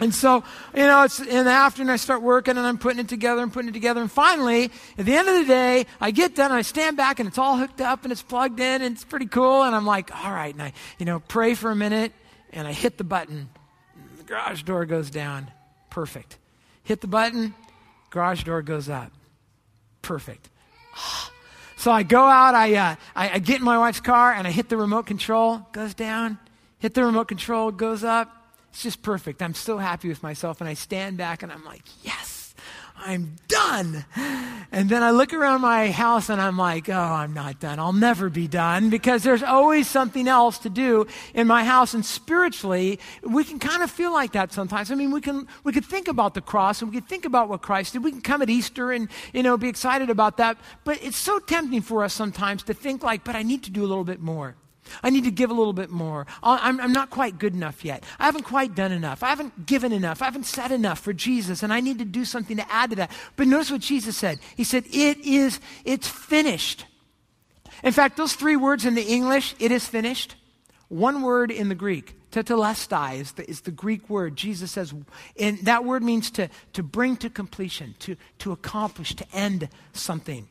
And 0.00 0.14
so, 0.14 0.44
you 0.74 0.82
know, 0.82 1.02
it's 1.02 1.18
in 1.18 1.44
the 1.44 1.50
afternoon, 1.50 1.90
I 1.90 1.96
start 1.96 2.22
working 2.22 2.56
and 2.56 2.66
I'm 2.66 2.78
putting 2.78 3.00
it 3.00 3.08
together 3.08 3.42
and 3.42 3.52
putting 3.52 3.70
it 3.70 3.72
together. 3.72 4.00
And 4.00 4.10
finally, 4.10 4.70
at 4.96 5.06
the 5.06 5.14
end 5.14 5.28
of 5.28 5.34
the 5.34 5.44
day, 5.44 5.86
I 6.00 6.10
get 6.12 6.34
done 6.34 6.50
and 6.50 6.58
I 6.58 6.62
stand 6.62 6.96
back 6.96 7.18
and 7.18 7.28
it's 7.28 7.38
all 7.38 7.56
hooked 7.56 7.80
up 7.80 8.04
and 8.04 8.12
it's 8.12 8.22
plugged 8.22 8.60
in 8.60 8.82
and 8.82 8.94
it's 8.94 9.04
pretty 9.04 9.26
cool. 9.26 9.64
And 9.64 9.74
I'm 9.74 9.86
like, 9.86 10.14
all 10.24 10.32
right. 10.32 10.54
And 10.54 10.62
I, 10.62 10.72
you 10.98 11.06
know, 11.06 11.20
pray 11.20 11.54
for 11.54 11.70
a 11.70 11.76
minute 11.76 12.12
and 12.52 12.66
I 12.66 12.72
hit 12.72 12.96
the 12.96 13.04
button. 13.04 13.48
The 14.18 14.24
garage 14.24 14.62
door 14.62 14.86
goes 14.86 15.10
down. 15.10 15.50
Perfect. 15.90 16.38
Hit 16.84 17.00
the 17.00 17.06
button, 17.06 17.54
garage 18.10 18.44
door 18.44 18.62
goes 18.62 18.88
up. 18.88 19.12
Perfect. 20.02 20.48
So 21.76 21.92
I 21.92 22.02
go 22.02 22.24
out, 22.24 22.56
I, 22.56 22.74
uh, 22.74 22.96
I, 23.14 23.30
I 23.34 23.38
get 23.38 23.60
in 23.60 23.64
my 23.64 23.78
wife's 23.78 24.00
car 24.00 24.32
and 24.32 24.48
I 24.48 24.50
hit 24.50 24.68
the 24.68 24.76
remote 24.76 25.06
control, 25.06 25.64
goes 25.70 25.94
down. 25.94 26.36
Hit 26.80 26.92
the 26.94 27.04
remote 27.04 27.28
control, 27.28 27.70
goes 27.70 28.02
up 28.02 28.37
it's 28.70 28.82
just 28.82 29.02
perfect. 29.02 29.42
I'm 29.42 29.54
so 29.54 29.78
happy 29.78 30.08
with 30.08 30.22
myself. 30.22 30.60
And 30.60 30.68
I 30.68 30.74
stand 30.74 31.16
back 31.16 31.42
and 31.42 31.50
I'm 31.50 31.64
like, 31.64 31.82
yes, 32.02 32.54
I'm 32.96 33.36
done. 33.46 34.04
And 34.70 34.90
then 34.90 35.02
I 35.02 35.10
look 35.10 35.32
around 35.32 35.60
my 35.62 35.90
house 35.90 36.28
and 36.28 36.40
I'm 36.40 36.58
like, 36.58 36.88
oh, 36.88 36.92
I'm 36.92 37.32
not 37.32 37.60
done. 37.60 37.78
I'll 37.78 37.92
never 37.92 38.28
be 38.28 38.48
done 38.48 38.90
because 38.90 39.22
there's 39.22 39.42
always 39.42 39.88
something 39.88 40.28
else 40.28 40.58
to 40.58 40.70
do 40.70 41.06
in 41.32 41.46
my 41.46 41.64
house. 41.64 41.94
And 41.94 42.04
spiritually, 42.04 42.98
we 43.22 43.44
can 43.44 43.58
kind 43.58 43.82
of 43.82 43.90
feel 43.90 44.12
like 44.12 44.32
that 44.32 44.52
sometimes. 44.52 44.90
I 44.90 44.94
mean, 44.94 45.10
we 45.10 45.20
can, 45.20 45.46
we 45.64 45.72
could 45.72 45.84
think 45.84 46.08
about 46.08 46.34
the 46.34 46.40
cross 46.40 46.82
and 46.82 46.90
we 46.90 47.00
could 47.00 47.08
think 47.08 47.24
about 47.24 47.48
what 47.48 47.62
Christ 47.62 47.94
did. 47.94 48.04
We 48.04 48.10
can 48.10 48.20
come 48.20 48.42
at 48.42 48.50
Easter 48.50 48.92
and, 48.92 49.08
you 49.32 49.42
know, 49.42 49.56
be 49.56 49.68
excited 49.68 50.10
about 50.10 50.36
that. 50.38 50.58
But 50.84 51.02
it's 51.02 51.16
so 51.16 51.38
tempting 51.38 51.82
for 51.82 52.04
us 52.04 52.12
sometimes 52.12 52.62
to 52.64 52.74
think 52.74 53.02
like, 53.02 53.24
but 53.24 53.34
I 53.36 53.42
need 53.42 53.62
to 53.64 53.70
do 53.70 53.84
a 53.84 53.88
little 53.88 54.04
bit 54.04 54.20
more. 54.20 54.56
I 55.02 55.10
need 55.10 55.24
to 55.24 55.30
give 55.30 55.50
a 55.50 55.54
little 55.54 55.72
bit 55.72 55.90
more. 55.90 56.26
I'm, 56.42 56.80
I'm, 56.80 56.92
not 56.92 57.10
quite 57.10 57.38
good 57.38 57.54
enough 57.54 57.84
yet. 57.84 58.04
I 58.18 58.26
haven't 58.26 58.44
quite 58.44 58.74
done 58.74 58.92
enough. 58.92 59.22
I 59.22 59.28
haven't 59.28 59.66
given 59.66 59.92
enough. 59.92 60.22
I 60.22 60.26
haven't 60.26 60.46
said 60.46 60.72
enough 60.72 60.98
for 61.00 61.12
Jesus, 61.12 61.62
and 61.62 61.72
I 61.72 61.80
need 61.80 61.98
to 61.98 62.04
do 62.04 62.24
something 62.24 62.56
to 62.56 62.72
add 62.72 62.90
to 62.90 62.96
that. 62.96 63.10
But 63.36 63.46
notice 63.46 63.70
what 63.70 63.80
Jesus 63.80 64.16
said. 64.16 64.38
He 64.56 64.64
said, 64.64 64.84
It 64.90 65.18
is, 65.18 65.60
it's 65.84 66.08
finished. 66.08 66.86
In 67.82 67.92
fact, 67.92 68.16
those 68.16 68.34
three 68.34 68.56
words 68.56 68.84
in 68.84 68.94
the 68.94 69.02
English, 69.02 69.54
it 69.58 69.70
is 69.70 69.86
finished, 69.86 70.34
one 70.88 71.22
word 71.22 71.50
in 71.50 71.68
the 71.68 71.74
Greek, 71.74 72.14
tetelestai 72.30 73.20
is 73.20 73.32
the, 73.32 73.48
is 73.48 73.60
the 73.62 73.70
Greek 73.70 74.08
word. 74.08 74.36
Jesus 74.36 74.72
says, 74.72 74.94
and 75.38 75.58
that 75.60 75.84
word 75.84 76.02
means 76.02 76.30
to, 76.32 76.48
to 76.72 76.82
bring 76.82 77.16
to 77.18 77.30
completion, 77.30 77.94
to, 78.00 78.16
to 78.38 78.52
accomplish, 78.52 79.14
to 79.16 79.26
end 79.32 79.68
something. 79.92 80.48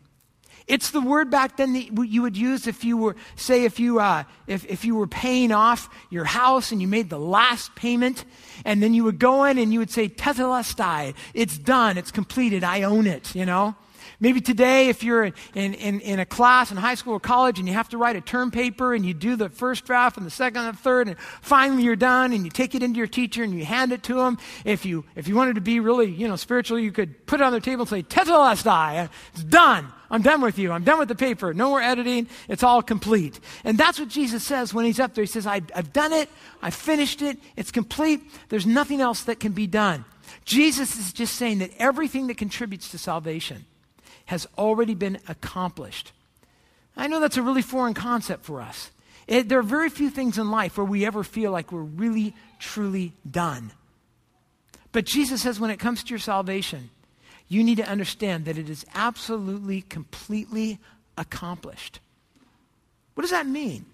It's 0.67 0.91
the 0.91 0.99
word 0.99 1.29
back 1.29 1.55
then 1.55 1.73
that 1.73 2.07
you 2.07 2.21
would 2.21 2.35
use 2.35 2.67
if 2.67 2.83
you 2.83 2.97
were, 2.97 3.15
say, 3.37 3.63
if 3.63 3.79
you, 3.79 4.01
uh, 4.01 4.25
if, 4.47 4.65
if 4.65 4.83
you 4.83 4.95
were 4.95 5.07
paying 5.07 5.53
off 5.53 5.89
your 6.09 6.25
house 6.25 6.73
and 6.73 6.81
you 6.81 6.89
made 6.89 7.09
the 7.09 7.19
last 7.19 7.73
payment, 7.75 8.25
and 8.65 8.83
then 8.83 8.93
you 8.93 9.05
would 9.05 9.17
go 9.17 9.45
in 9.45 9.57
and 9.57 9.71
you 9.71 9.79
would 9.79 9.91
say, 9.91 10.09
tetelestai, 10.09 11.15
it's 11.33 11.57
done, 11.57 11.97
it's 11.97 12.11
completed, 12.11 12.65
I 12.65 12.83
own 12.83 13.07
it, 13.07 13.33
you 13.33 13.45
know? 13.45 13.75
Maybe 14.19 14.41
today, 14.41 14.89
if 14.89 15.03
you're 15.03 15.25
in, 15.25 15.73
in, 15.75 15.99
in, 15.99 16.19
a 16.19 16.25
class 16.25 16.71
in 16.71 16.77
high 16.77 16.95
school 16.95 17.13
or 17.13 17.19
college 17.19 17.59
and 17.59 17.67
you 17.67 17.75
have 17.75 17.89
to 17.89 17.99
write 17.99 18.15
a 18.15 18.21
term 18.21 18.49
paper 18.49 18.95
and 18.95 19.05
you 19.05 19.13
do 19.13 19.35
the 19.35 19.47
first 19.47 19.85
draft 19.85 20.17
and 20.17 20.25
the 20.25 20.31
second 20.31 20.63
and 20.63 20.75
the 20.75 20.81
third, 20.81 21.07
and 21.07 21.19
finally 21.19 21.83
you're 21.83 21.95
done 21.95 22.33
and 22.33 22.43
you 22.43 22.49
take 22.49 22.73
it 22.73 22.81
into 22.81 22.97
your 22.97 23.07
teacher 23.07 23.43
and 23.43 23.53
you 23.53 23.63
hand 23.63 23.91
it 23.91 24.01
to 24.03 24.15
them. 24.15 24.39
If 24.65 24.85
you, 24.85 25.05
if 25.15 25.27
you 25.27 25.35
wanted 25.35 25.55
to 25.55 25.61
be 25.61 25.79
really, 25.79 26.09
you 26.09 26.27
know, 26.27 26.35
spiritual, 26.35 26.79
you 26.79 26.91
could 26.91 27.27
put 27.27 27.41
it 27.41 27.43
on 27.43 27.51
their 27.51 27.61
table 27.61 27.81
and 27.81 27.89
say, 27.89 28.01
Tetelestai, 28.01 29.07
it's 29.33 29.43
done. 29.43 29.93
I'm 30.09 30.21
done 30.21 30.41
with 30.41 30.57
you. 30.57 30.71
I'm 30.71 30.83
done 30.83 30.99
with 30.99 31.09
the 31.09 31.15
paper. 31.15 31.53
No 31.53 31.69
more 31.69 31.81
editing. 31.81 32.27
It's 32.47 32.63
all 32.63 32.81
complete. 32.81 33.39
And 33.63 33.77
that's 33.77 33.99
what 33.99 34.09
Jesus 34.09 34.43
says 34.43 34.73
when 34.73 34.85
he's 34.85 34.99
up 34.99 35.13
there. 35.13 35.23
He 35.23 35.27
says, 35.27 35.45
I, 35.45 35.61
I've 35.75 35.91
done 35.91 36.13
it. 36.13 36.29
I've 36.61 36.73
finished 36.73 37.21
it. 37.21 37.37
It's 37.55 37.71
complete. 37.71 38.21
There's 38.49 38.65
nothing 38.65 39.01
else 39.01 39.23
that 39.23 39.39
can 39.39 39.51
be 39.51 39.67
done. 39.67 40.05
Jesus 40.45 40.97
is 40.97 41.11
just 41.11 41.35
saying 41.35 41.59
that 41.59 41.71
everything 41.77 42.27
that 42.27 42.37
contributes 42.37 42.89
to 42.91 42.97
salvation 42.97 43.65
has 44.25 44.47
already 44.57 44.95
been 44.95 45.19
accomplished. 45.27 46.11
I 46.95 47.07
know 47.07 47.19
that's 47.19 47.37
a 47.37 47.41
really 47.41 47.61
foreign 47.61 47.93
concept 47.93 48.45
for 48.45 48.61
us. 48.61 48.91
It, 49.27 49.49
there 49.49 49.59
are 49.59 49.63
very 49.63 49.89
few 49.89 50.09
things 50.09 50.37
in 50.37 50.49
life 50.51 50.77
where 50.77 50.85
we 50.85 51.05
ever 51.05 51.23
feel 51.23 51.51
like 51.51 51.71
we're 51.71 51.81
really, 51.81 52.33
truly 52.59 53.13
done. 53.29 53.71
But 54.93 55.05
Jesus 55.05 55.41
says 55.41 55.59
when 55.59 55.69
it 55.69 55.79
comes 55.79 56.03
to 56.03 56.09
your 56.09 56.19
salvation, 56.19 56.89
you 57.47 57.63
need 57.63 57.77
to 57.77 57.87
understand 57.87 58.45
that 58.45 58.57
it 58.57 58.69
is 58.69 58.85
absolutely, 58.93 59.81
completely 59.81 60.79
accomplished. 61.17 61.99
What 63.13 63.21
does 63.21 63.31
that 63.31 63.47
mean? 63.47 63.85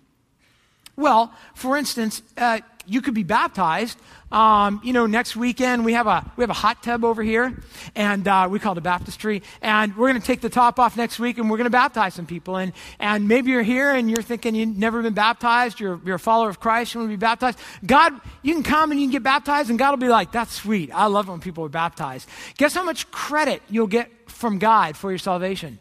Well, 0.95 1.33
for 1.55 1.77
instance, 1.77 2.21
uh, 2.37 2.59
you 2.85 3.01
could 3.01 3.13
be 3.13 3.23
baptized. 3.23 3.99
Um, 4.31 4.81
you 4.83 4.93
know, 4.93 5.05
next 5.05 5.35
weekend 5.35 5.85
we 5.85 5.93
have 5.93 6.07
a 6.07 6.31
we 6.35 6.41
have 6.41 6.49
a 6.49 6.53
hot 6.53 6.81
tub 6.81 7.05
over 7.05 7.21
here, 7.21 7.55
and 7.95 8.27
uh, 8.27 8.47
we 8.49 8.57
call 8.57 8.71
it 8.71 8.79
a 8.79 8.81
baptistry. 8.81 9.43
And 9.61 9.95
we're 9.95 10.09
going 10.09 10.19
to 10.19 10.25
take 10.25 10.41
the 10.41 10.49
top 10.49 10.79
off 10.79 10.97
next 10.97 11.19
week, 11.19 11.37
and 11.37 11.51
we're 11.51 11.57
going 11.57 11.65
to 11.65 11.71
baptize 11.71 12.15
some 12.15 12.25
people. 12.25 12.57
And 12.57 12.73
and 12.99 13.27
maybe 13.27 13.51
you're 13.51 13.61
here 13.61 13.93
and 13.93 14.09
you're 14.09 14.23
thinking 14.23 14.55
you've 14.55 14.75
never 14.75 15.01
been 15.03 15.13
baptized. 15.13 15.79
You're 15.79 15.99
you're 16.03 16.15
a 16.15 16.19
follower 16.19 16.49
of 16.49 16.59
Christ. 16.59 16.93
You 16.93 17.01
want 17.01 17.11
to 17.11 17.17
be 17.17 17.19
baptized. 17.19 17.59
God, 17.85 18.13
you 18.41 18.53
can 18.53 18.63
come 18.63 18.91
and 18.91 18.99
you 18.99 19.05
can 19.05 19.11
get 19.11 19.23
baptized, 19.23 19.69
and 19.69 19.77
God 19.77 19.91
will 19.91 19.97
be 19.97 20.09
like, 20.09 20.31
"That's 20.31 20.53
sweet. 20.53 20.89
I 20.93 21.05
love 21.05 21.27
it 21.27 21.31
when 21.31 21.39
people 21.39 21.63
are 21.65 21.69
baptized." 21.69 22.27
Guess 22.57 22.73
how 22.73 22.83
much 22.83 23.09
credit 23.11 23.61
you'll 23.69 23.87
get 23.87 24.09
from 24.27 24.57
God 24.57 24.97
for 24.97 25.11
your 25.11 25.19
salvation? 25.19 25.77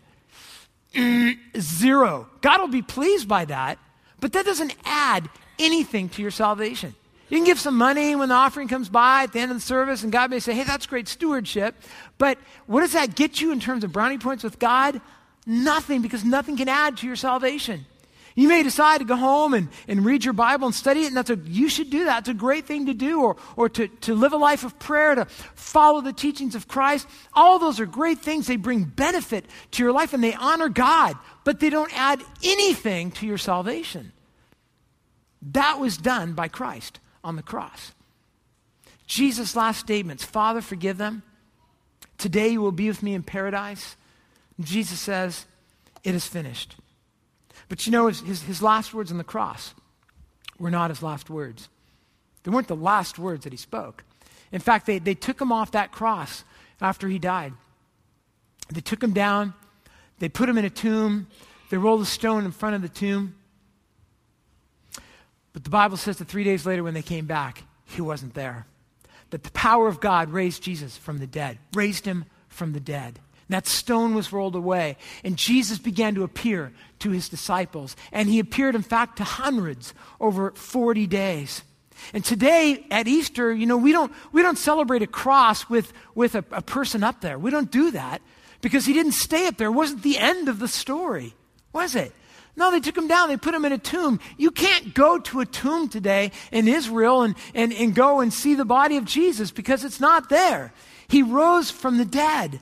Zero. 1.59 2.29
God 2.43 2.61
will 2.61 2.69
be 2.69 2.83
pleased 2.83 3.27
by 3.29 3.47
that, 3.47 3.79
but 4.21 4.35
that 4.35 4.45
doesn't 4.45 4.75
add 4.85 5.31
anything 5.59 6.09
to 6.11 6.23
your 6.23 6.31
salvation. 6.31 6.95
You 7.29 7.39
can 7.39 7.47
give 7.47 7.59
some 7.59 7.79
money 7.79 8.15
when 8.15 8.29
the 8.29 8.35
offering 8.35 8.69
comes 8.69 8.91
by 8.91 9.23
at 9.23 9.33
the 9.33 9.41
end 9.41 9.51
of 9.51 9.57
the 9.57 9.63
service, 9.63 10.03
and 10.03 10.13
God 10.13 10.31
may 10.31 10.39
say, 10.39 10.53
hey, 10.53 10.65
that's 10.65 10.85
great 10.85 11.09
stewardship. 11.09 11.75
But 12.19 12.39
what 12.67 12.81
does 12.81 12.93
that 12.93 13.15
get 13.15 13.41
you 13.41 13.53
in 13.53 13.61
terms 13.61 13.85
of 13.85 13.93
brownie 13.93 14.19
points 14.19 14.45
with 14.45 14.59
God? 14.59 15.01
Nothing, 15.47 16.03
because 16.03 16.25
nothing 16.25 16.59
can 16.59 16.69
add 16.69 16.99
to 16.99 17.07
your 17.07 17.17
salvation. 17.17 17.87
You 18.35 18.49
may 18.49 18.63
decide 18.63 18.99
to 18.99 19.05
go 19.05 19.17
home 19.17 19.55
and, 19.55 19.69
and 19.89 20.05
read 20.05 20.25
your 20.25 20.35
Bible 20.35 20.67
and 20.67 20.75
study 20.75 21.05
it, 21.05 21.09
and 21.09 21.17
that's 21.17 21.31
a, 21.31 21.37
you 21.37 21.69
should 21.69 21.91
do 21.91 22.05
that. 22.05 22.21
It's 22.21 22.29
a 22.29 22.35
great 22.35 22.67
thing 22.67 22.87
to 22.87 22.95
do, 22.95 23.23
or, 23.23 23.37
or 23.57 23.69
to, 23.71 23.89
to 23.89 24.15
live 24.15 24.33
a 24.33 24.39
life 24.39 24.65
of 24.65 24.79
prayer, 24.79 25.15
to 25.15 25.25
follow 25.55 26.01
the 26.01 26.13
teachings 26.13 26.55
of 26.55 26.69
Christ. 26.69 27.07
All 27.33 27.59
those 27.59 27.81
are 27.81 27.87
great 27.87 28.19
things. 28.19 28.47
They 28.47 28.57
bring 28.57 28.85
benefit 28.85 29.47
to 29.73 29.83
your 29.83 29.93
life 29.93 30.13
and 30.13 30.23
they 30.23 30.35
honor 30.35 30.69
God, 30.69 31.17
but 31.45 31.61
they 31.61 31.71
don't 31.71 31.93
add 31.99 32.23
anything 32.43 33.11
to 33.13 33.27
your 33.27 33.39
salvation. 33.39 34.13
That 35.43 35.81
was 35.81 35.97
done 35.97 36.35
by 36.35 36.49
Christ 36.49 37.01
on 37.25 37.37
the 37.37 37.43
cross. 37.43 37.93
Jesus' 39.07 39.57
last 39.57 39.81
statements 39.81 40.25
Father, 40.25 40.61
forgive 40.61 40.99
them. 40.99 41.23
Today 42.19 42.49
you 42.49 42.61
will 42.61 42.73
be 42.73 42.89
with 42.89 43.03
me 43.03 43.15
in 43.15 43.23
paradise. 43.23 43.97
And 44.57 44.67
Jesus 44.67 45.01
says, 45.01 45.47
It 46.05 46.15
is 46.15 46.27
finished. 46.27 46.77
But 47.69 47.87
you 47.87 47.93
know, 47.93 48.07
his, 48.07 48.21
his, 48.21 48.43
his 48.43 48.63
last 48.63 48.95
words 48.95 49.11
on 49.11 49.19
the 49.19 49.25
cross 49.25 49.75
were 50.59 50.71
not 50.71 50.91
his 50.91 51.03
last 51.03 51.29
words. 51.29 51.69
They 52.45 52.51
weren't 52.51 52.69
the 52.69 52.77
last 52.77 53.19
words 53.19 53.45
that 53.45 53.53
he 53.53 53.57
spoke. 53.57 54.05
In 54.53 54.61
fact, 54.61 54.87
they, 54.87 54.99
they 54.99 55.15
took 55.15 55.41
him 55.41 55.53
off 55.53 55.73
that 55.73 55.93
cross 55.93 56.45
after 56.81 57.09
he 57.09 57.19
died. 57.19 57.53
They 58.71 58.81
took 58.81 59.03
him 59.03 59.13
down, 59.13 59.55
they 60.19 60.29
put 60.29 60.49
him 60.49 60.59
in 60.59 60.65
a 60.65 60.71
tomb, 60.71 61.27
they 61.71 61.77
rolled 61.77 62.03
a 62.03 62.07
stone 62.07 62.45
in 62.45 62.53
front 62.53 62.75
of 62.77 62.83
the 62.83 62.89
tomb. 62.89 63.35
But 65.53 65.65
the 65.65 65.71
Bible 65.71 65.97
says 65.97 66.19
that 66.19 66.29
three 66.29 66.45
days 66.45 66.65
later, 66.65 66.83
when 66.83 66.95
they 66.95 67.03
came 67.03 67.27
back, 67.27 67.65
he 67.85 68.01
wasn't 68.01 68.35
there. 68.35 68.67
That 69.31 69.45
the 69.45 69.51
power 69.51 69.89
of 69.89 70.01
God 70.01 70.31
raised 70.31 70.63
Jesus 70.63 70.97
from 70.97 71.19
the 71.19 71.27
dead, 71.27 71.59
raised 71.75 72.05
him 72.05 72.25
from 72.49 72.73
the 72.73 72.81
dead. 72.81 73.19
That 73.49 73.67
stone 73.67 74.15
was 74.15 74.33
rolled 74.33 74.57
away, 74.57 74.97
and 75.25 75.37
Jesus 75.37 75.79
began 75.79 76.15
to 76.15 76.23
appear 76.23 76.73
to 77.01 77.11
his 77.11 77.29
disciples. 77.29 77.97
And 78.11 78.29
he 78.29 78.39
appeared, 78.39 78.75
in 78.75 78.83
fact, 78.83 79.19
to 79.19 79.25
hundreds 79.25 79.93
over 80.21 80.53
40 80.53 81.07
days. 81.07 81.63
And 82.15 82.25
today 82.25 82.87
at 82.91 83.07
Easter, 83.07 83.53
you 83.53 83.67
know, 83.67 83.77
we 83.77 83.93
don't, 83.93 84.13
we 84.33 84.43
don't 84.43 84.59
celebrate 84.59 85.03
a 85.03 85.07
cross 85.07 85.69
with, 85.69 85.93
with 86.15 86.35
a, 86.35 86.45
a 86.51 86.63
person 86.63 87.05
up 87.05 87.21
there. 87.21 87.39
We 87.39 87.51
don't 87.51 87.71
do 87.71 87.91
that 87.91 88.23
because 88.61 88.87
he 88.87 88.93
didn't 88.93 89.13
stay 89.13 89.47
up 89.47 89.57
there. 89.57 89.69
It 89.69 89.73
wasn't 89.73 90.03
the 90.03 90.19
end 90.19 90.49
of 90.49 90.59
the 90.59 90.69
story, 90.69 91.35
was 91.73 91.95
it? 91.95 92.13
No, 92.55 92.71
they 92.71 92.81
took 92.81 92.97
him 92.97 93.09
down. 93.09 93.29
They 93.29 93.37
put 93.37 93.55
him 93.55 93.65
in 93.65 93.73
a 93.73 93.79
tomb. 93.79 94.21
You 94.37 94.51
can't 94.51 94.95
go 94.95 95.19
to 95.19 95.41
a 95.41 95.47
tomb 95.47 95.89
today 95.89 96.33
in 96.51 96.69
Israel 96.69 97.23
and, 97.23 97.35
and, 97.55 97.73
and 97.73 97.95
go 97.95 98.21
and 98.21 98.33
see 98.33 98.55
the 98.55 98.65
body 98.65 98.97
of 98.99 99.05
Jesus 99.05 99.51
because 99.51 99.85
it's 99.85 100.01
not 100.01 100.29
there. 100.29 100.73
He 101.09 101.23
rose 101.23 101.71
from 101.71 101.97
the 101.99 102.05
dead. 102.05 102.61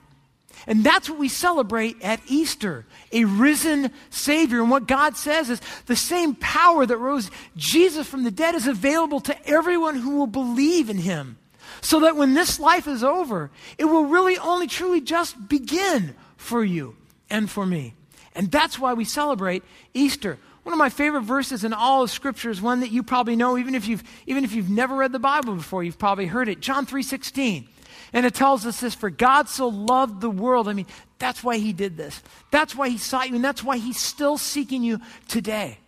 And 0.66 0.84
that's 0.84 1.08
what 1.08 1.18
we 1.18 1.28
celebrate 1.28 2.02
at 2.02 2.20
Easter 2.26 2.86
a 3.12 3.24
risen 3.24 3.90
Savior. 4.10 4.60
And 4.60 4.70
what 4.70 4.86
God 4.86 5.16
says 5.16 5.50
is 5.50 5.60
the 5.86 5.96
same 5.96 6.34
power 6.34 6.86
that 6.86 6.96
rose 6.96 7.30
Jesus 7.56 8.06
from 8.06 8.24
the 8.24 8.30
dead 8.30 8.54
is 8.54 8.66
available 8.66 9.20
to 9.22 9.48
everyone 9.48 9.96
who 9.96 10.16
will 10.16 10.26
believe 10.26 10.90
in 10.90 10.98
Him. 10.98 11.38
So 11.80 12.00
that 12.00 12.16
when 12.16 12.34
this 12.34 12.60
life 12.60 12.86
is 12.86 13.02
over, 13.02 13.50
it 13.78 13.86
will 13.86 14.04
really 14.04 14.36
only 14.38 14.66
truly 14.66 15.00
just 15.00 15.48
begin 15.48 16.14
for 16.36 16.62
you 16.62 16.94
and 17.30 17.48
for 17.48 17.64
me. 17.64 17.94
And 18.34 18.50
that's 18.50 18.78
why 18.78 18.94
we 18.94 19.04
celebrate 19.04 19.64
Easter. 19.94 20.38
One 20.62 20.72
of 20.72 20.78
my 20.78 20.90
favorite 20.90 21.22
verses 21.22 21.64
in 21.64 21.72
all 21.72 22.02
of 22.02 22.10
Scripture 22.10 22.50
is 22.50 22.60
one 22.60 22.80
that 22.80 22.92
you 22.92 23.02
probably 23.02 23.34
know, 23.34 23.56
even 23.58 23.74
if 23.74 23.88
you've, 23.88 24.02
even 24.26 24.44
if 24.44 24.52
you've 24.52 24.70
never 24.70 24.96
read 24.96 25.12
the 25.12 25.18
Bible 25.18 25.54
before, 25.54 25.82
you've 25.82 25.98
probably 25.98 26.26
heard 26.26 26.48
it. 26.48 26.60
John 26.60 26.86
3 26.86 27.02
16. 27.02 27.66
And 28.12 28.26
it 28.26 28.34
tells 28.34 28.66
us 28.66 28.80
this 28.80 28.94
for 28.94 29.08
God 29.08 29.48
so 29.48 29.68
loved 29.68 30.20
the 30.20 30.30
world. 30.30 30.68
I 30.68 30.72
mean, 30.72 30.86
that's 31.18 31.44
why 31.44 31.58
he 31.58 31.72
did 31.72 31.96
this. 31.96 32.20
That's 32.50 32.74
why 32.74 32.88
he 32.88 32.98
sought 32.98 33.28
you, 33.28 33.36
and 33.36 33.44
that's 33.44 33.62
why 33.62 33.78
he's 33.78 34.00
still 34.00 34.36
seeking 34.36 34.82
you 34.82 35.00
today. 35.28 35.78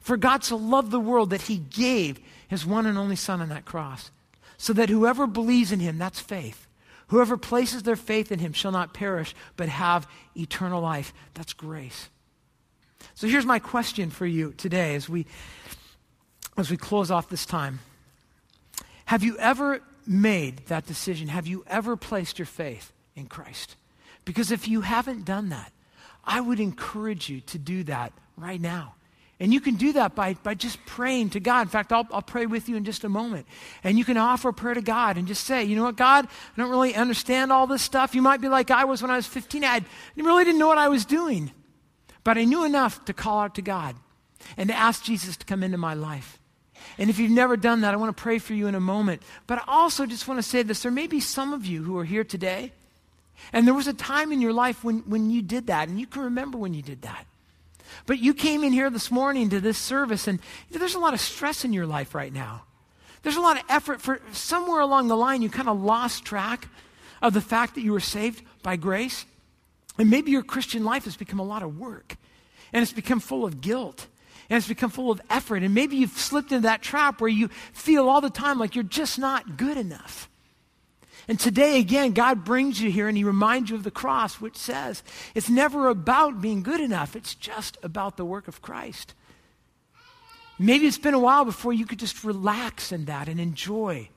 For 0.00 0.16
God 0.16 0.44
so 0.44 0.56
loved 0.56 0.90
the 0.90 1.00
world 1.00 1.30
that 1.30 1.42
he 1.42 1.58
gave 1.58 2.20
his 2.48 2.66
one 2.66 2.86
and 2.86 2.98
only 2.98 3.16
Son 3.16 3.40
on 3.40 3.48
that 3.48 3.64
cross, 3.64 4.10
so 4.56 4.72
that 4.74 4.88
whoever 4.88 5.26
believes 5.26 5.72
in 5.72 5.80
him, 5.80 5.98
that's 5.98 6.20
faith. 6.20 6.66
Whoever 7.14 7.36
places 7.36 7.84
their 7.84 7.94
faith 7.94 8.32
in 8.32 8.40
him 8.40 8.52
shall 8.52 8.72
not 8.72 8.92
perish, 8.92 9.36
but 9.56 9.68
have 9.68 10.08
eternal 10.36 10.82
life. 10.82 11.14
That's 11.34 11.52
grace. 11.52 12.08
So 13.14 13.28
here's 13.28 13.46
my 13.46 13.60
question 13.60 14.10
for 14.10 14.26
you 14.26 14.52
today 14.56 14.96
as 14.96 15.08
we, 15.08 15.24
as 16.56 16.72
we 16.72 16.76
close 16.76 17.12
off 17.12 17.28
this 17.28 17.46
time. 17.46 17.78
Have 19.04 19.22
you 19.22 19.38
ever 19.38 19.80
made 20.04 20.66
that 20.66 20.86
decision? 20.86 21.28
Have 21.28 21.46
you 21.46 21.62
ever 21.68 21.96
placed 21.96 22.40
your 22.40 22.46
faith 22.46 22.92
in 23.14 23.26
Christ? 23.26 23.76
Because 24.24 24.50
if 24.50 24.66
you 24.66 24.80
haven't 24.80 25.24
done 25.24 25.50
that, 25.50 25.70
I 26.24 26.40
would 26.40 26.58
encourage 26.58 27.28
you 27.28 27.40
to 27.42 27.58
do 27.60 27.84
that 27.84 28.12
right 28.36 28.60
now. 28.60 28.96
And 29.44 29.52
you 29.52 29.60
can 29.60 29.74
do 29.74 29.92
that 29.92 30.14
by, 30.14 30.38
by 30.42 30.54
just 30.54 30.82
praying 30.86 31.28
to 31.30 31.38
God. 31.38 31.60
In 31.60 31.68
fact, 31.68 31.92
I'll, 31.92 32.08
I'll 32.10 32.22
pray 32.22 32.46
with 32.46 32.66
you 32.66 32.76
in 32.76 32.84
just 32.84 33.04
a 33.04 33.10
moment. 33.10 33.46
And 33.82 33.98
you 33.98 34.04
can 34.06 34.16
offer 34.16 34.48
a 34.48 34.54
prayer 34.54 34.72
to 34.72 34.80
God 34.80 35.18
and 35.18 35.28
just 35.28 35.44
say, 35.44 35.64
you 35.64 35.76
know 35.76 35.82
what, 35.82 35.96
God, 35.96 36.26
I 36.26 36.62
don't 36.62 36.70
really 36.70 36.94
understand 36.94 37.52
all 37.52 37.66
this 37.66 37.82
stuff. 37.82 38.14
You 38.14 38.22
might 38.22 38.40
be 38.40 38.48
like 38.48 38.70
I 38.70 38.86
was 38.86 39.02
when 39.02 39.10
I 39.10 39.16
was 39.16 39.26
15. 39.26 39.62
I 39.62 39.84
really 40.16 40.44
didn't 40.44 40.58
know 40.58 40.68
what 40.68 40.78
I 40.78 40.88
was 40.88 41.04
doing. 41.04 41.52
But 42.24 42.38
I 42.38 42.44
knew 42.44 42.64
enough 42.64 43.04
to 43.04 43.12
call 43.12 43.40
out 43.40 43.54
to 43.56 43.60
God 43.60 43.96
and 44.56 44.70
to 44.70 44.74
ask 44.74 45.04
Jesus 45.04 45.36
to 45.36 45.44
come 45.44 45.62
into 45.62 45.76
my 45.76 45.92
life. 45.92 46.40
And 46.96 47.10
if 47.10 47.18
you've 47.18 47.30
never 47.30 47.58
done 47.58 47.82
that, 47.82 47.92
I 47.92 47.98
want 47.98 48.16
to 48.16 48.22
pray 48.22 48.38
for 48.38 48.54
you 48.54 48.66
in 48.66 48.74
a 48.74 48.80
moment. 48.80 49.20
But 49.46 49.58
I 49.58 49.64
also 49.66 50.06
just 50.06 50.26
want 50.26 50.38
to 50.38 50.42
say 50.42 50.62
this 50.62 50.82
there 50.82 50.90
may 50.90 51.06
be 51.06 51.20
some 51.20 51.52
of 51.52 51.66
you 51.66 51.82
who 51.82 51.98
are 51.98 52.04
here 52.04 52.24
today, 52.24 52.72
and 53.52 53.66
there 53.66 53.74
was 53.74 53.88
a 53.88 53.92
time 53.92 54.32
in 54.32 54.40
your 54.40 54.54
life 54.54 54.82
when, 54.82 55.00
when 55.00 55.28
you 55.28 55.42
did 55.42 55.66
that, 55.66 55.90
and 55.90 56.00
you 56.00 56.06
can 56.06 56.22
remember 56.22 56.56
when 56.56 56.72
you 56.72 56.80
did 56.80 57.02
that. 57.02 57.26
But 58.06 58.18
you 58.18 58.34
came 58.34 58.64
in 58.64 58.72
here 58.72 58.90
this 58.90 59.10
morning 59.10 59.50
to 59.50 59.60
this 59.60 59.78
service, 59.78 60.26
and 60.28 60.40
there's 60.70 60.94
a 60.94 61.00
lot 61.00 61.14
of 61.14 61.20
stress 61.20 61.64
in 61.64 61.72
your 61.72 61.86
life 61.86 62.14
right 62.14 62.32
now. 62.32 62.64
There's 63.22 63.36
a 63.36 63.40
lot 63.40 63.56
of 63.56 63.64
effort 63.68 64.00
for 64.00 64.20
somewhere 64.32 64.80
along 64.80 65.08
the 65.08 65.16
line, 65.16 65.42
you 65.42 65.48
kind 65.48 65.68
of 65.68 65.80
lost 65.80 66.24
track 66.24 66.68
of 67.22 67.32
the 67.32 67.40
fact 67.40 67.74
that 67.74 67.80
you 67.80 67.92
were 67.92 68.00
saved 68.00 68.42
by 68.62 68.76
grace. 68.76 69.24
And 69.98 70.10
maybe 70.10 70.30
your 70.30 70.42
Christian 70.42 70.84
life 70.84 71.04
has 71.04 71.16
become 71.16 71.38
a 71.38 71.44
lot 71.44 71.62
of 71.62 71.78
work, 71.78 72.16
and 72.72 72.82
it's 72.82 72.92
become 72.92 73.20
full 73.20 73.44
of 73.44 73.60
guilt 73.60 74.08
and 74.50 74.58
it's 74.58 74.68
become 74.68 74.90
full 74.90 75.10
of 75.10 75.20
effort. 75.30 75.62
And 75.62 75.74
maybe 75.74 75.96
you've 75.96 76.10
slipped 76.10 76.52
into 76.52 76.68
that 76.68 76.82
trap 76.82 77.20
where 77.20 77.30
you 77.30 77.48
feel 77.72 78.08
all 78.08 78.20
the 78.20 78.30
time 78.30 78.58
like 78.58 78.74
you're 78.74 78.84
just 78.84 79.18
not 79.18 79.56
good 79.56 79.76
enough. 79.76 80.28
And 81.26 81.40
today, 81.40 81.78
again, 81.78 82.12
God 82.12 82.44
brings 82.44 82.80
you 82.80 82.90
here 82.90 83.08
and 83.08 83.16
He 83.16 83.24
reminds 83.24 83.70
you 83.70 83.76
of 83.76 83.82
the 83.82 83.90
cross, 83.90 84.40
which 84.40 84.56
says 84.56 85.02
it's 85.34 85.48
never 85.48 85.88
about 85.88 86.40
being 86.40 86.62
good 86.62 86.80
enough, 86.80 87.16
it's 87.16 87.34
just 87.34 87.78
about 87.82 88.16
the 88.16 88.24
work 88.24 88.48
of 88.48 88.62
Christ. 88.62 89.14
Maybe 90.58 90.86
it's 90.86 90.98
been 90.98 91.14
a 91.14 91.18
while 91.18 91.44
before 91.44 91.72
you 91.72 91.86
could 91.86 91.98
just 91.98 92.22
relax 92.22 92.92
in 92.92 93.06
that 93.06 93.28
and 93.28 93.40
enjoy 93.40 94.08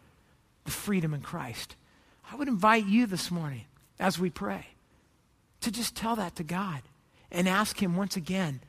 the 0.65 0.71
freedom 0.71 1.13
in 1.13 1.21
Christ. 1.21 1.75
I 2.31 2.35
would 2.35 2.47
invite 2.47 2.85
you 2.85 3.07
this 3.07 3.31
morning 3.31 3.65
as 3.99 4.19
we 4.19 4.29
pray 4.29 4.67
to 5.61 5.71
just 5.71 5.95
tell 5.95 6.15
that 6.17 6.35
to 6.35 6.43
God 6.43 6.81
and 7.31 7.47
ask 7.47 7.81
Him 7.81 7.95
once 7.95 8.15
again 8.15 8.59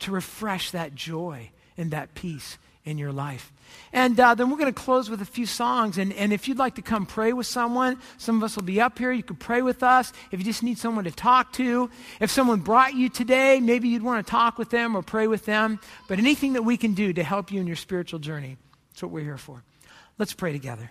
to 0.00 0.12
refresh 0.12 0.70
that 0.70 0.94
joy 0.94 1.50
and 1.76 1.90
that 1.90 2.14
peace 2.14 2.58
in 2.84 2.98
your 2.98 3.12
life. 3.12 3.52
And 3.92 4.18
uh, 4.18 4.34
then 4.34 4.50
we're 4.50 4.56
going 4.56 4.72
to 4.72 4.80
close 4.80 5.08
with 5.08 5.22
a 5.22 5.26
few 5.26 5.46
songs. 5.46 5.98
And, 5.98 6.12
and 6.14 6.32
if 6.32 6.48
you'd 6.48 6.58
like 6.58 6.76
to 6.76 6.82
come 6.82 7.06
pray 7.06 7.32
with 7.32 7.46
someone, 7.46 7.98
some 8.18 8.36
of 8.36 8.42
us 8.42 8.56
will 8.56 8.64
be 8.64 8.80
up 8.80 8.98
here. 8.98 9.12
You 9.12 9.22
can 9.22 9.36
pray 9.36 9.62
with 9.62 9.82
us. 9.82 10.12
If 10.30 10.40
you 10.40 10.44
just 10.44 10.62
need 10.62 10.78
someone 10.78 11.04
to 11.04 11.10
talk 11.10 11.52
to, 11.54 11.90
if 12.20 12.30
someone 12.30 12.60
brought 12.60 12.94
you 12.94 13.08
today, 13.08 13.60
maybe 13.60 13.88
you'd 13.88 14.02
want 14.02 14.26
to 14.26 14.30
talk 14.30 14.58
with 14.58 14.70
them 14.70 14.96
or 14.96 15.02
pray 15.02 15.26
with 15.26 15.44
them. 15.44 15.80
But 16.08 16.18
anything 16.18 16.54
that 16.54 16.62
we 16.62 16.76
can 16.76 16.94
do 16.94 17.12
to 17.12 17.22
help 17.22 17.52
you 17.52 17.60
in 17.60 17.66
your 17.66 17.76
spiritual 17.76 18.18
journey, 18.18 18.56
that's 18.90 19.02
what 19.02 19.12
we're 19.12 19.24
here 19.24 19.38
for. 19.38 19.62
Let's 20.18 20.34
pray 20.34 20.52
together. 20.52 20.90